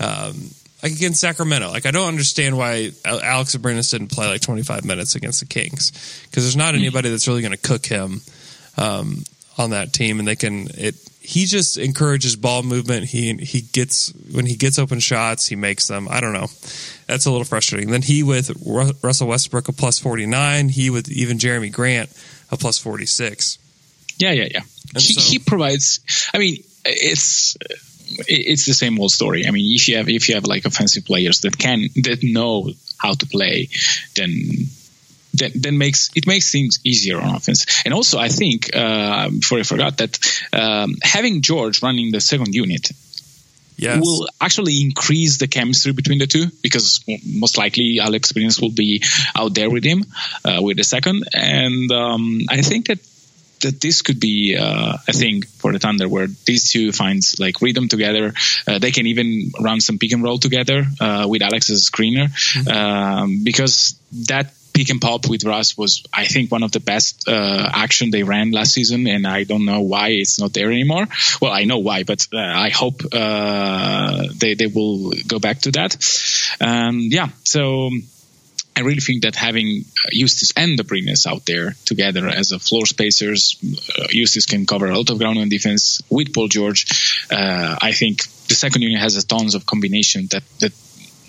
um, 0.00 0.50
like 0.82 0.92
against 0.92 1.20
Sacramento, 1.20 1.68
like 1.68 1.86
I 1.86 1.90
don't 1.90 2.08
understand 2.08 2.56
why 2.56 2.90
Alex 3.04 3.54
Abrines 3.54 3.90
didn't 3.90 4.10
play 4.10 4.26
like 4.26 4.40
25 4.40 4.84
minutes 4.84 5.14
against 5.14 5.40
the 5.40 5.46
Kings 5.46 5.92
because 6.24 6.44
there's 6.44 6.56
not 6.56 6.74
anybody 6.74 7.10
that's 7.10 7.28
really 7.28 7.42
going 7.42 7.52
to 7.52 7.58
cook 7.58 7.84
him 7.84 8.22
um, 8.78 9.24
on 9.58 9.70
that 9.70 9.92
team, 9.92 10.18
and 10.18 10.26
they 10.26 10.36
can. 10.36 10.68
It 10.74 10.94
he 11.20 11.44
just 11.44 11.76
encourages 11.76 12.34
ball 12.34 12.62
movement. 12.62 13.04
He 13.04 13.34
he 13.34 13.60
gets 13.60 14.12
when 14.32 14.46
he 14.46 14.56
gets 14.56 14.78
open 14.78 15.00
shots, 15.00 15.46
he 15.46 15.54
makes 15.54 15.86
them. 15.86 16.08
I 16.10 16.20
don't 16.20 16.32
know. 16.32 16.48
That's 17.06 17.26
a 17.26 17.30
little 17.30 17.44
frustrating. 17.44 17.90
Then 17.90 18.02
he 18.02 18.22
with 18.22 18.50
Russell 19.02 19.28
Westbrook 19.28 19.68
a 19.68 19.72
plus 19.72 19.98
49. 19.98 20.70
He 20.70 20.88
with 20.88 21.10
even 21.10 21.36
Jerami 21.38 21.70
Grant 21.70 22.10
a 22.50 22.56
plus 22.56 22.78
46. 22.78 23.58
Yeah, 24.20 24.32
yeah, 24.32 24.48
yeah. 24.50 24.60
He, 24.94 25.14
so, 25.14 25.20
he 25.20 25.38
provides. 25.38 26.00
I 26.34 26.38
mean, 26.38 26.62
it's 26.84 27.56
it's 28.28 28.66
the 28.66 28.74
same 28.74 29.00
old 29.00 29.12
story. 29.12 29.46
I 29.46 29.50
mean, 29.50 29.74
if 29.74 29.88
you 29.88 29.96
have 29.96 30.08
if 30.08 30.28
you 30.28 30.34
have 30.34 30.44
like 30.44 30.64
offensive 30.66 31.04
players 31.04 31.40
that 31.40 31.56
can 31.58 31.88
that 32.02 32.20
know 32.22 32.70
how 32.98 33.14
to 33.14 33.26
play, 33.26 33.68
then 34.16 34.30
then, 35.32 35.52
then 35.54 35.78
makes 35.78 36.10
it 36.14 36.26
makes 36.26 36.52
things 36.52 36.80
easier 36.84 37.18
on 37.18 37.34
offense. 37.34 37.82
And 37.84 37.94
also, 37.94 38.18
I 38.18 38.28
think 38.28 38.74
uh, 38.74 39.30
before 39.30 39.58
I 39.58 39.62
forgot 39.62 39.98
that 39.98 40.18
um, 40.52 40.96
having 41.02 41.40
George 41.40 41.82
running 41.82 42.12
the 42.12 42.20
second 42.20 42.54
unit 42.54 42.90
Yes. 43.76 43.98
will 43.98 44.28
actually 44.38 44.82
increase 44.82 45.38
the 45.38 45.48
chemistry 45.48 45.92
between 45.92 46.18
the 46.18 46.26
two 46.26 46.48
because 46.62 47.02
most 47.24 47.56
likely 47.56 47.98
Alex 47.98 48.30
Abrines 48.30 48.60
will 48.60 48.72
be 48.72 49.02
out 49.34 49.54
there 49.54 49.70
with 49.70 49.84
him 49.84 50.04
uh, 50.44 50.60
with 50.60 50.76
the 50.76 50.84
second, 50.84 51.24
and 51.32 51.90
um, 51.90 52.42
I 52.50 52.60
think 52.60 52.88
that 52.88 52.98
that 53.60 53.80
this 53.80 54.02
could 54.02 54.20
be 54.20 54.56
uh, 54.58 54.96
a 55.08 55.12
thing 55.12 55.42
for 55.42 55.72
the 55.72 55.78
Thunder 55.78 56.08
where 56.08 56.26
these 56.46 56.72
two 56.72 56.92
finds 56.92 57.38
like 57.38 57.60
rhythm 57.60 57.88
together. 57.88 58.32
Uh, 58.66 58.78
they 58.78 58.90
can 58.90 59.06
even 59.06 59.50
run 59.60 59.80
some 59.80 59.98
pick 59.98 60.12
and 60.12 60.22
roll 60.22 60.38
together 60.38 60.84
uh, 61.00 61.26
with 61.28 61.42
Alex 61.42 61.70
as 61.70 61.86
a 61.86 61.90
screener 61.90 62.28
mm-hmm. 62.28 62.68
um, 62.68 63.44
because 63.44 63.98
that 64.26 64.52
pick 64.72 64.90
and 64.90 65.00
pop 65.00 65.28
with 65.28 65.44
Russ 65.44 65.76
was, 65.76 66.04
I 66.12 66.24
think, 66.24 66.50
one 66.50 66.62
of 66.62 66.72
the 66.72 66.80
best 66.80 67.28
uh, 67.28 67.68
action 67.72 68.10
they 68.10 68.22
ran 68.22 68.50
last 68.50 68.72
season, 68.72 69.06
and 69.06 69.26
I 69.26 69.44
don't 69.44 69.64
know 69.64 69.80
why 69.80 70.08
it's 70.08 70.40
not 70.40 70.52
there 70.52 70.70
anymore. 70.70 71.06
Well, 71.40 71.52
I 71.52 71.64
know 71.64 71.78
why, 71.78 72.04
but 72.04 72.26
uh, 72.32 72.38
I 72.38 72.70
hope 72.70 73.02
uh, 73.12 74.24
they 74.34 74.54
they 74.54 74.66
will 74.66 75.12
go 75.26 75.38
back 75.38 75.60
to 75.62 75.72
that. 75.72 75.96
Um, 76.60 77.00
yeah, 77.00 77.28
so 77.44 77.90
I 78.76 78.80
really 78.80 79.00
think 79.00 79.22
that 79.22 79.34
having 79.34 79.84
Huestis 80.14 80.52
and 80.56 80.78
Abrines 80.78 81.26
out 81.26 81.44
there 81.44 81.74
together 81.84 82.28
as 82.28 82.52
a 82.52 82.58
floor 82.58 82.86
spacers, 82.86 83.56
uh, 83.62 84.06
Huestis 84.08 84.48
can 84.48 84.64
cover 84.64 84.88
a 84.88 84.96
lot 84.96 85.10
of 85.10 85.18
ground 85.18 85.38
on 85.38 85.48
defense 85.48 86.00
with 86.08 86.32
Paul 86.32 86.48
George. 86.48 86.86
Uh, 87.30 87.76
I 87.80 87.92
think 87.92 88.22
the 88.48 88.54
second 88.54 88.82
unit 88.82 89.00
has 89.00 89.16
a 89.16 89.26
tons 89.26 89.54
of 89.54 89.66
combination 89.66 90.28
that 90.30 90.44
that 90.60 90.72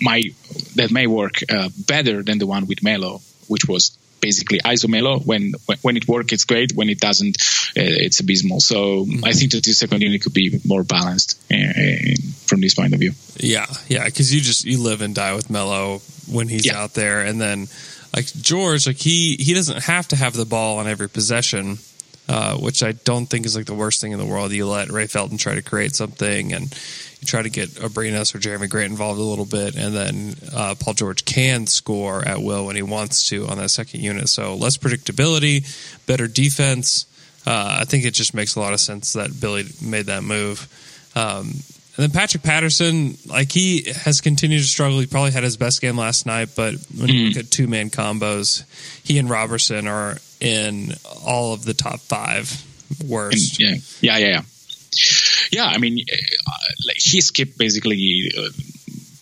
might 0.00 0.34
that 0.76 0.90
may 0.90 1.06
work 1.06 1.42
uh, 1.48 1.68
better 1.86 2.22
than 2.22 2.38
the 2.38 2.46
one 2.46 2.66
with 2.66 2.82
Melo, 2.82 3.20
which 3.48 3.66
was 3.68 3.96
basically 4.22 4.60
isomelo. 4.60 5.24
When 5.26 5.52
when 5.82 5.98
it 5.98 6.08
works, 6.08 6.32
it's 6.32 6.46
great. 6.46 6.72
When 6.74 6.88
it 6.88 7.00
doesn't, 7.00 7.36
uh, 7.76 8.06
it's 8.06 8.20
abysmal. 8.20 8.60
So 8.60 9.04
mm-hmm. 9.04 9.24
I 9.24 9.32
think 9.32 9.52
that 9.52 9.64
the 9.64 9.72
second 9.72 10.00
unit 10.00 10.22
could 10.22 10.32
be 10.32 10.60
more 10.64 10.84
balanced 10.84 11.38
uh, 11.52 12.14
from 12.46 12.62
this 12.62 12.74
point 12.74 12.94
of 12.94 13.00
view. 13.00 13.12
Yeah, 13.36 13.66
yeah, 13.88 14.04
because 14.06 14.32
you 14.34 14.40
just 14.40 14.64
you 14.64 14.80
live 14.80 15.02
and 15.02 15.14
die 15.14 15.34
with 15.34 15.50
Melo 15.50 16.00
when 16.30 16.48
he's 16.48 16.64
yeah. 16.64 16.80
out 16.80 16.94
there, 16.94 17.20
and 17.20 17.38
then 17.38 17.66
like 18.14 18.26
George, 18.26 18.86
like 18.86 18.96
he 18.96 19.36
he 19.38 19.52
doesn't 19.52 19.84
have 19.84 20.08
to 20.08 20.16
have 20.16 20.32
the 20.32 20.46
ball 20.46 20.78
on 20.78 20.86
every 20.86 21.08
possession. 21.08 21.78
Uh, 22.28 22.56
which 22.56 22.84
I 22.84 22.92
don't 22.92 23.26
think 23.26 23.46
is 23.46 23.56
like 23.56 23.66
the 23.66 23.74
worst 23.74 24.00
thing 24.00 24.12
in 24.12 24.18
the 24.18 24.24
world. 24.24 24.52
You 24.52 24.66
let 24.66 24.90
Ray 24.90 25.08
Felton 25.08 25.38
try 25.38 25.56
to 25.56 25.60
create 25.60 25.96
something, 25.96 26.52
and 26.52 26.72
try 27.24 27.42
to 27.42 27.50
get 27.50 27.70
Abrines 27.70 28.34
or 28.34 28.38
Jerami 28.38 28.68
Grant 28.68 28.90
involved 28.90 29.20
a 29.20 29.22
little 29.22 29.44
bit, 29.44 29.76
and 29.76 29.94
then 29.94 30.34
uh, 30.54 30.74
Paul 30.78 30.94
George 30.94 31.24
can 31.24 31.66
score 31.66 32.26
at 32.26 32.42
will 32.42 32.66
when 32.66 32.76
he 32.76 32.82
wants 32.82 33.28
to 33.28 33.46
on 33.46 33.58
that 33.58 33.70
second 33.70 34.00
unit. 34.00 34.28
So 34.28 34.54
less 34.54 34.76
predictability, 34.76 35.66
better 36.06 36.26
defense. 36.26 37.06
Uh, 37.46 37.78
I 37.80 37.84
think 37.84 38.04
it 38.04 38.14
just 38.14 38.34
makes 38.34 38.54
a 38.54 38.60
lot 38.60 38.72
of 38.72 38.80
sense 38.80 39.14
that 39.14 39.40
Billy 39.40 39.64
made 39.80 40.06
that 40.06 40.22
move. 40.22 40.68
Um, 41.14 41.54
and 41.96 42.04
then 42.04 42.10
Patrick 42.10 42.42
Patterson, 42.42 43.18
like 43.26 43.52
he 43.52 43.92
has 44.04 44.20
continued 44.20 44.60
to 44.60 44.66
struggle. 44.66 44.98
He 45.00 45.06
probably 45.06 45.32
had 45.32 45.42
his 45.42 45.58
best 45.58 45.80
game 45.82 45.98
last 45.98 46.24
night, 46.24 46.50
but 46.56 46.74
when 46.98 47.08
you 47.08 47.24
look 47.24 47.32
mm-hmm. 47.32 47.40
at 47.40 47.50
two 47.50 47.66
man 47.66 47.90
combos, 47.90 48.64
he 49.04 49.18
and 49.18 49.28
Roberson 49.28 49.86
are 49.86 50.16
in 50.40 50.94
all 51.24 51.52
of 51.52 51.64
the 51.64 51.74
top 51.74 52.00
five 52.00 52.64
worst. 53.06 53.60
yeah, 53.60 53.74
yeah, 54.00 54.16
yeah. 54.16 54.26
Yeah, 54.28 54.42
I 55.66 55.78
mean, 55.78 56.04
uh, 56.10 56.56
like 56.86 56.98
he 56.98 57.20
skipped 57.20 57.58
basically 57.58 58.32
uh, 58.36 58.50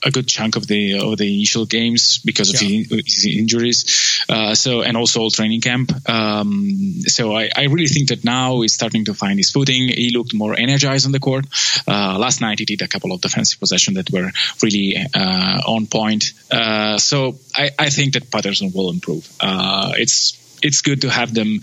a 0.04 0.11
good 0.11 0.26
chunk 0.26 0.56
of 0.56 0.66
the 0.66 0.98
of 0.98 1.18
the 1.18 1.35
initial 1.37 1.66
games 1.66 2.18
because 2.18 2.54
of 2.54 2.62
yeah. 2.62 2.85
his 3.04 3.26
injuries. 3.26 4.24
Uh, 4.28 4.54
so 4.54 4.83
and 4.83 4.96
also 4.96 5.20
all 5.20 5.30
training 5.30 5.61
camp. 5.61 5.92
Um, 6.09 7.00
so 7.06 7.35
I, 7.35 7.50
I, 7.54 7.64
really 7.64 7.88
think 7.88 8.09
that 8.09 8.24
now 8.24 8.61
he's 8.61 8.74
starting 8.74 9.06
to 9.06 9.14
find 9.14 9.38
his 9.38 9.50
footing. 9.50 9.88
He 9.88 10.11
looked 10.16 10.35
more 10.35 10.54
energized 10.59 11.06
on 11.06 11.12
the 11.12 11.20
court. 11.20 11.46
Uh, 11.87 12.18
last 12.18 12.40
night 12.40 12.59
he 12.59 12.64
did 12.64 12.83
a 12.83 12.88
couple 12.88 13.12
of 13.12 13.20
defensive 13.20 13.59
possessions 13.61 13.96
that 13.96 14.11
were 14.11 14.30
really 14.62 14.96
uh, 14.96 15.61
on 15.66 15.87
point. 15.87 16.33
Uh, 16.50 16.98
so 16.98 17.38
I, 17.54 17.70
I, 17.78 17.90
think 17.90 18.14
that 18.14 18.30
Patterson 18.30 18.72
will 18.74 18.90
improve. 18.90 19.28
Uh, 19.40 19.92
it's 19.96 20.38
it's 20.62 20.83
good 20.83 21.02
to 21.02 21.11
have 21.11 21.33
them 21.35 21.61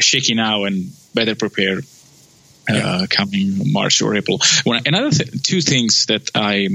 shaky 0.00 0.34
now 0.34 0.64
and 0.64 0.92
better 1.14 1.34
prepared 1.34 1.84
uh, 2.68 3.06
coming 3.08 3.72
March 3.72 4.02
or 4.02 4.14
April. 4.14 4.40
When, 4.64 4.82
another 4.86 5.10
th- 5.10 5.42
two 5.42 5.60
things 5.60 6.06
that 6.06 6.30
I, 6.34 6.68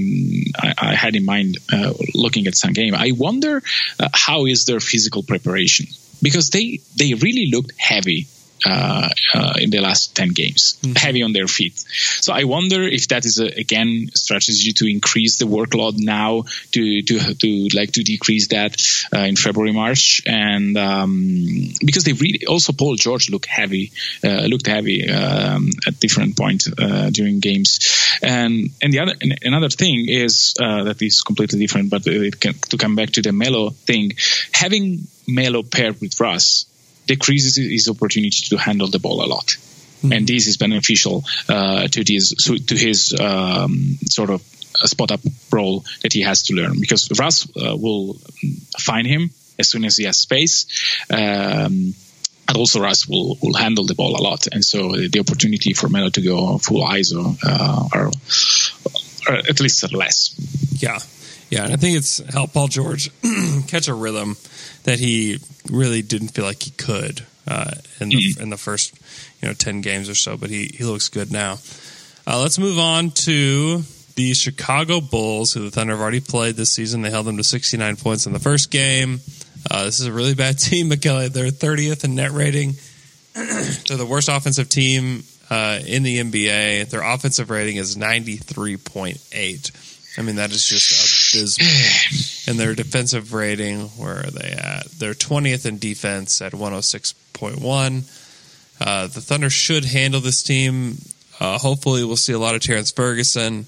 I, 0.58 0.74
I 0.78 0.96
had 0.96 1.16
in 1.16 1.26
mind 1.26 1.58
uh, 1.72 1.94
looking 2.14 2.48
at 2.48 2.56
some 2.56 2.74
game, 2.74 2.94
I 2.96 3.12
wonder 3.12 3.62
uh, 4.00 4.10
how 4.14 4.46
is 4.46 4.66
their 4.66 4.80
physical 4.80 5.24
preparation 5.24 5.88
because 6.22 6.50
they 6.50 6.80
they 6.96 7.14
really 7.14 7.50
looked 7.52 7.74
heavy 7.78 8.28
uh, 8.66 9.10
uh, 9.34 9.54
in 9.60 9.70
the 9.70 9.80
last 9.80 10.16
10 10.16 10.30
games, 10.30 10.80
mm-hmm. 10.82 10.96
heavy 10.96 11.24
on 11.24 11.34
their 11.34 11.48
feet. 11.48 11.78
So 12.22 12.34
I 12.34 12.46
wonder 12.46 12.84
if 12.84 13.08
that 13.10 13.26
is 13.26 13.40
a, 13.40 13.48
again 13.48 14.10
strategy 14.14 14.74
to 14.74 14.86
increase 14.90 15.38
the 15.38 15.46
workload 15.46 15.96
now 15.98 16.44
to 16.72 17.02
to 17.02 17.34
to 17.36 17.68
like 17.74 17.92
to 17.94 18.04
decrease 18.04 18.48
that 18.50 18.82
uh, 19.14 19.20
in 19.20 19.36
February 19.36 19.74
March 19.74 20.22
and 20.26 20.78
um, 20.78 21.74
because 21.86 22.04
they 22.04 22.14
really 22.14 22.46
also 22.48 22.74
Paul 22.74 22.96
George 22.96 23.30
looked 23.30 23.46
heavy 23.48 23.92
uh, 24.24 24.46
looked 24.48 24.68
heavy 24.68 25.10
um, 25.10 25.70
at 25.86 26.00
different 26.00 26.38
points 26.38 26.70
uh, 26.78 27.10
during 27.12 27.40
games 27.40 27.80
and 28.22 28.70
and 28.82 28.94
the 28.94 29.00
other 29.00 29.14
and 29.22 29.38
another 29.44 29.70
thing 29.70 30.08
is 30.08 30.56
uh, 30.60 30.84
that 30.84 31.02
is 31.02 31.22
completely 31.22 31.60
different 31.60 31.90
but 31.90 32.06
it 32.08 32.40
can, 32.40 32.54
to 32.70 32.78
come 32.78 32.96
back 32.96 33.12
to 33.12 33.22
the 33.22 33.32
Melo 33.32 33.70
thing 33.70 34.14
having 34.52 35.08
Melo 35.28 35.64
paired 35.64 36.00
with 36.02 36.20
Russ 36.20 36.66
decreases 37.08 37.56
his 37.56 37.88
opportunity 37.90 38.48
to 38.50 38.58
handle 38.58 38.88
the 38.88 39.00
ball 39.00 39.24
a 39.24 39.28
lot. 39.28 39.56
and 40.04 40.28
this 40.28 40.46
is 40.46 40.58
beneficial 40.58 41.24
uh, 41.50 41.88
to 41.88 42.04
this 42.04 42.36
to 42.36 42.76
his 42.76 43.20
um, 43.20 43.98
sort 44.10 44.30
of 44.30 44.42
spot 44.86 45.12
up 45.12 45.22
role 45.52 45.84
that 46.02 46.14
he 46.14 46.22
has 46.22 46.44
to 46.44 46.54
learn 46.54 46.80
because 46.80 47.10
Russ 47.18 47.48
uh, 47.58 47.76
will 47.76 48.14
find 48.78 49.08
him 49.08 49.32
as 49.58 49.70
soon 49.70 49.86
as 49.86 49.98
he 49.98 50.06
has 50.06 50.18
space. 50.18 50.68
Um, 51.10 51.96
and 52.50 52.56
also 52.56 52.80
Russ 52.80 53.08
will, 53.08 53.38
will 53.42 53.56
handle 53.56 53.86
the 53.86 53.96
ball 53.96 54.16
a 54.16 54.24
lot, 54.24 54.48
and 54.48 54.64
so 54.64 54.96
the 54.96 55.20
opportunity 55.20 55.74
for 55.74 55.90
Melo 55.90 56.10
to 56.12 56.22
go 56.22 56.58
full 56.58 56.82
ISO 56.88 57.38
uh, 57.44 57.88
are, 57.92 58.10
are 59.28 59.38
at 59.40 59.60
least 59.60 59.92
less. 59.92 60.34
Yeah, 60.82 61.00
yeah, 61.50 61.64
and 61.64 61.74
I 61.74 61.76
think 61.78 61.98
it's 61.98 62.18
helped 62.34 62.54
Paul 62.54 62.68
George 62.68 63.10
catch 63.68 63.88
a 63.88 63.94
rhythm 63.94 64.36
that 64.84 65.00
he 65.00 65.40
really 65.70 66.02
didn't 66.02 66.30
feel 66.30 66.46
like 66.46 66.64
he 66.64 66.72
could 66.72 67.26
uh, 67.48 67.72
in 68.00 68.10
the 68.10 68.16
mm-hmm. 68.16 68.42
in 68.42 68.50
the 68.50 68.58
first 68.58 68.94
you 69.42 69.48
know 69.48 69.54
ten 69.54 69.82
games 69.82 70.10
or 70.10 70.16
so. 70.16 70.38
But 70.38 70.50
he 70.50 70.66
he 70.66 70.84
looks 70.84 71.10
good 71.10 71.32
now. 71.32 71.58
Uh, 72.26 72.42
let's 72.42 72.60
move 72.60 72.78
on 72.78 73.12
to 73.12 73.84
the 74.16 74.34
Chicago 74.34 75.00
Bulls, 75.00 75.54
who 75.54 75.62
the 75.62 75.72
Thunder 75.72 75.94
have 75.94 76.02
already 76.02 76.20
played 76.20 76.56
this 76.56 76.72
season. 76.72 77.02
They 77.04 77.12
held 77.12 77.26
them 77.28 77.38
to 77.38 77.44
69 77.44 77.96
points 77.98 78.26
in 78.26 78.34
the 78.34 78.40
first 78.40 78.72
game. 78.72 79.22
Uh, 79.70 79.86
this 79.86 80.00
is 80.02 80.08
a 80.08 80.12
really 80.12 80.34
bad 80.34 80.60
team, 80.60 80.90
Michele. 80.90 81.30
They're 81.30 81.52
30th 81.52 82.04
in 82.04 82.16
net 82.16 82.32
rating. 82.32 82.74
They're 83.34 83.96
the 83.96 84.08
worst 84.10 84.28
offensive 84.28 84.68
team 84.68 85.24
uh, 85.50 85.80
in 85.86 86.04
the 86.04 86.20
NBA. 86.20 86.90
Their 86.90 87.02
offensive 87.02 87.50
rating 87.50 87.78
is 87.78 87.96
93.8. 87.96 89.72
I 90.18 90.24
mean, 90.24 90.38
that 90.38 90.52
is 90.52 90.66
just 90.66 90.92
abysmal. 91.32 92.52
and 92.52 92.60
their 92.60 92.74
defensive 92.74 93.34
rating, 93.34 93.82
where 93.90 94.26
are 94.26 94.32
they 94.32 94.50
at? 94.52 94.86
They're 94.86 95.14
20th 95.14 95.66
in 95.66 95.78
defense 95.78 96.42
at 96.42 96.54
106.1. 96.54 98.24
Uh, 98.80 99.08
the 99.08 99.22
Thunder 99.22 99.50
should 99.50 99.86
handle 99.86 100.20
this 100.20 100.42
team. 100.42 100.98
Uh, 101.40 101.58
hopefully, 101.58 102.04
we'll 102.04 102.16
see 102.16 102.34
a 102.34 102.40
lot 102.40 102.56
of 102.56 102.62
Terrence 102.62 102.92
Ferguson 102.92 103.66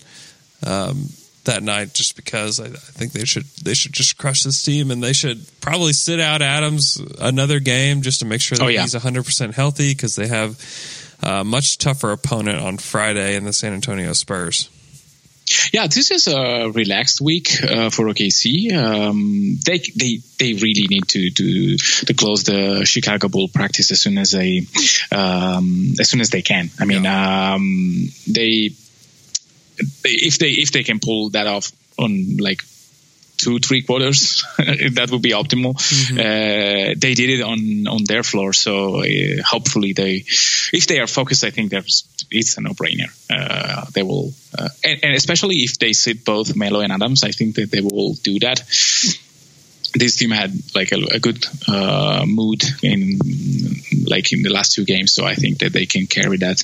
um, 0.65 1.09
that 1.45 1.61
night, 1.61 1.93
just 1.93 2.15
because 2.15 2.59
I, 2.59 2.65
I, 2.65 2.69
think 2.69 3.11
they 3.11 3.25
should 3.25 3.45
they 3.63 3.73
should 3.73 3.93
just 3.93 4.17
crush 4.17 4.43
this 4.43 4.63
team, 4.63 4.91
and 4.91 5.03
they 5.03 5.13
should 5.13 5.45
probably 5.61 5.93
sit 5.93 6.19
out 6.19 6.41
Adams 6.41 7.01
another 7.19 7.59
game 7.59 8.01
just 8.01 8.19
to 8.19 8.25
make 8.25 8.41
sure 8.41 8.57
that 8.57 8.63
oh, 8.63 8.67
yeah. 8.67 8.81
he's 8.81 8.93
100 8.93 9.23
percent 9.23 9.55
healthy 9.55 9.93
because 9.93 10.15
they 10.15 10.27
have 10.27 10.59
a 11.21 11.43
much 11.43 11.77
tougher 11.77 12.11
opponent 12.11 12.59
on 12.59 12.77
Friday 12.77 13.35
in 13.35 13.45
the 13.45 13.53
San 13.53 13.73
Antonio 13.73 14.13
Spurs. 14.13 14.69
Yeah, 15.71 15.87
this 15.87 16.11
is 16.11 16.27
a 16.27 16.69
relaxed 16.69 17.21
week 17.21 17.63
uh, 17.63 17.89
for 17.89 18.05
OKC. 18.05 18.73
Um, 18.73 19.57
they 19.65 19.79
they 19.95 20.19
they 20.37 20.53
really 20.53 20.87
need 20.89 21.07
to, 21.09 21.29
to 21.31 21.77
to 21.77 22.13
close 22.13 22.43
the 22.43 22.85
Chicago 22.85 23.27
Bull 23.29 23.47
practice 23.47 23.91
as 23.91 24.01
soon 24.01 24.17
as 24.17 24.31
they 24.31 24.61
um, 25.11 25.93
as 25.99 26.09
soon 26.09 26.21
as 26.21 26.29
they 26.29 26.41
can. 26.41 26.69
I 26.79 26.85
mean, 26.85 27.03
yeah. 27.03 27.53
um, 27.53 28.09
they 28.27 28.71
if 30.03 30.37
they 30.37 30.51
if 30.51 30.71
they 30.71 30.83
can 30.83 30.99
pull 30.99 31.29
that 31.31 31.47
off 31.47 31.71
on 31.97 32.37
like 32.37 32.63
two 33.39 33.59
three 33.59 33.81
quarters 33.81 34.43
that 34.57 35.09
would 35.11 35.21
be 35.21 35.31
optimal. 35.31 35.73
Mm-hmm. 35.73 36.17
uh, 36.17 36.93
they 36.97 37.13
did 37.13 37.29
it 37.29 37.41
on 37.41 37.87
on 37.87 38.03
their 38.03 38.23
floor 38.23 38.53
so 38.53 39.01
uh, 39.01 39.41
hopefully 39.43 39.93
they 39.93 40.23
if 40.73 40.87
they 40.87 40.99
are 40.99 41.07
focused 41.07 41.43
i 41.43 41.51
think 41.51 41.71
there's 41.71 42.03
it's 42.31 42.57
a 42.57 42.61
no-brainer. 42.61 43.09
Uh, 43.29 43.85
they 43.93 44.03
will 44.03 44.31
uh, 44.57 44.69
and, 44.83 44.99
and, 45.03 45.13
especially 45.15 45.57
if 45.57 45.79
they 45.79 45.93
sit 45.93 46.23
both 46.23 46.55
melo 46.55 46.81
and 46.81 46.91
adams 46.91 47.23
i 47.23 47.31
think 47.31 47.55
that 47.55 47.71
they 47.71 47.81
will 47.81 48.13
do 48.23 48.39
that. 48.39 48.59
This 49.95 50.17
team 50.17 50.29
had 50.29 50.51
like 50.75 50.91
a, 50.91 50.99
a 51.15 51.19
good 51.19 51.43
uh, 51.67 52.23
mood 52.27 52.63
in 52.83 53.17
like 54.05 54.31
in 54.31 54.43
the 54.43 54.51
last 54.51 54.73
two 54.73 54.85
games 54.85 55.13
so 55.13 55.25
i 55.25 55.33
think 55.33 55.59
that 55.59 55.73
they 55.73 55.87
can 55.87 56.05
carry 56.05 56.37
that 56.37 56.63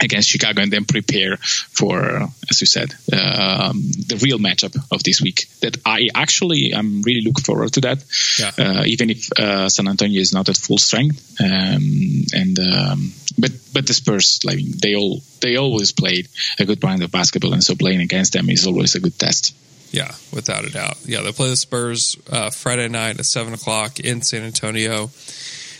against 0.00 0.28
Chicago 0.28 0.62
and 0.62 0.72
then 0.72 0.84
prepare 0.84 1.36
for, 1.36 2.28
as 2.50 2.60
you 2.60 2.66
said, 2.66 2.92
um, 3.12 3.82
the 4.06 4.18
real 4.22 4.38
matchup 4.38 4.76
of 4.90 5.02
this 5.02 5.20
week. 5.20 5.46
That 5.60 5.78
I 5.84 6.08
actually 6.14 6.72
I'm 6.74 7.02
really 7.02 7.22
looking 7.22 7.44
forward 7.44 7.72
to 7.74 7.80
that. 7.82 8.04
Yeah. 8.38 8.52
Uh, 8.58 8.84
even 8.86 9.10
if 9.10 9.30
uh, 9.38 9.68
San 9.68 9.88
Antonio 9.88 10.20
is 10.20 10.32
not 10.32 10.48
at 10.48 10.56
full 10.56 10.78
strength, 10.78 11.40
um, 11.40 12.24
and 12.32 12.58
um, 12.58 13.12
but 13.38 13.52
but 13.72 13.86
the 13.86 13.94
Spurs 13.94 14.40
like 14.44 14.58
they 14.58 14.94
all 14.94 15.22
they 15.40 15.56
always 15.56 15.92
played 15.92 16.28
a 16.58 16.64
good 16.64 16.80
brand 16.80 17.02
of 17.02 17.10
basketball, 17.10 17.52
and 17.52 17.62
so 17.62 17.74
playing 17.74 18.00
against 18.00 18.32
them 18.32 18.48
is 18.50 18.66
always 18.66 18.94
a 18.94 19.00
good 19.00 19.18
test. 19.18 19.54
Yeah, 19.92 20.12
without 20.32 20.64
a 20.64 20.70
doubt. 20.70 20.98
Yeah, 21.06 21.22
they 21.22 21.32
play 21.32 21.48
the 21.48 21.56
Spurs 21.56 22.16
uh, 22.30 22.50
Friday 22.50 22.88
night 22.88 23.18
at 23.18 23.26
seven 23.26 23.54
o'clock 23.54 24.00
in 24.00 24.20
San 24.22 24.42
Antonio. 24.42 25.10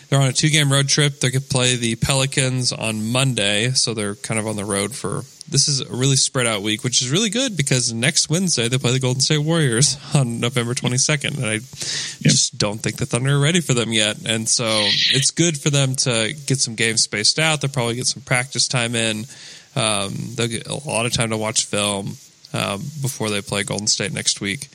They're 0.09 0.21
on 0.21 0.29
a 0.29 0.33
two 0.33 0.51
game 0.51 0.71
road 0.71 0.89
trip. 0.89 1.21
They 1.21 1.31
could 1.31 1.49
play 1.49 1.77
the 1.77 1.97
Pelicans 1.97 2.73
on 2.73 3.11
Monday, 3.11 3.71
so 3.71 3.93
they're 3.93 4.15
kind 4.15 4.39
of 4.39 4.47
on 4.47 4.57
the 4.57 4.65
road 4.65 4.95
for. 4.95 5.23
This 5.49 5.69
is 5.69 5.81
a 5.81 5.95
really 5.95 6.17
spread 6.17 6.47
out 6.47 6.63
week, 6.63 6.83
which 6.83 7.03
is 7.03 7.11
really 7.11 7.31
good 7.31 7.57
because 7.57 7.93
next 7.93 8.29
Wednesday 8.29 8.69
they 8.69 8.79
play 8.79 8.93
the 8.93 8.99
Golden 8.99 9.21
State 9.21 9.39
Warriors 9.39 9.97
on 10.15 10.41
November 10.41 10.75
22nd. 10.75 11.37
And 11.37 11.47
I 11.47 11.53
yep. 11.53 11.63
just 12.21 12.59
don't 12.59 12.79
think 12.79 12.97
the 12.97 13.07
Thunder 13.07 13.37
are 13.37 13.39
ready 13.39 13.61
for 13.61 13.73
them 13.73 13.93
yet. 13.93 14.17
And 14.27 14.49
so 14.49 14.65
it's 14.67 15.31
good 15.31 15.57
for 15.57 15.71
them 15.71 15.95
to 15.97 16.35
get 16.47 16.59
some 16.59 16.75
games 16.75 17.03
spaced 17.03 17.39
out. 17.39 17.61
They'll 17.61 17.71
probably 17.71 17.95
get 17.95 18.09
some 18.09 18.23
practice 18.23 18.67
time 18.67 18.97
in. 18.97 19.25
Um, 19.77 20.15
they'll 20.35 20.49
get 20.49 20.67
a 20.67 20.89
lot 20.89 21.07
of 21.07 21.13
time 21.13 21.31
to 21.31 21.37
watch 21.37 21.67
film 21.67 22.17
um, 22.53 22.81
before 23.01 23.31
they 23.31 23.41
play 23.41 23.63
Golden 23.63 23.87
State 23.87 24.13
next 24.13 24.41
week. 24.41 24.69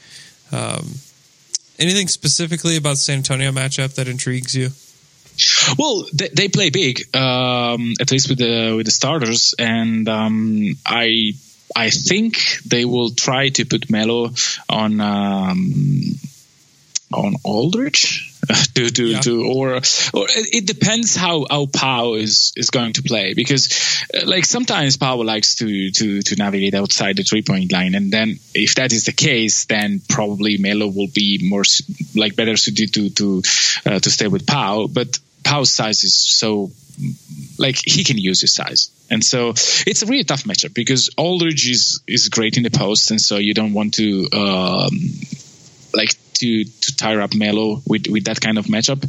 Um, 0.54 0.92
anything 1.80 2.08
specifically 2.08 2.78
about 2.78 2.92
the 2.92 2.98
San 2.98 3.18
Antonio 3.18 3.52
matchup 3.52 3.96
that 3.96 4.08
intrigues 4.08 4.56
you? 4.56 4.70
Well, 5.78 6.06
they, 6.14 6.30
they 6.30 6.48
play 6.50 6.70
big, 6.70 7.16
um, 7.16 7.94
at 8.00 8.12
least 8.12 8.30
with 8.30 8.40
the 8.40 8.74
with 8.76 8.86
the 8.86 8.92
starters, 8.92 9.56
and 9.58 10.08
um, 10.08 10.76
I 10.86 11.34
I 11.76 11.90
think 11.90 12.38
they 12.66 12.86
will 12.86 13.12
try 13.12 13.50
to 13.50 13.66
put 13.66 13.90
Melo 13.90 14.32
on 14.70 15.00
um, 15.00 16.20
on 17.14 17.36
Aldridge 17.44 18.31
to 18.76 18.90
to, 18.90 19.06
yeah. 19.06 19.20
to 19.20 19.46
or 19.46 19.76
or 20.14 20.26
it 20.30 20.66
depends 20.66 21.16
how 21.16 21.46
how 21.50 21.66
Pau 21.68 22.14
is 22.16 22.54
is 22.56 22.70
going 22.70 22.94
to 22.94 23.04
play 23.04 23.34
because 23.34 24.06
uh, 24.14 24.26
like 24.26 24.46
sometimes 24.46 24.98
Pau 24.98 25.22
likes 25.24 25.56
to 25.56 25.92
to 25.92 26.22
to 26.22 26.36
navigate 26.36 26.74
outside 26.74 27.18
the 27.18 27.24
three 27.24 27.44
point 27.44 27.72
line 27.72 27.96
and 27.96 28.12
then 28.12 28.40
if 28.54 28.76
that 28.76 28.94
is 28.94 29.06
the 29.06 29.12
case 29.12 29.66
then 29.66 30.02
probably 30.10 30.58
Melo 30.58 30.88
will 30.88 31.10
be 31.14 31.40
more 31.44 31.64
like 32.16 32.36
better 32.36 32.58
suited 32.58 32.94
to 32.94 33.10
to 33.12 33.42
uh, 33.86 34.00
to 34.00 34.10
stay 34.10 34.28
with 34.28 34.48
Pau 34.48 34.88
but 34.88 35.20
Pau's 35.44 35.72
size 35.72 36.04
is 36.04 36.16
so 36.16 36.72
like 37.58 37.78
he 37.84 38.04
can 38.04 38.18
use 38.18 38.42
his 38.42 38.54
size. 38.54 38.90
And 39.10 39.24
so 39.24 39.50
it's 39.50 40.02
a 40.04 40.06
really 40.06 40.24
tough 40.24 40.44
matchup 40.44 40.74
because 40.74 41.10
Aldridge 41.18 41.70
is, 41.70 42.02
is 42.08 42.30
great 42.30 42.58
in 42.58 42.64
the 42.64 42.70
post, 42.70 43.12
and 43.12 43.20
so 43.20 43.38
you 43.38 43.54
don't 43.54 43.74
want 43.74 43.96
to 43.96 44.28
um, 44.34 45.00
like 45.94 46.14
to 46.42 46.64
to 46.66 46.96
tire 46.98 47.22
up 47.22 47.34
Melo 47.34 47.82
with 47.88 48.08
with 48.10 48.26
that 48.26 48.42
kind 48.42 48.58
of 48.58 48.66
matchup. 48.66 49.02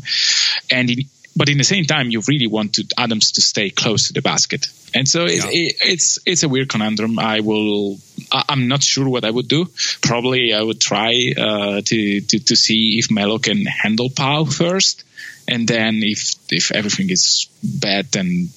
And 0.70 0.90
in, 0.90 0.98
but 1.34 1.48
in 1.48 1.58
the 1.58 1.64
same 1.64 1.84
time, 1.84 2.10
you 2.10 2.22
really 2.28 2.46
want 2.46 2.74
to 2.74 2.84
Adams 2.96 3.32
to 3.32 3.40
stay 3.40 3.70
close 3.70 4.08
to 4.08 4.12
the 4.12 4.22
basket. 4.22 4.66
And 4.94 5.08
so 5.08 5.24
yeah. 5.24 5.48
it, 5.48 5.76
it's 5.80 6.18
it's 6.26 6.42
a 6.42 6.48
weird 6.48 6.68
conundrum. 6.68 7.18
I 7.18 7.40
will. 7.40 7.98
I'm 8.30 8.68
not 8.68 8.82
sure 8.82 9.08
what 9.08 9.24
I 9.24 9.30
would 9.30 9.48
do. 9.48 9.66
Probably 10.02 10.52
I 10.52 10.62
would 10.62 10.80
try 10.80 11.32
uh, 11.36 11.80
to, 11.80 12.20
to 12.20 12.38
to 12.38 12.56
see 12.56 12.98
if 12.98 13.10
Melo 13.10 13.38
can 13.38 13.64
handle 13.64 14.10
Pau 14.10 14.44
first, 14.44 15.04
and 15.48 15.66
then 15.66 16.02
if 16.02 16.34
if 16.50 16.70
everything 16.72 17.10
is 17.10 17.48
bad, 17.62 18.12
then 18.12 18.50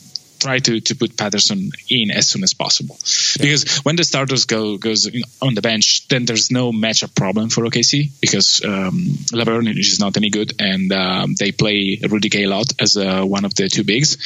try 0.46 0.60
to, 0.60 0.80
to 0.80 0.96
put 0.96 1.18
Patterson 1.18 1.72
in 1.90 2.12
as 2.12 2.28
soon 2.28 2.44
as 2.44 2.54
possible. 2.54 2.98
Yeah. 3.00 3.44
Because 3.44 3.80
when 3.80 3.96
the 3.96 4.04
starters 4.04 4.46
go 4.46 4.78
goes 4.78 5.10
on 5.42 5.56
the 5.56 5.62
bench, 5.62 6.08
then 6.08 6.26
there's 6.26 6.52
no 6.52 6.72
matchup 6.72 7.16
problem 7.16 7.50
for 7.50 7.64
OKC 7.66 8.12
because 8.22 8.62
um, 8.64 8.94
Lauvergne 9.34 9.78
is 9.78 10.00
not 10.00 10.18
any 10.18 10.30
good, 10.30 10.54
and 10.60 10.92
um, 10.92 11.36
they 11.40 11.52
play 11.52 12.00
Rudy 12.10 12.30
Gay 12.30 12.44
a 12.44 12.50
lot 12.50 12.68
as 12.80 12.96
uh, 12.96 13.24
one 13.24 13.46
of 13.46 13.56
the 13.56 13.68
two 13.68 13.84
bigs, 13.84 14.18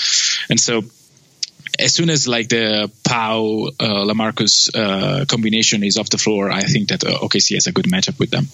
and 0.50 0.60
so. 0.60 0.84
As 1.78 1.94
soon 1.94 2.10
as 2.10 2.28
like 2.28 2.50
the 2.50 2.92
Pau 3.04 3.70
uh, 3.80 4.04
Lamarcus 4.10 4.68
uh, 4.76 5.26
combination 5.26 5.84
is 5.84 5.98
off 5.98 6.10
the 6.10 6.18
floor, 6.18 6.52
I 6.52 6.64
think 6.64 6.90
that 6.90 7.06
uh, 7.06 7.20
OKC 7.20 7.54
has 7.54 7.68
a 7.68 7.72
good 7.72 7.86
matchup 7.86 8.20
with 8.20 8.32
them. 8.32 8.48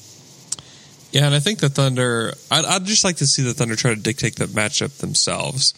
Yeah, 1.12 1.26
and 1.26 1.34
I 1.34 1.40
think 1.40 1.58
the 1.60 1.70
Thunder. 1.70 2.34
I'd, 2.52 2.66
I'd, 2.66 2.86
just 2.86 3.04
like 3.04 3.18
to 3.18 3.26
see 3.26 3.42
the 3.42 3.54
Thunder 3.54 3.76
try 3.76 3.96
to 3.96 4.02
dictate 4.02 4.36
the 4.36 4.46
matchup 4.46 4.98
themselves. 4.98 5.74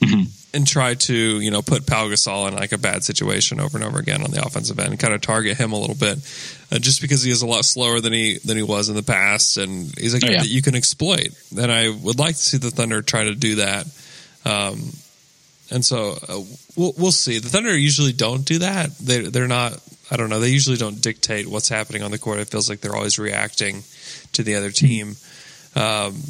Mm-hmm 0.00 0.41
and 0.54 0.66
try 0.66 0.94
to 0.94 1.40
you 1.40 1.50
know 1.50 1.62
put 1.62 1.86
Pau 1.86 2.08
Gasol 2.08 2.48
in 2.48 2.54
like 2.54 2.72
a 2.72 2.78
bad 2.78 3.04
situation 3.04 3.60
over 3.60 3.78
and 3.78 3.86
over 3.86 3.98
again 3.98 4.22
on 4.22 4.30
the 4.30 4.44
offensive 4.44 4.78
end 4.78 4.90
and 4.90 5.00
kind 5.00 5.14
of 5.14 5.20
target 5.20 5.56
him 5.56 5.72
a 5.72 5.78
little 5.78 5.96
bit, 5.96 6.18
uh, 6.70 6.78
just 6.78 7.00
because 7.00 7.22
he 7.22 7.30
is 7.30 7.42
a 7.42 7.46
lot 7.46 7.64
slower 7.64 8.00
than 8.00 8.12
he 8.12 8.38
than 8.44 8.56
he 8.56 8.62
was 8.62 8.88
in 8.88 8.96
the 8.96 9.02
past, 9.02 9.56
and 9.56 9.92
he's 9.98 10.14
a 10.14 10.20
guy 10.20 10.28
oh, 10.28 10.30
yeah. 10.32 10.40
that 10.40 10.48
you 10.48 10.62
can 10.62 10.74
exploit. 10.74 11.28
And 11.56 11.70
I 11.70 11.88
would 11.88 12.18
like 12.18 12.36
to 12.36 12.42
see 12.42 12.58
the 12.58 12.70
Thunder 12.70 13.02
try 13.02 13.24
to 13.24 13.34
do 13.34 13.56
that. 13.56 13.86
Um, 14.44 14.92
and 15.70 15.84
so 15.84 16.18
uh, 16.28 16.40
we'll 16.76 16.94
we'll 16.98 17.12
see. 17.12 17.38
The 17.38 17.48
Thunder 17.48 17.76
usually 17.76 18.12
don't 18.12 18.44
do 18.44 18.58
that. 18.58 18.96
They 18.98 19.22
they're 19.22 19.48
not. 19.48 19.80
I 20.10 20.16
don't 20.16 20.28
know. 20.28 20.40
They 20.40 20.50
usually 20.50 20.76
don't 20.76 21.00
dictate 21.00 21.46
what's 21.46 21.70
happening 21.70 22.02
on 22.02 22.10
the 22.10 22.18
court. 22.18 22.38
It 22.38 22.48
feels 22.48 22.68
like 22.68 22.80
they're 22.80 22.94
always 22.94 23.18
reacting 23.18 23.82
to 24.32 24.42
the 24.42 24.56
other 24.56 24.70
team. 24.70 25.16
Um, 25.74 26.20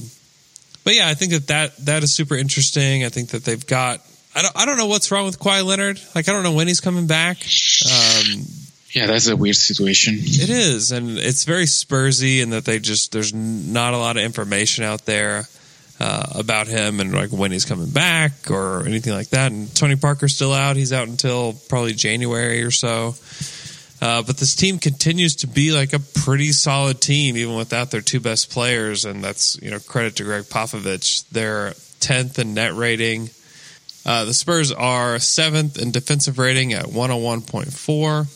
but 0.85 0.95
yeah, 0.95 1.09
I 1.09 1.15
think 1.15 1.33
that, 1.33 1.47
that 1.49 1.77
that 1.87 2.03
is 2.05 2.15
super 2.15 2.37
interesting. 2.37 3.05
I 3.05 3.09
think 3.09 3.31
that 3.31 3.45
they've 3.45 3.67
got 3.67 4.01
I 4.35 4.43
don't 4.43 4.57
I 4.57 4.65
don't 4.67 4.77
know 4.77 4.87
what's 4.87 5.11
wrong 5.11 5.27
with 5.27 5.39
Kawhi 5.39 5.65
Leonard. 5.65 6.01
Like 6.15 6.29
I 6.29 6.33
don't 6.33 6.43
know 6.43 6.53
when 6.53 6.69
he's 6.69 6.81
coming 6.81 7.07
back. 7.07 7.39
Um, 7.39 8.45
Yeah, 8.91 9.07
that's 9.07 9.29
a 9.29 9.37
weird 9.37 9.57
situation. 9.57 10.15
it 10.19 10.51
is, 10.51 10.93
and 10.93 11.19
it's 11.19 11.45
very 11.45 11.65
Spursy 11.65 12.43
in 12.43 12.51
that 12.51 12.65
they 12.65 12.79
just 12.79 13.13
there's 13.13 13.33
not 13.35 13.95
a 13.95 13.99
lot 13.99 14.17
of 14.17 14.23
information 14.23 14.85
out 14.85 15.05
there 15.07 15.49
uh, 16.01 16.27
about 16.35 16.67
him 16.67 17.01
and 17.01 17.13
like 17.15 17.31
when 17.31 17.53
he's 17.53 17.65
coming 17.65 17.91
back 17.91 18.51
or 18.51 18.85
anything 18.87 19.13
like 19.13 19.29
that. 19.29 19.53
And 19.53 19.75
Tony 19.75 19.97
Parker's 19.97 20.35
still 20.35 20.53
out; 20.53 20.77
he's 20.77 20.93
out 20.93 21.09
until 21.09 21.55
probably 21.69 21.93
January 21.93 22.63
or 22.63 22.71
so. 22.71 23.15
Uh, 24.01 24.21
but 24.21 24.37
this 24.37 24.57
team 24.57 24.79
continues 24.81 25.37
to 25.37 25.47
be 25.47 25.71
like 25.71 25.93
a 25.93 26.01
pretty 26.01 26.51
solid 26.51 27.01
team, 27.01 27.37
even 27.37 27.55
without 27.55 27.93
their 27.93 28.01
two 28.01 28.19
best 28.19 28.51
players, 28.51 29.05
and 29.05 29.23
that's 29.23 29.61
you 29.63 29.71
know 29.71 29.79
credit 29.79 30.17
to 30.17 30.25
Gregg 30.25 30.45
Popovich. 30.45 31.29
They're 31.31 31.75
tenth 32.01 32.39
in 32.39 32.55
net 32.55 32.75
rating. 32.75 33.31
Uh, 34.05 34.25
the 34.25 34.35
Spurs 34.35 34.73
are 34.73 35.19
seventh 35.19 35.81
in 35.81 35.91
defensive 35.93 36.39
rating 36.39 36.73
at 36.73 36.87
one 36.89 37.11
hundred 37.11 37.23
one 37.23 37.41
point 37.43 37.73
four. 37.73 38.27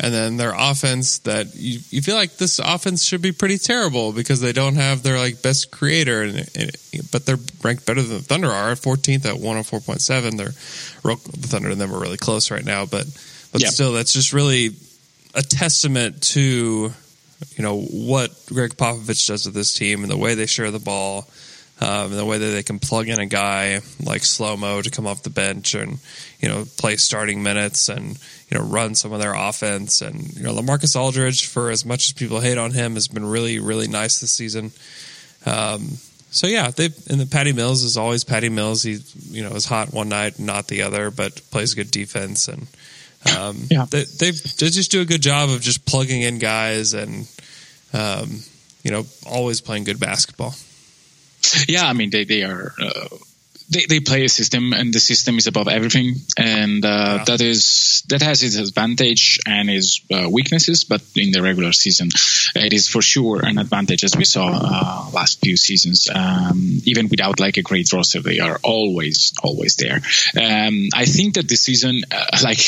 And 0.00 0.14
then 0.14 0.36
their 0.36 0.54
offense 0.56 1.18
that 1.20 1.56
you, 1.56 1.80
you 1.90 2.02
feel 2.02 2.14
like 2.14 2.36
this 2.36 2.60
offense 2.60 3.02
should 3.04 3.20
be 3.20 3.32
pretty 3.32 3.58
terrible 3.58 4.12
because 4.12 4.40
they 4.40 4.52
don't 4.52 4.76
have 4.76 5.02
their 5.02 5.18
like 5.18 5.42
best 5.42 5.72
creator 5.72 6.22
and, 6.22 6.48
and 6.54 6.70
but 7.10 7.26
they're 7.26 7.38
ranked 7.64 7.84
better 7.84 8.00
than 8.02 8.18
the 8.18 8.22
Thunder 8.22 8.48
are 8.48 8.70
at 8.70 8.78
14th 8.78 9.26
at 9.26 9.34
104.7 9.40 10.36
they're 10.36 10.50
real, 11.02 11.16
the 11.16 11.48
Thunder 11.48 11.70
and 11.70 11.80
them 11.80 11.92
are 11.92 11.98
really 12.00 12.16
close 12.16 12.52
right 12.52 12.64
now 12.64 12.86
but 12.86 13.06
but 13.50 13.60
Yeah. 13.60 13.70
still 13.70 13.92
that's 13.92 14.12
just 14.12 14.32
really 14.32 14.70
a 15.34 15.42
testament 15.42 16.22
to 16.34 16.92
you 17.56 17.62
know 17.64 17.80
what 17.80 18.30
Gregg 18.46 18.76
Popovich 18.76 19.26
does 19.26 19.46
with 19.46 19.54
this 19.54 19.74
team 19.74 20.02
and 20.04 20.12
the 20.12 20.16
way 20.16 20.36
they 20.36 20.46
share 20.46 20.70
the 20.70 20.78
ball 20.78 21.28
um, 21.80 22.10
the 22.10 22.24
way 22.24 22.38
that 22.38 22.46
they 22.46 22.62
can 22.62 22.78
plug 22.78 23.08
in 23.08 23.20
a 23.20 23.26
guy 23.26 23.80
like 24.02 24.24
slow 24.24 24.56
mo 24.56 24.82
to 24.82 24.90
come 24.90 25.06
off 25.06 25.22
the 25.22 25.30
bench 25.30 25.74
and 25.74 25.98
you 26.40 26.48
know 26.48 26.64
play 26.76 26.96
starting 26.96 27.42
minutes 27.42 27.88
and 27.88 28.18
you 28.50 28.58
know 28.58 28.64
run 28.64 28.94
some 28.94 29.12
of 29.12 29.20
their 29.20 29.34
offense 29.34 30.02
and 30.02 30.34
you 30.36 30.42
know 30.42 30.52
Lamarcus 30.52 30.96
Aldridge 30.96 31.46
for 31.46 31.70
as 31.70 31.84
much 31.84 32.08
as 32.08 32.12
people 32.12 32.40
hate 32.40 32.58
on 32.58 32.72
him 32.72 32.94
has 32.94 33.06
been 33.08 33.24
really 33.24 33.58
really 33.60 33.86
nice 33.88 34.20
this 34.20 34.32
season. 34.32 34.72
Um, 35.46 35.98
so 36.30 36.46
yeah, 36.46 36.70
they 36.70 36.86
and 37.08 37.20
the 37.20 37.26
Patty 37.30 37.52
Mills 37.52 37.82
is 37.82 37.96
always 37.96 38.24
Patty 38.24 38.48
Mills. 38.48 38.82
He 38.82 38.98
you 39.30 39.42
know 39.44 39.50
is 39.50 39.64
hot 39.64 39.92
one 39.92 40.08
night, 40.08 40.38
not 40.38 40.66
the 40.66 40.82
other, 40.82 41.10
but 41.10 41.40
plays 41.50 41.74
good 41.74 41.90
defense 41.90 42.48
and 42.48 42.66
um, 43.38 43.56
Yeah. 43.70 43.84
they 43.88 44.04
they 44.04 44.30
they 44.32 44.68
just 44.70 44.90
do 44.90 45.00
a 45.00 45.04
good 45.04 45.22
job 45.22 45.48
of 45.50 45.60
just 45.60 45.86
plugging 45.86 46.22
in 46.22 46.38
guys 46.38 46.92
and 46.94 47.26
um, 47.92 48.40
you 48.82 48.90
know 48.90 49.06
always 49.26 49.60
playing 49.60 49.84
good 49.84 50.00
basketball. 50.00 50.54
Yeah, 51.68 51.86
I 51.86 51.92
mean 51.92 52.10
they 52.10 52.24
they 52.24 52.42
are. 52.42 52.72
Uh, 52.80 53.08
they, 53.70 53.84
they 53.86 54.00
play 54.00 54.24
a 54.24 54.28
system 54.30 54.72
and 54.72 54.94
the 54.94 54.98
system 55.00 55.36
is 55.36 55.46
above 55.46 55.68
everything 55.68 56.14
and 56.38 56.82
uh, 56.84 56.88
Yeah. 56.88 57.24
that 57.24 57.40
is 57.42 58.02
that 58.08 58.22
has 58.22 58.42
its 58.42 58.56
advantage 58.56 59.40
and 59.44 59.68
its 59.68 60.00
uh, 60.10 60.26
weaknesses 60.30 60.84
but 60.84 61.02
in 61.14 61.32
the 61.32 61.42
regular 61.42 61.72
season 61.72 62.08
it 62.54 62.72
is 62.72 62.88
for 62.88 63.02
sure 63.02 63.44
an 63.44 63.58
advantage 63.58 64.04
as 64.04 64.16
we 64.16 64.24
saw 64.24 64.46
uh, 64.48 65.10
last 65.12 65.40
few 65.40 65.56
seasons 65.58 66.08
um, 66.14 66.80
even 66.84 67.08
without 67.08 67.40
like 67.40 67.58
a 67.58 67.62
great 67.62 67.92
roster 67.92 68.22
they 68.22 68.38
are 68.40 68.58
always 68.62 69.34
always 69.42 69.76
there 69.76 70.00
um, 70.40 70.88
i 70.94 71.04
think 71.04 71.34
that 71.34 71.46
this 71.46 71.60
season 71.62 72.00
uh, 72.10 72.38
like 72.42 72.64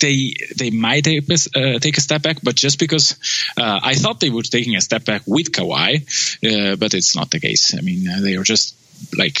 they 0.00 0.34
they 0.56 0.70
might 0.70 1.04
take 1.04 1.28
a, 1.28 1.34
uh, 1.34 1.78
take 1.78 1.96
a 1.96 2.00
step 2.00 2.22
back, 2.22 2.38
but 2.42 2.54
just 2.54 2.78
because 2.78 3.16
uh, 3.56 3.80
I 3.82 3.94
thought 3.94 4.20
they 4.20 4.30
were 4.30 4.42
taking 4.42 4.76
a 4.76 4.80
step 4.80 5.04
back 5.04 5.22
with 5.26 5.52
Kawhi, 5.52 6.02
uh, 6.44 6.76
but 6.76 6.94
it's 6.94 7.14
not 7.16 7.30
the 7.30 7.40
case. 7.40 7.74
I 7.76 7.80
mean, 7.80 8.08
uh, 8.08 8.20
they 8.20 8.36
are 8.36 8.42
just 8.42 8.74
like 9.16 9.38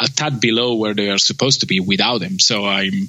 a 0.00 0.08
tad 0.08 0.40
below 0.40 0.76
where 0.76 0.94
they 0.94 1.10
are 1.10 1.18
supposed 1.18 1.60
to 1.60 1.66
be 1.66 1.80
without 1.80 2.22
him. 2.22 2.38
So 2.38 2.64
I'm. 2.66 3.08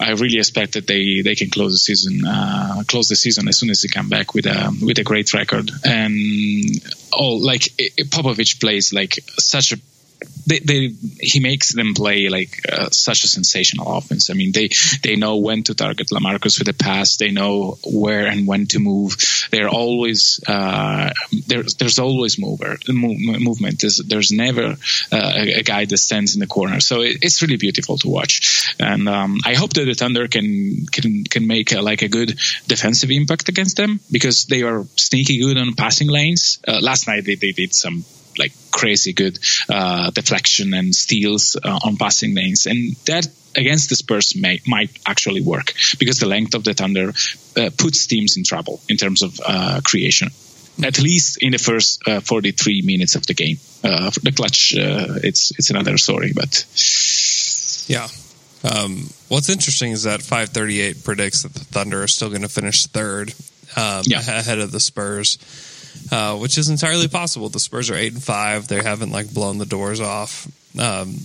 I 0.00 0.10
really 0.10 0.38
expect 0.38 0.72
that 0.72 0.88
they, 0.88 1.22
they 1.22 1.36
can 1.36 1.50
close 1.50 1.72
the 1.72 1.78
season 1.78 2.26
uh, 2.26 2.82
close 2.88 3.08
the 3.08 3.14
season 3.14 3.46
as 3.46 3.58
soon 3.58 3.70
as 3.70 3.80
they 3.80 3.88
come 3.88 4.08
back 4.08 4.34
with 4.34 4.44
a 4.46 4.76
with 4.82 4.98
a 4.98 5.04
great 5.04 5.32
record 5.32 5.70
and 5.84 6.64
all 7.12 7.40
like 7.40 7.68
i- 7.80 7.90
i- 8.00 8.02
Popovich 8.02 8.58
plays 8.60 8.92
like 8.92 9.20
such 9.38 9.70
a 9.72 9.78
they, 10.46 10.58
they 10.58 10.88
he 11.20 11.40
makes 11.40 11.74
them 11.74 11.94
play 11.94 12.28
like 12.28 12.60
uh, 12.70 12.90
such 12.90 13.24
a 13.24 13.28
sensational 13.28 13.96
offense. 13.96 14.30
I 14.30 14.34
mean, 14.34 14.52
they 14.52 14.68
they 15.02 15.16
know 15.16 15.36
when 15.36 15.62
to 15.64 15.74
target 15.74 16.08
Lamarcus 16.08 16.58
with 16.58 16.66
the 16.66 16.74
pass. 16.74 17.16
They 17.16 17.30
know 17.30 17.78
where 17.84 18.26
and 18.26 18.46
when 18.46 18.66
to 18.68 18.78
move. 18.78 19.16
They're 19.50 19.68
always 19.68 20.40
uh, 20.46 21.12
there's 21.46 21.74
there's 21.74 21.98
always 21.98 22.38
mover 22.38 22.78
move, 22.88 23.18
movement. 23.40 23.80
There's 23.80 23.98
there's 23.98 24.32
never 24.32 24.76
uh, 25.12 25.32
a, 25.36 25.60
a 25.60 25.62
guy 25.62 25.84
that 25.84 25.96
stands 25.96 26.34
in 26.34 26.40
the 26.40 26.46
corner. 26.46 26.80
So 26.80 27.00
it, 27.00 27.18
it's 27.22 27.40
really 27.42 27.56
beautiful 27.56 27.98
to 27.98 28.08
watch. 28.08 28.74
And 28.78 29.08
um, 29.08 29.38
I 29.44 29.54
hope 29.54 29.72
that 29.74 29.84
the 29.84 29.94
Thunder 29.94 30.28
can 30.28 30.86
can 30.86 31.24
can 31.24 31.46
make 31.46 31.72
a, 31.72 31.80
like 31.80 32.02
a 32.02 32.08
good 32.08 32.38
defensive 32.66 33.10
impact 33.10 33.48
against 33.48 33.76
them 33.76 34.00
because 34.10 34.44
they 34.46 34.62
are 34.62 34.84
sneaky 34.96 35.40
good 35.40 35.58
on 35.58 35.74
passing 35.74 36.08
lanes. 36.08 36.58
Uh, 36.66 36.80
last 36.80 37.06
night 37.06 37.24
they, 37.24 37.34
they 37.34 37.52
did 37.52 37.74
some 37.74 38.04
like 38.38 38.52
crazy 38.70 39.12
good 39.12 39.38
uh, 39.68 40.10
deflection 40.10 40.74
and 40.74 40.94
steals 40.94 41.56
uh, 41.62 41.78
on 41.84 41.96
passing 41.96 42.34
lanes, 42.34 42.66
and 42.66 42.96
that 43.06 43.26
against 43.56 43.88
the 43.88 43.96
Spurs 43.96 44.34
may, 44.36 44.60
might 44.66 44.90
actually 45.06 45.40
work 45.40 45.72
because 45.98 46.18
the 46.18 46.26
length 46.26 46.54
of 46.54 46.64
the 46.64 46.74
Thunder 46.74 47.12
uh, 47.56 47.70
puts 47.78 48.06
teams 48.06 48.36
in 48.36 48.44
trouble 48.44 48.80
in 48.88 48.96
terms 48.96 49.22
of 49.22 49.40
uh, 49.46 49.80
creation. 49.84 50.28
At 50.82 50.98
least 51.00 51.38
in 51.40 51.52
the 51.52 51.58
first 51.58 52.02
uh, 52.08 52.18
43 52.18 52.82
minutes 52.82 53.14
of 53.14 53.24
the 53.26 53.34
game, 53.34 53.58
uh, 53.84 54.10
for 54.10 54.18
the 54.20 54.32
clutch, 54.32 54.74
uh, 54.76 55.20
it's 55.22 55.52
it's 55.56 55.70
another 55.70 55.96
story. 55.98 56.32
But 56.34 56.66
Yeah. 57.86 58.08
Um, 58.64 59.10
what's 59.28 59.50
interesting 59.50 59.92
is 59.92 60.04
that 60.04 60.22
538 60.22 61.04
predicts 61.04 61.42
that 61.42 61.52
the 61.54 61.60
Thunder 61.64 62.02
are 62.02 62.08
still 62.08 62.30
going 62.30 62.42
to 62.42 62.48
finish 62.48 62.86
third 62.86 63.34
um, 63.76 64.02
Yeah. 64.06 64.18
ahead 64.20 64.58
of 64.58 64.72
the 64.72 64.80
Spurs, 64.80 65.38
uh, 66.10 66.36
which 66.36 66.58
is 66.58 66.68
entirely 66.68 67.08
possible. 67.08 67.48
The 67.48 67.60
Spurs 67.60 67.90
are 67.90 67.94
eight 67.94 68.12
and 68.12 68.22
five; 68.22 68.68
they 68.68 68.82
haven't 68.82 69.10
like 69.10 69.32
blown 69.32 69.58
the 69.58 69.66
doors 69.66 70.00
off. 70.00 70.46
Um, 70.78 71.16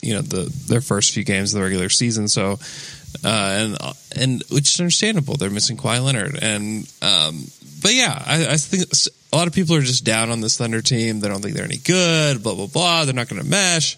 you 0.00 0.14
know, 0.14 0.22
the 0.22 0.52
their 0.68 0.80
first 0.80 1.12
few 1.12 1.24
games 1.24 1.52
of 1.52 1.58
the 1.58 1.64
regular 1.64 1.88
season, 1.88 2.28
so 2.28 2.58
uh, 3.24 3.56
and 3.58 3.76
and 4.16 4.42
which 4.50 4.72
is 4.74 4.80
understandable. 4.80 5.36
They're 5.36 5.50
missing 5.50 5.76
Kawhi 5.76 6.04
Leonard, 6.04 6.38
and 6.40 6.90
um, 7.02 7.44
but 7.82 7.94
yeah, 7.94 8.22
I, 8.26 8.46
I 8.52 8.56
think 8.56 8.84
a 9.32 9.36
lot 9.36 9.48
of 9.48 9.54
people 9.54 9.76
are 9.76 9.82
just 9.82 10.04
down 10.04 10.30
on 10.30 10.40
this 10.40 10.56
Thunder 10.56 10.82
team. 10.82 11.20
They 11.20 11.28
don't 11.28 11.42
think 11.42 11.54
they're 11.54 11.64
any 11.64 11.78
good. 11.78 12.42
Blah 12.42 12.54
blah 12.54 12.66
blah. 12.66 13.04
They're 13.04 13.14
not 13.14 13.28
going 13.28 13.42
to 13.42 13.48
mesh 13.48 13.96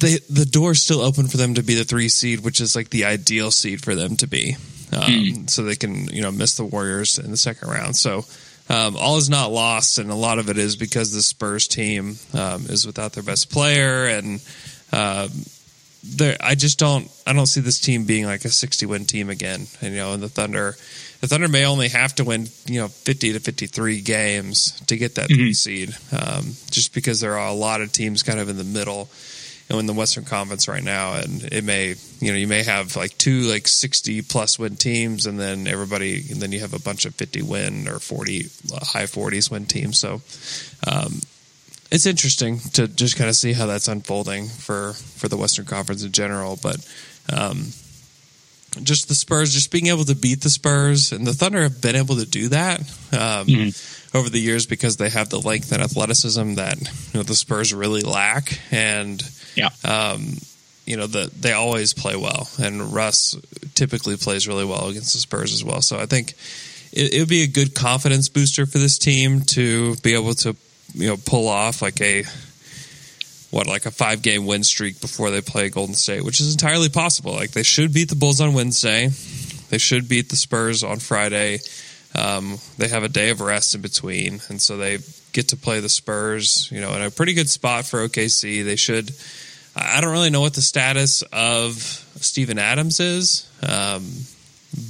they 0.00 0.18
the 0.28 0.44
door's 0.44 0.82
still 0.82 1.00
open 1.00 1.26
for 1.28 1.36
them 1.36 1.54
to 1.54 1.62
be 1.62 1.74
the 1.74 1.84
three 1.84 2.08
seed, 2.08 2.40
which 2.40 2.60
is 2.60 2.76
like 2.76 2.90
the 2.90 3.04
ideal 3.04 3.50
seed 3.50 3.82
for 3.82 3.94
them 3.94 4.16
to 4.16 4.26
be. 4.26 4.56
Um, 4.92 5.48
So 5.48 5.62
they 5.62 5.76
can 5.76 6.06
you 6.08 6.22
know 6.22 6.30
miss 6.30 6.56
the 6.56 6.64
Warriors 6.64 7.18
in 7.18 7.30
the 7.30 7.36
second 7.36 7.68
round. 7.68 7.96
So 7.96 8.24
um, 8.68 8.96
all 8.96 9.16
is 9.16 9.28
not 9.28 9.52
lost, 9.52 9.98
and 9.98 10.10
a 10.10 10.14
lot 10.14 10.38
of 10.38 10.48
it 10.48 10.58
is 10.58 10.76
because 10.76 11.12
the 11.12 11.22
Spurs 11.22 11.68
team 11.68 12.16
um, 12.34 12.66
is 12.66 12.86
without 12.86 13.12
their 13.12 13.22
best 13.22 13.50
player, 13.50 14.06
and 14.06 14.40
um, 14.92 15.30
there 16.04 16.36
I 16.40 16.54
just 16.54 16.78
don't 16.78 17.10
I 17.26 17.32
don't 17.32 17.46
see 17.46 17.60
this 17.60 17.80
team 17.80 18.04
being 18.04 18.26
like 18.26 18.44
a 18.44 18.50
sixty 18.50 18.86
win 18.86 19.04
team 19.04 19.30
again. 19.30 19.66
And, 19.80 19.94
you 19.94 20.00
know, 20.00 20.12
and 20.12 20.22
the 20.22 20.28
Thunder. 20.28 20.76
The 21.18 21.28
Thunder 21.28 21.48
may 21.48 21.64
only 21.64 21.88
have 21.88 22.14
to 22.16 22.24
win, 22.24 22.46
you 22.66 22.78
know, 22.78 22.88
fifty 22.88 23.32
to 23.32 23.40
fifty-three 23.40 24.02
games 24.02 24.78
to 24.82 24.98
get 24.98 25.14
that 25.14 25.28
three 25.28 25.54
seed, 25.54 25.96
um, 26.12 26.52
just 26.70 26.92
because 26.92 27.20
there 27.20 27.38
are 27.38 27.48
a 27.48 27.54
lot 27.54 27.80
of 27.80 27.90
teams 27.90 28.22
kind 28.22 28.38
of 28.38 28.50
in 28.50 28.58
the 28.58 28.64
middle 28.64 29.08
know, 29.70 29.78
in 29.78 29.86
the 29.86 29.92
Western 29.92 30.24
Conference 30.24 30.68
right 30.68 30.82
now, 30.82 31.14
and 31.14 31.42
it 31.44 31.64
may, 31.64 31.94
you 32.20 32.32
know, 32.32 32.38
you 32.38 32.46
may 32.46 32.62
have 32.62 32.96
like 32.96 33.16
two 33.18 33.40
like 33.42 33.66
sixty 33.66 34.22
plus 34.22 34.58
win 34.58 34.76
teams, 34.76 35.26
and 35.26 35.38
then 35.40 35.66
everybody, 35.66 36.24
and 36.30 36.40
then 36.40 36.52
you 36.52 36.60
have 36.60 36.74
a 36.74 36.80
bunch 36.80 37.04
of 37.04 37.14
fifty 37.14 37.42
win 37.42 37.88
or 37.88 37.98
forty 37.98 38.48
high 38.82 39.06
forties 39.06 39.50
win 39.50 39.66
teams. 39.66 39.98
So, 39.98 40.20
um, 40.86 41.20
it's 41.90 42.06
interesting 42.06 42.60
to 42.74 42.88
just 42.88 43.16
kind 43.16 43.28
of 43.28 43.36
see 43.36 43.52
how 43.52 43.66
that's 43.66 43.88
unfolding 43.88 44.48
for 44.48 44.92
for 44.92 45.28
the 45.28 45.36
Western 45.36 45.66
Conference 45.66 46.02
in 46.04 46.12
general, 46.12 46.58
but. 46.62 46.76
Um, 47.32 47.72
just 48.82 49.08
the 49.08 49.14
Spurs, 49.14 49.54
just 49.54 49.70
being 49.70 49.86
able 49.86 50.04
to 50.04 50.14
beat 50.14 50.42
the 50.42 50.50
Spurs, 50.50 51.12
and 51.12 51.26
the 51.26 51.32
Thunder 51.32 51.62
have 51.62 51.80
been 51.80 51.96
able 51.96 52.16
to 52.16 52.26
do 52.26 52.48
that 52.48 52.80
um, 53.18 53.72
over 54.14 54.28
the 54.28 54.38
years 54.38 54.66
because 54.66 54.96
they 54.98 55.08
have 55.08 55.30
the 55.30 55.40
length 55.40 55.72
and 55.72 55.82
athleticism 55.82 56.54
that 56.54 56.78
you 56.78 57.18
know 57.18 57.22
the 57.22 57.34
Spurs 57.34 57.72
really 57.72 58.02
lack, 58.02 58.60
and 58.70 59.22
yeah, 59.56 59.70
um, 59.84 60.34
you 60.84 60.96
know 60.96 61.06
the 61.06 61.30
they 61.38 61.52
always 61.52 61.92
play 61.92 62.16
well, 62.16 62.48
and 62.58 62.92
Russ 62.92 63.36
typically 63.74 64.16
plays 64.16 64.46
really 64.46 64.64
well 64.64 64.88
against 64.88 65.12
the 65.12 65.18
Spurs 65.18 65.52
as 65.52 65.64
well. 65.64 65.82
So 65.82 65.98
I 65.98 66.06
think 66.06 66.34
it, 66.92 67.18
would 67.18 67.28
be 67.28 67.42
a 67.42 67.48
good 67.48 67.74
confidence 67.74 68.28
booster 68.28 68.66
for 68.66 68.78
this 68.78 68.98
team 68.98 69.42
to 69.42 69.96
be 69.96 70.14
able 70.14 70.34
to 70.34 70.56
you 70.94 71.08
know 71.08 71.16
pull 71.16 71.48
off 71.48 71.82
like 71.82 72.00
a 72.00 72.24
what 73.50 73.66
like 73.66 73.86
a 73.86 73.90
five 73.90 74.22
game 74.22 74.46
win 74.46 74.62
streak 74.62 75.00
before 75.00 75.30
they 75.30 75.40
play 75.40 75.68
Golden 75.68 75.94
State, 75.94 76.24
which 76.24 76.40
is 76.40 76.52
entirely 76.52 76.88
possible. 76.88 77.32
Like 77.32 77.52
they 77.52 77.62
should 77.62 77.92
beat 77.92 78.08
the 78.08 78.16
Bulls 78.16 78.40
on 78.40 78.54
Wednesday, 78.54 79.08
they 79.70 79.78
should 79.78 80.08
beat 80.08 80.30
the 80.30 80.36
Spurs 80.36 80.82
on 80.82 80.98
Friday. 80.98 81.58
Um, 82.14 82.56
they 82.78 82.88
have 82.88 83.02
a 83.02 83.08
day 83.08 83.28
of 83.28 83.42
rest 83.42 83.74
in 83.74 83.82
between, 83.82 84.40
and 84.48 84.60
so 84.62 84.78
they 84.78 84.98
get 85.32 85.48
to 85.48 85.56
play 85.56 85.80
the 85.80 85.88
Spurs, 85.88 86.70
you 86.72 86.80
know, 86.80 86.94
in 86.94 87.02
a 87.02 87.10
pretty 87.10 87.34
good 87.34 87.50
spot 87.50 87.84
for 87.84 88.06
OKC. 88.08 88.64
They 88.64 88.76
should. 88.76 89.10
I 89.76 90.00
don't 90.00 90.12
really 90.12 90.30
know 90.30 90.40
what 90.40 90.54
the 90.54 90.62
status 90.62 91.22
of 91.32 91.74
Steven 92.20 92.58
Adams 92.58 92.98
is, 92.98 93.46
um, 93.62 94.04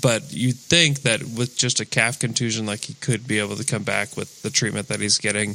but 0.01 0.33
you'd 0.33 0.57
think 0.57 1.03
that 1.03 1.23
with 1.23 1.57
just 1.59 1.81
a 1.81 1.85
calf 1.85 2.19
contusion, 2.21 2.67
like 2.67 2.85
he 2.85 2.95
could 2.95 3.27
be 3.27 3.41
able 3.41 3.57
to 3.57 3.65
come 3.65 3.83
back 3.83 4.17
with 4.17 4.43
the 4.43 4.51
treatment 4.51 4.89
that 4.89 5.01
he's 5.01 5.19
getting, 5.19 5.51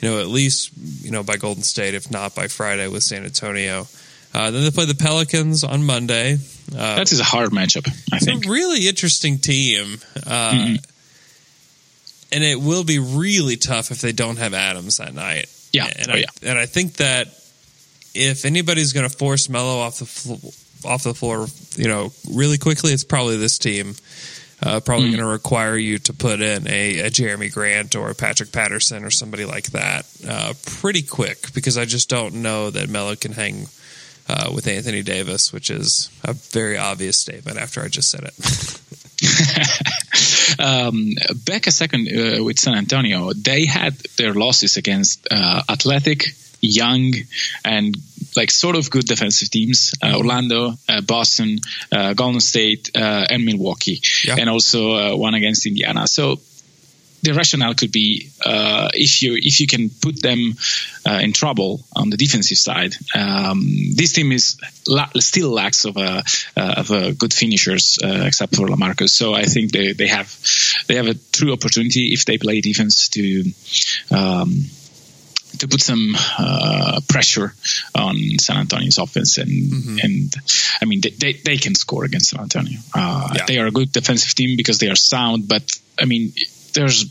you 0.00 0.10
know, 0.10 0.20
at 0.20 0.28
least 0.28 0.70
you 1.02 1.10
know 1.10 1.22
by 1.22 1.36
Golden 1.38 1.62
State, 1.62 1.94
if 1.94 2.10
not 2.10 2.34
by 2.34 2.48
Friday 2.48 2.86
with 2.88 3.02
San 3.02 3.24
Antonio. 3.24 3.86
Uh, 4.34 4.50
then 4.50 4.62
they 4.64 4.70
play 4.70 4.84
the 4.84 4.94
Pelicans 4.94 5.64
on 5.64 5.82
Monday. 5.86 6.34
Uh, 6.70 6.96
That 6.96 7.10
is 7.10 7.20
a 7.20 7.24
hard 7.24 7.50
matchup, 7.52 7.88
I 8.12 8.18
think. 8.18 8.44
a 8.44 8.50
really 8.50 8.86
interesting 8.86 9.38
team. 9.38 9.98
Uh, 10.26 10.74
And 12.32 12.42
it 12.44 12.60
will 12.60 12.84
be 12.84 12.98
really 12.98 13.56
tough 13.56 13.90
if 13.90 14.00
they 14.00 14.12
don't 14.12 14.36
have 14.38 14.52
Adams 14.52 14.98
that 14.98 15.14
night. 15.14 15.46
Yeah. 15.72 15.86
And, 15.86 16.08
Oh, 16.10 16.14
I, 16.14 16.16
yeah. 16.18 16.26
and 16.50 16.58
I 16.58 16.66
think 16.66 16.94
that 16.94 17.28
if 18.16 18.44
anybody's 18.44 18.92
going 18.92 19.08
to 19.08 19.14
force 19.16 19.48
Melo 19.48 19.78
off 19.78 19.98
the 19.98 20.06
flo- 20.06 20.90
off 20.90 21.02
the 21.02 21.14
floor, 21.14 21.46
you 21.76 21.88
know, 21.88 22.12
really 22.32 22.58
quickly, 22.58 22.92
it's 22.92 23.04
probably 23.04 23.36
this 23.36 23.58
team. 23.58 23.94
Uh, 24.62 24.80
probably 24.80 25.08
Mm-hmm. 25.08 25.16
going 25.16 25.26
to 25.26 25.32
require 25.32 25.76
you 25.76 25.98
to 25.98 26.14
put 26.14 26.40
in 26.40 26.66
a, 26.66 27.00
a 27.00 27.10
Jerami 27.10 27.52
Grant 27.52 27.94
or 27.94 28.08
a 28.08 28.14
Patrick 28.14 28.52
Patterson 28.52 29.04
or 29.04 29.10
somebody 29.10 29.44
like 29.44 29.66
that 29.72 30.06
uh, 30.26 30.54
pretty 30.80 31.02
quick 31.02 31.52
because 31.52 31.76
I 31.76 31.84
just 31.84 32.08
don't 32.08 32.36
know 32.36 32.70
that 32.70 32.88
Melo 32.88 33.16
can 33.16 33.32
hang 33.32 33.66
uh, 34.30 34.50
with 34.54 34.66
Anthony 34.66 35.02
Davis, 35.02 35.52
which 35.52 35.68
is 35.68 36.08
a 36.24 36.32
very 36.32 36.78
obvious 36.78 37.18
statement 37.18 37.58
after 37.58 37.82
I 37.82 37.88
just 37.88 38.10
said 38.10 38.24
it. 38.24 38.34
um, 40.58 41.10
back 41.44 41.66
a 41.66 41.70
second 41.70 42.08
uh, 42.08 42.42
with 42.42 42.58
San 42.58 42.74
Antonio, 42.74 43.32
they 43.34 43.66
had 43.66 43.94
their 44.16 44.32
losses 44.32 44.76
against 44.78 45.26
uh, 45.30 45.62
athletic, 45.68 46.24
young, 46.66 47.14
and 47.64 47.96
like 48.36 48.50
sort 48.50 48.76
of 48.76 48.90
good 48.90 49.06
defensive 49.06 49.50
teams: 49.50 49.92
uh, 50.02 50.14
Orlando, 50.16 50.74
uh, 50.88 51.00
Boston, 51.00 51.58
uh, 51.92 52.12
Golden 52.14 52.40
State, 52.40 52.90
uh, 52.94 53.26
and 53.30 53.44
Milwaukee, 53.44 54.00
Yeah. 54.24 54.36
and 54.38 54.50
also 54.50 54.92
uh, 54.92 55.16
one 55.16 55.34
against 55.34 55.66
Indiana. 55.66 56.06
So. 56.06 56.40
The 57.22 57.32
rationale 57.32 57.74
could 57.74 57.90
be 57.90 58.28
uh, 58.44 58.90
if 58.94 59.20
you 59.22 59.34
if 59.34 59.58
you 59.58 59.66
can 59.66 59.90
put 59.90 60.22
them 60.22 60.54
uh, 61.04 61.18
in 61.24 61.32
trouble 61.32 61.80
on 61.96 62.10
the 62.10 62.16
defensive 62.16 62.58
side. 62.58 62.94
Um, 63.16 63.66
this 63.96 64.12
team 64.12 64.30
is 64.30 64.56
la- 64.86 65.08
still 65.18 65.50
lacks 65.50 65.86
of 65.86 65.96
a 65.96 66.22
uh, 66.56 66.74
of 66.76 66.90
a 66.92 67.12
good 67.14 67.32
finishers 67.34 67.98
uh, 68.04 68.22
except 68.26 68.54
for 68.54 68.68
Lamarcus. 68.68 69.10
So 69.10 69.34
I 69.34 69.44
think 69.46 69.72
they, 69.72 69.92
they 69.92 70.06
have 70.06 70.28
they 70.86 70.94
have 70.96 71.08
a 71.08 71.14
true 71.32 71.52
opportunity 71.52 72.12
if 72.12 72.26
they 72.26 72.38
play 72.38 72.60
defense 72.60 73.08
to. 73.08 73.44
Um, 74.10 74.66
to 75.58 75.68
put 75.68 75.80
some 75.80 76.14
uh, 76.38 77.00
pressure 77.08 77.54
on 77.94 78.16
San 78.38 78.58
Antonio's 78.58 78.98
offense, 78.98 79.38
and 79.38 79.50
and 80.02 80.34
I 80.80 80.84
mean 80.84 81.00
they, 81.00 81.10
they, 81.10 81.32
they 81.32 81.56
can 81.56 81.74
score 81.74 82.04
against 82.04 82.30
San 82.30 82.40
Antonio. 82.40 82.78
Uh, 82.94 83.28
Yeah. 83.34 83.44
They 83.46 83.58
are 83.58 83.66
a 83.66 83.70
good 83.70 83.92
defensive 83.92 84.34
team 84.34 84.56
because 84.56 84.78
they 84.78 84.88
are 84.88 84.96
sound, 84.96 85.48
but 85.48 85.62
I 86.00 86.04
mean 86.04 86.32
there's 86.74 87.04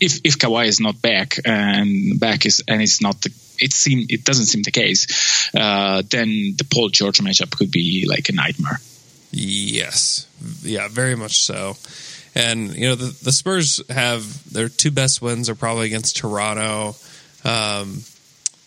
if 0.00 0.20
if 0.24 0.38
Kawhi 0.38 0.66
is 0.66 0.80
not 0.80 1.00
back 1.02 1.38
and 1.44 2.18
back 2.20 2.46
is 2.46 2.62
and 2.68 2.80
it's 2.82 3.00
not 3.02 3.20
the 3.22 3.30
it 3.58 3.72
seem 3.72 4.06
it 4.08 4.24
doesn't 4.24 4.46
seem 4.46 4.62
the 4.62 4.70
case, 4.70 5.50
uh, 5.54 6.02
then 6.10 6.54
the 6.56 6.64
Paul 6.70 6.88
George 6.90 7.18
matchup 7.18 7.56
could 7.56 7.70
be 7.70 8.06
like 8.08 8.28
a 8.28 8.32
nightmare. 8.32 8.80
Yes. 9.30 10.26
Yeah, 10.62 10.88
very 10.88 11.16
much 11.16 11.38
so. 11.38 11.76
And, 12.34 12.74
you 12.76 12.88
know, 12.88 12.94
the, 12.94 13.24
the 13.24 13.32
Spurs 13.32 13.82
have 13.90 14.52
their 14.52 14.68
two 14.68 14.90
best 14.90 15.20
wins 15.20 15.50
are 15.50 15.54
probably 15.54 15.86
against 15.86 16.16
Toronto. 16.16 16.94
Um, 17.44 18.02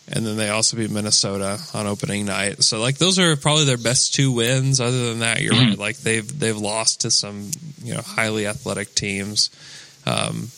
and 0.08 0.26
then 0.26 0.36
they 0.36 0.48
also 0.50 0.76
beat 0.76 0.90
Minnesota 0.90 1.58
on 1.74 1.86
opening 1.86 2.26
night. 2.26 2.62
So 2.64 2.80
like 2.80 2.98
those 2.98 3.18
are 3.18 3.36
probably 3.36 3.64
their 3.64 3.78
best 3.78 4.14
two 4.14 4.32
wins. 4.32 4.80
Other 4.80 5.08
than 5.10 5.20
that, 5.20 5.40
you're 5.40 5.54
right. 5.54 5.78
Like 5.78 5.96
they've 5.98 6.26
they've 6.38 6.56
lost 6.56 7.02
to 7.02 7.10
some, 7.10 7.50
you 7.82 7.94
know, 7.94 8.00
highly 8.02 8.46
athletic 8.46 8.94
teams. 8.94 9.50
Um, 10.04 10.48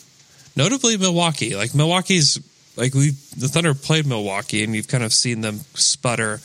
notably 0.55 0.97
Milwaukee. 0.97 1.55
Like 1.55 1.75
Milwaukee's 1.75 2.39
like 2.75 2.93
we 2.95 3.11
the 3.37 3.47
Thunder 3.47 3.73
played 3.75 4.07
Milwaukee 4.07 4.63
and 4.63 4.75
you've 4.75 4.87
kind 4.87 5.03
of 5.03 5.13
seen 5.13 5.41
them 5.41 5.59
sputter 5.75 6.39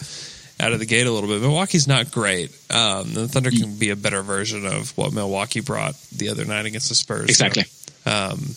out 0.60 0.72
of 0.72 0.78
the 0.78 0.86
gate 0.86 1.06
a 1.06 1.10
little 1.10 1.28
bit. 1.28 1.40
Milwaukee's 1.40 1.88
not 1.88 2.10
great. 2.10 2.50
Um, 2.70 3.14
the 3.14 3.26
Thunder 3.28 3.50
can 3.50 3.78
be 3.78 3.88
a 3.90 3.96
better 3.96 4.22
version 4.22 4.66
of 4.66 4.96
what 4.96 5.12
Milwaukee 5.14 5.60
brought 5.60 5.94
the 6.14 6.28
other 6.28 6.44
night 6.44 6.66
against 6.66 6.90
the 6.90 6.94
Spurs. 6.94 7.38
So, 7.38 7.46
Exactly. 7.46 7.64
um, 8.04 8.54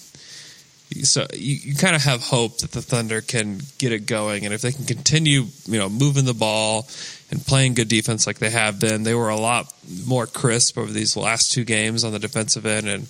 so 1.01 1.25
you, 1.33 1.55
you 1.55 1.75
kind 1.75 1.95
of 1.95 2.03
have 2.03 2.21
hope 2.21 2.59
that 2.59 2.71
the 2.71 2.81
Thunder 2.81 3.21
can 3.21 3.59
get 3.77 3.91
it 3.91 4.05
going, 4.05 4.45
and 4.45 4.53
if 4.53 4.61
they 4.61 4.71
can 4.71 4.85
continue, 4.85 5.45
you 5.65 5.79
know, 5.79 5.89
moving 5.89 6.25
the 6.25 6.33
ball 6.33 6.87
and 7.31 7.45
playing 7.45 7.73
good 7.73 7.87
defense 7.87 8.27
like 8.27 8.39
they 8.39 8.49
have 8.49 8.79
been, 8.79 9.03
they 9.03 9.15
were 9.15 9.29
a 9.29 9.35
lot 9.35 9.73
more 10.05 10.27
crisp 10.27 10.77
over 10.77 10.91
these 10.91 11.17
last 11.17 11.51
two 11.51 11.63
games 11.63 12.03
on 12.03 12.11
the 12.11 12.19
defensive 12.19 12.65
end, 12.65 12.87
and 12.87 13.03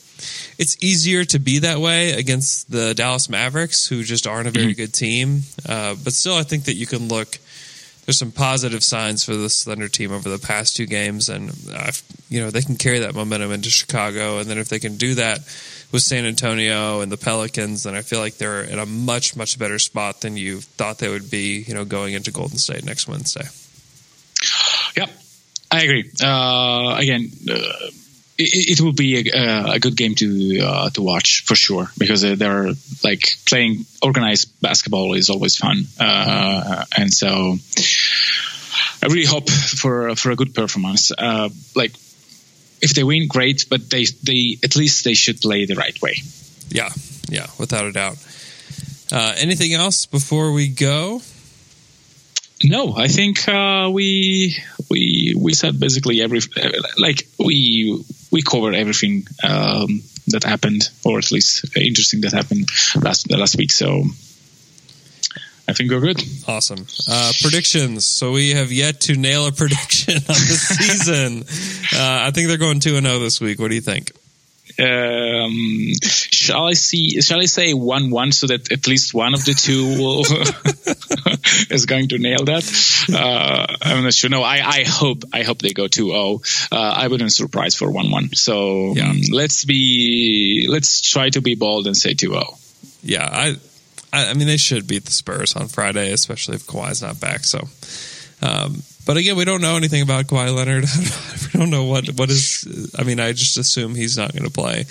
it's 0.58 0.82
easier 0.82 1.26
to 1.26 1.40
be 1.40 1.60
that 1.60 1.80
way 1.80 2.14
against 2.14 2.72
the 2.72 2.94
Dallas 2.94 3.30
Mavericks, 3.30 3.88
who 3.88 4.04
just 4.04 4.28
aren't 4.28 4.48
a 4.48 4.52
very 4.52 4.74
good 4.74 4.94
team. 4.94 5.42
Uh, 5.68 5.96
but 6.04 6.14
still, 6.14 6.36
I 6.36 6.44
think 6.44 6.66
that 6.66 6.76
you 6.76 6.88
can 6.88 7.08
look. 7.08 7.38
There's 8.06 8.20
some 8.20 8.34
positive 8.34 8.84
signs 8.84 9.24
for 9.24 9.34
this 9.34 9.64
Thunder 9.64 9.88
team 9.88 10.12
over 10.12 10.30
the 10.30 10.38
past 10.38 10.76
two 10.76 10.86
games, 10.86 11.30
and 11.30 11.52
uh, 11.74 11.92
you 12.30 12.42
know 12.42 12.50
they 12.50 12.62
can 12.62 12.76
carry 12.76 13.00
that 13.00 13.16
momentum 13.16 13.52
into 13.52 13.70
Chicago, 13.70 14.40
and 14.40 14.50
then 14.50 14.58
if 14.58 14.70
they 14.70 14.80
can 14.80 14.98
do 14.98 15.16
that 15.16 15.40
with 15.94 16.02
San 16.02 16.26
Antonio 16.26 17.02
and 17.02 17.12
the 17.12 17.18
Pelicans, 17.18 17.84
then 17.84 17.94
I 17.94 18.02
feel 18.02 18.20
like 18.20 18.38
they're 18.38 18.64
in 18.64 18.80
a 18.80 18.86
much 18.86 19.36
much 19.38 19.58
better 19.58 19.80
spot 19.80 20.22
than 20.22 20.36
you 20.36 20.60
thought 20.60 20.98
they 20.98 21.08
would 21.08 21.30
be. 21.30 21.64
You 21.66 21.76
know, 21.76 21.86
going 21.86 22.16
into 22.16 22.32
Golden 22.32 22.58
State 22.58 22.84
next 22.84 23.08
Wednesday. 23.08 23.46
Yep, 24.98 25.10
I 25.72 25.84
agree. 25.84 26.12
Uh, 26.22 26.96
again, 26.98 27.32
uh, 27.50 27.90
it, 28.38 28.80
it 28.80 28.82
will 28.82 28.94
be 28.94 29.30
a, 29.30 29.74
a 29.74 29.80
good 29.80 29.96
game 29.96 30.16
to 30.16 30.60
uh, 30.62 30.90
to 30.90 31.02
watch 31.04 31.44
for 31.46 31.56
sure 31.56 31.88
because 31.98 32.22
they're 32.24 32.72
like 33.04 33.36
playing 33.46 33.86
organized 34.02 34.50
basketball 34.62 35.14
is 35.14 35.30
always 35.30 35.56
fun, 35.56 35.86
uh, 36.00 36.86
and 36.98 37.14
so 37.14 37.56
I 39.04 39.06
really 39.06 39.26
hope 39.26 39.50
for 39.50 40.16
for 40.16 40.32
a 40.32 40.36
good 40.36 40.56
performance. 40.56 41.12
Uh, 41.16 41.50
like 41.76 41.94
if 42.84 42.94
they 42.94 43.04
win, 43.04 43.28
great, 43.28 43.66
but 43.70 43.90
they 43.90 44.06
they 44.22 44.58
at 44.64 44.76
least 44.76 45.06
they 45.06 45.16
should 45.16 45.42
play 45.42 45.66
the 45.66 45.76
right 45.76 46.00
way. 46.02 46.22
Yeah, 46.70 46.90
yeah, 47.30 47.48
without 47.58 47.86
a 47.86 47.92
doubt. 47.92 48.18
Uh, 49.12 49.34
anything 49.38 49.74
else 49.74 50.06
before 50.06 50.52
we 50.52 50.68
go? 50.68 51.22
No, 52.64 52.96
I 52.96 53.08
think 53.08 53.48
uh, 53.48 53.90
we 53.92 54.58
we 54.90 55.34
we 55.38 55.54
said 55.54 55.80
basically 55.80 56.22
every 56.22 56.42
like 56.98 57.28
we 57.40 58.04
we 58.32 58.42
covered 58.42 58.76
everything 58.76 59.28
um, 59.44 60.02
that 60.28 60.44
happened, 60.44 60.90
or 61.06 61.18
at 61.18 61.32
least 61.32 61.76
interesting 61.78 62.22
that 62.22 62.34
happened 62.34 62.70
last 63.02 63.32
last 63.32 63.58
week. 63.58 63.72
So 63.72 64.04
I 65.74 65.76
think 65.76 65.90
we're 65.90 66.02
good. 66.02 66.22
Awesome. 66.48 66.86
Uh, 67.10 67.32
predictions. 67.42 68.06
So 68.06 68.32
we 68.32 68.52
have 68.52 68.72
yet 68.72 69.02
to 69.02 69.16
nail 69.16 69.48
a 69.48 69.52
prediction 69.52 70.14
on 70.18 70.22
the 70.28 70.34
season. 70.78 71.40
Uh, 72.00 72.28
I 72.28 72.30
think 72.30 72.48
they're 72.48 72.58
going 72.60 72.80
two 72.80 72.96
and 72.96 73.08
zero 73.08 73.18
this 73.18 73.42
week. 73.42 73.58
What 73.58 73.70
do 73.70 73.76
you 73.76 73.82
think? 73.82 74.12
Um, 74.80 75.94
shall 76.04 76.68
I 76.68 76.74
see? 76.74 77.22
Shall 77.22 77.40
I 77.42 77.46
say 77.46 77.74
one 77.74 78.12
one 78.12 78.32
so 78.32 78.46
that 78.48 78.72
at 78.72 78.88
least 78.88 79.14
one 79.16 79.34
of 79.34 79.44
the 79.46 79.54
two 79.54 79.98
will 80.00 80.22
is 81.76 81.86
going 81.88 82.10
to 82.10 82.20
nail 82.20 82.44
that? 82.46 82.64
Uh, 83.12 83.66
I'm 83.82 84.04
not 84.04 84.14
sure. 84.14 84.30
No, 84.30 84.44
I, 84.44 84.62
I 84.64 84.84
hope 84.88 85.24
I 85.34 85.42
hope 85.44 85.60
they 85.60 85.74
go 85.74 85.86
2-0. 85.86 86.70
Uh, 86.72 86.76
I 86.76 87.08
wouldn't 87.08 87.34
surprise 87.34 87.76
for 87.76 87.90
one 87.92 88.12
one. 88.12 88.34
So 88.36 88.94
Yeah. 88.96 89.10
um, 89.10 89.22
let's 89.32 89.66
be 89.66 90.68
let's 90.70 91.02
try 91.02 91.30
to 91.32 91.42
be 91.42 91.56
bold 91.56 91.88
and 91.88 91.98
say 91.98 92.14
2-0. 92.14 92.60
Yeah, 93.04 93.28
I, 93.32 93.56
I, 94.14 94.30
I 94.30 94.34
mean 94.34 94.48
they 94.48 94.58
should 94.58 94.88
beat 94.88 95.06
the 95.06 95.12
Spurs 95.12 95.56
on 95.56 95.68
Friday, 95.68 96.12
especially 96.12 96.56
if 96.56 96.66
Kawhi's 96.66 97.02
not 97.02 97.20
back. 97.20 97.44
So, 97.44 97.68
um, 98.42 98.84
but 99.06 99.18
again, 99.18 99.36
we 99.36 99.44
don't 99.44 99.62
know 99.62 99.76
anything 99.76 100.04
about 100.04 100.28
Kawhi 100.28 100.56
Leonard. 100.56 100.84
we 101.54 101.60
don't 101.60 101.72
know 101.72 101.86
what 101.86 102.08
what 102.12 102.30
is. 102.30 102.94
I 102.98 103.04
mean, 103.04 103.20
I 103.20 103.34
just 103.34 103.58
assume 103.58 103.96
he's 103.96 104.18
not 104.18 104.32
going 104.32 104.46
to 104.46 104.52
play. 104.52 104.86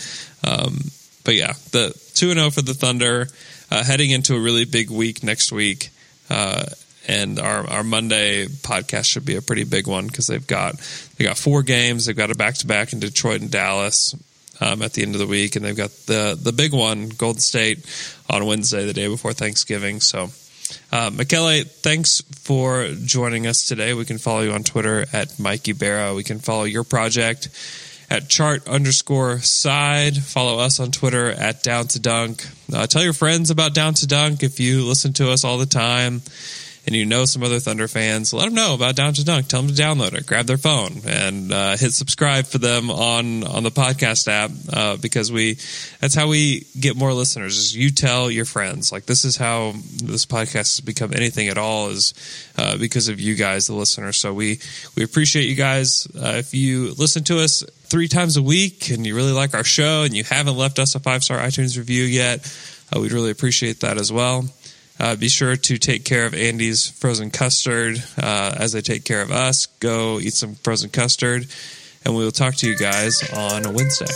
Um, 0.44 0.90
but 1.24 1.36
yeah, 1.36 1.52
the 1.70 1.98
two 2.14 2.30
and 2.30 2.38
zero 2.38 2.50
for 2.50 2.62
the 2.62 2.74
Thunder, 2.74 3.28
uh, 3.70 3.84
heading 3.84 4.10
into 4.10 4.34
a 4.34 4.40
really 4.40 4.64
big 4.64 4.90
week 4.90 5.22
next 5.22 5.52
week. 5.52 5.90
Uh, 6.28 6.64
and 7.08 7.40
our, 7.40 7.68
our 7.68 7.82
Monday 7.82 8.46
podcast 8.46 9.06
should 9.06 9.24
be 9.24 9.34
a 9.34 9.42
pretty 9.42 9.64
big 9.64 9.88
one 9.88 10.06
because 10.06 10.28
they've 10.28 10.46
got 10.46 10.76
they 11.16 11.24
got 11.24 11.36
four 11.36 11.62
games. 11.62 12.06
They've 12.06 12.16
got 12.16 12.30
a 12.30 12.34
back 12.34 12.54
to 12.56 12.66
back 12.66 12.92
in 12.92 13.00
Detroit 13.00 13.40
and 13.40 13.50
Dallas 13.50 14.14
um, 14.62 14.82
at 14.82 14.92
the 14.92 15.02
end 15.02 15.14
of 15.14 15.18
the 15.18 15.26
week, 15.26 15.56
and 15.56 15.64
they've 15.64 15.76
got 15.76 15.90
the 16.06 16.38
the 16.40 16.52
big 16.52 16.72
one, 16.72 17.08
Golden 17.08 17.40
State, 17.40 17.84
on 18.30 18.46
Wednesday, 18.46 18.86
the 18.86 18.92
day 18.92 19.08
before 19.08 19.32
Thanksgiving. 19.32 20.00
So, 20.00 20.28
uh, 20.92 21.10
Michele, 21.12 21.64
thanks 21.64 22.22
for 22.42 22.88
joining 23.04 23.46
us 23.46 23.66
today. 23.66 23.94
We 23.94 24.04
can 24.04 24.18
follow 24.18 24.42
you 24.42 24.52
on 24.52 24.62
Twitter 24.62 25.06
at 25.12 25.38
Mikey 25.38 25.72
Barrow. 25.72 26.14
We 26.14 26.24
can 26.24 26.38
follow 26.38 26.64
your 26.64 26.84
project 26.84 27.48
at 28.08 28.28
chart 28.28 28.68
underscore 28.68 29.40
side. 29.40 30.16
Follow 30.16 30.58
us 30.58 30.78
on 30.78 30.92
Twitter 30.92 31.30
at 31.30 31.62
down 31.62 31.88
to 31.88 31.98
dunk. 31.98 32.46
Uh, 32.72 32.86
tell 32.86 33.02
your 33.02 33.14
friends 33.14 33.50
about 33.50 33.74
down 33.74 33.94
to 33.94 34.06
dunk 34.06 34.42
if 34.42 34.60
you 34.60 34.86
listen 34.86 35.12
to 35.14 35.30
us 35.30 35.44
all 35.44 35.58
the 35.58 35.66
time 35.66 36.22
and 36.84 36.96
you 36.96 37.04
know 37.04 37.24
some 37.24 37.42
other 37.42 37.60
Thunder 37.60 37.86
fans, 37.86 38.32
let 38.32 38.46
them 38.46 38.54
know 38.54 38.74
about 38.74 38.96
Down 38.96 39.12
to 39.14 39.24
Dunk. 39.24 39.46
Tell 39.46 39.62
them 39.62 39.74
to 39.74 39.80
download 39.80 40.14
it, 40.14 40.26
grab 40.26 40.46
their 40.46 40.58
phone, 40.58 41.02
and 41.06 41.52
uh, 41.52 41.76
hit 41.76 41.92
subscribe 41.92 42.46
for 42.46 42.58
them 42.58 42.90
on 42.90 43.44
on 43.44 43.62
the 43.62 43.70
podcast 43.70 44.26
app 44.28 44.50
uh, 44.72 44.96
because 44.96 45.30
we 45.30 45.54
that's 46.00 46.14
how 46.14 46.28
we 46.28 46.66
get 46.78 46.96
more 46.96 47.12
listeners. 47.12 47.56
Is 47.56 47.76
you 47.76 47.90
tell 47.90 48.30
your 48.30 48.44
friends 48.44 48.90
like 48.90 49.06
this 49.06 49.24
is 49.24 49.36
how 49.36 49.72
this 50.02 50.26
podcast 50.26 50.52
has 50.54 50.80
become 50.80 51.12
anything 51.12 51.48
at 51.48 51.58
all 51.58 51.90
is 51.90 52.14
uh, 52.58 52.76
because 52.78 53.08
of 53.08 53.20
you 53.20 53.34
guys, 53.36 53.68
the 53.68 53.74
listeners. 53.74 54.16
So 54.16 54.32
we 54.34 54.58
we 54.96 55.04
appreciate 55.04 55.48
you 55.48 55.54
guys. 55.54 56.08
Uh, 56.16 56.34
if 56.36 56.52
you 56.52 56.94
listen 56.94 57.22
to 57.24 57.38
us 57.38 57.62
three 57.84 58.08
times 58.08 58.36
a 58.36 58.42
week 58.42 58.90
and 58.90 59.06
you 59.06 59.14
really 59.14 59.32
like 59.32 59.54
our 59.54 59.64
show 59.64 60.02
and 60.02 60.16
you 60.16 60.24
haven't 60.24 60.56
left 60.56 60.78
us 60.78 60.94
a 60.94 61.00
five 61.00 61.22
star 61.22 61.38
iTunes 61.38 61.76
review 61.76 62.04
yet, 62.04 62.40
uh, 62.94 63.00
we'd 63.00 63.12
really 63.12 63.30
appreciate 63.30 63.80
that 63.80 63.98
as 63.98 64.12
well. 64.12 64.44
Uh, 65.00 65.16
be 65.16 65.28
sure 65.28 65.56
to 65.56 65.78
take 65.78 66.04
care 66.04 66.26
of 66.26 66.34
Andy's 66.34 66.88
frozen 66.88 67.30
custard 67.30 68.02
uh, 68.16 68.54
as 68.56 68.72
they 68.72 68.80
take 68.80 69.04
care 69.04 69.22
of 69.22 69.30
us. 69.30 69.66
Go 69.80 70.20
eat 70.20 70.34
some 70.34 70.54
frozen 70.54 70.90
custard, 70.90 71.46
and 72.04 72.14
we 72.14 72.24
will 72.24 72.30
talk 72.30 72.54
to 72.56 72.68
you 72.68 72.76
guys 72.76 73.22
on 73.32 73.74
Wednesday. 73.74 74.06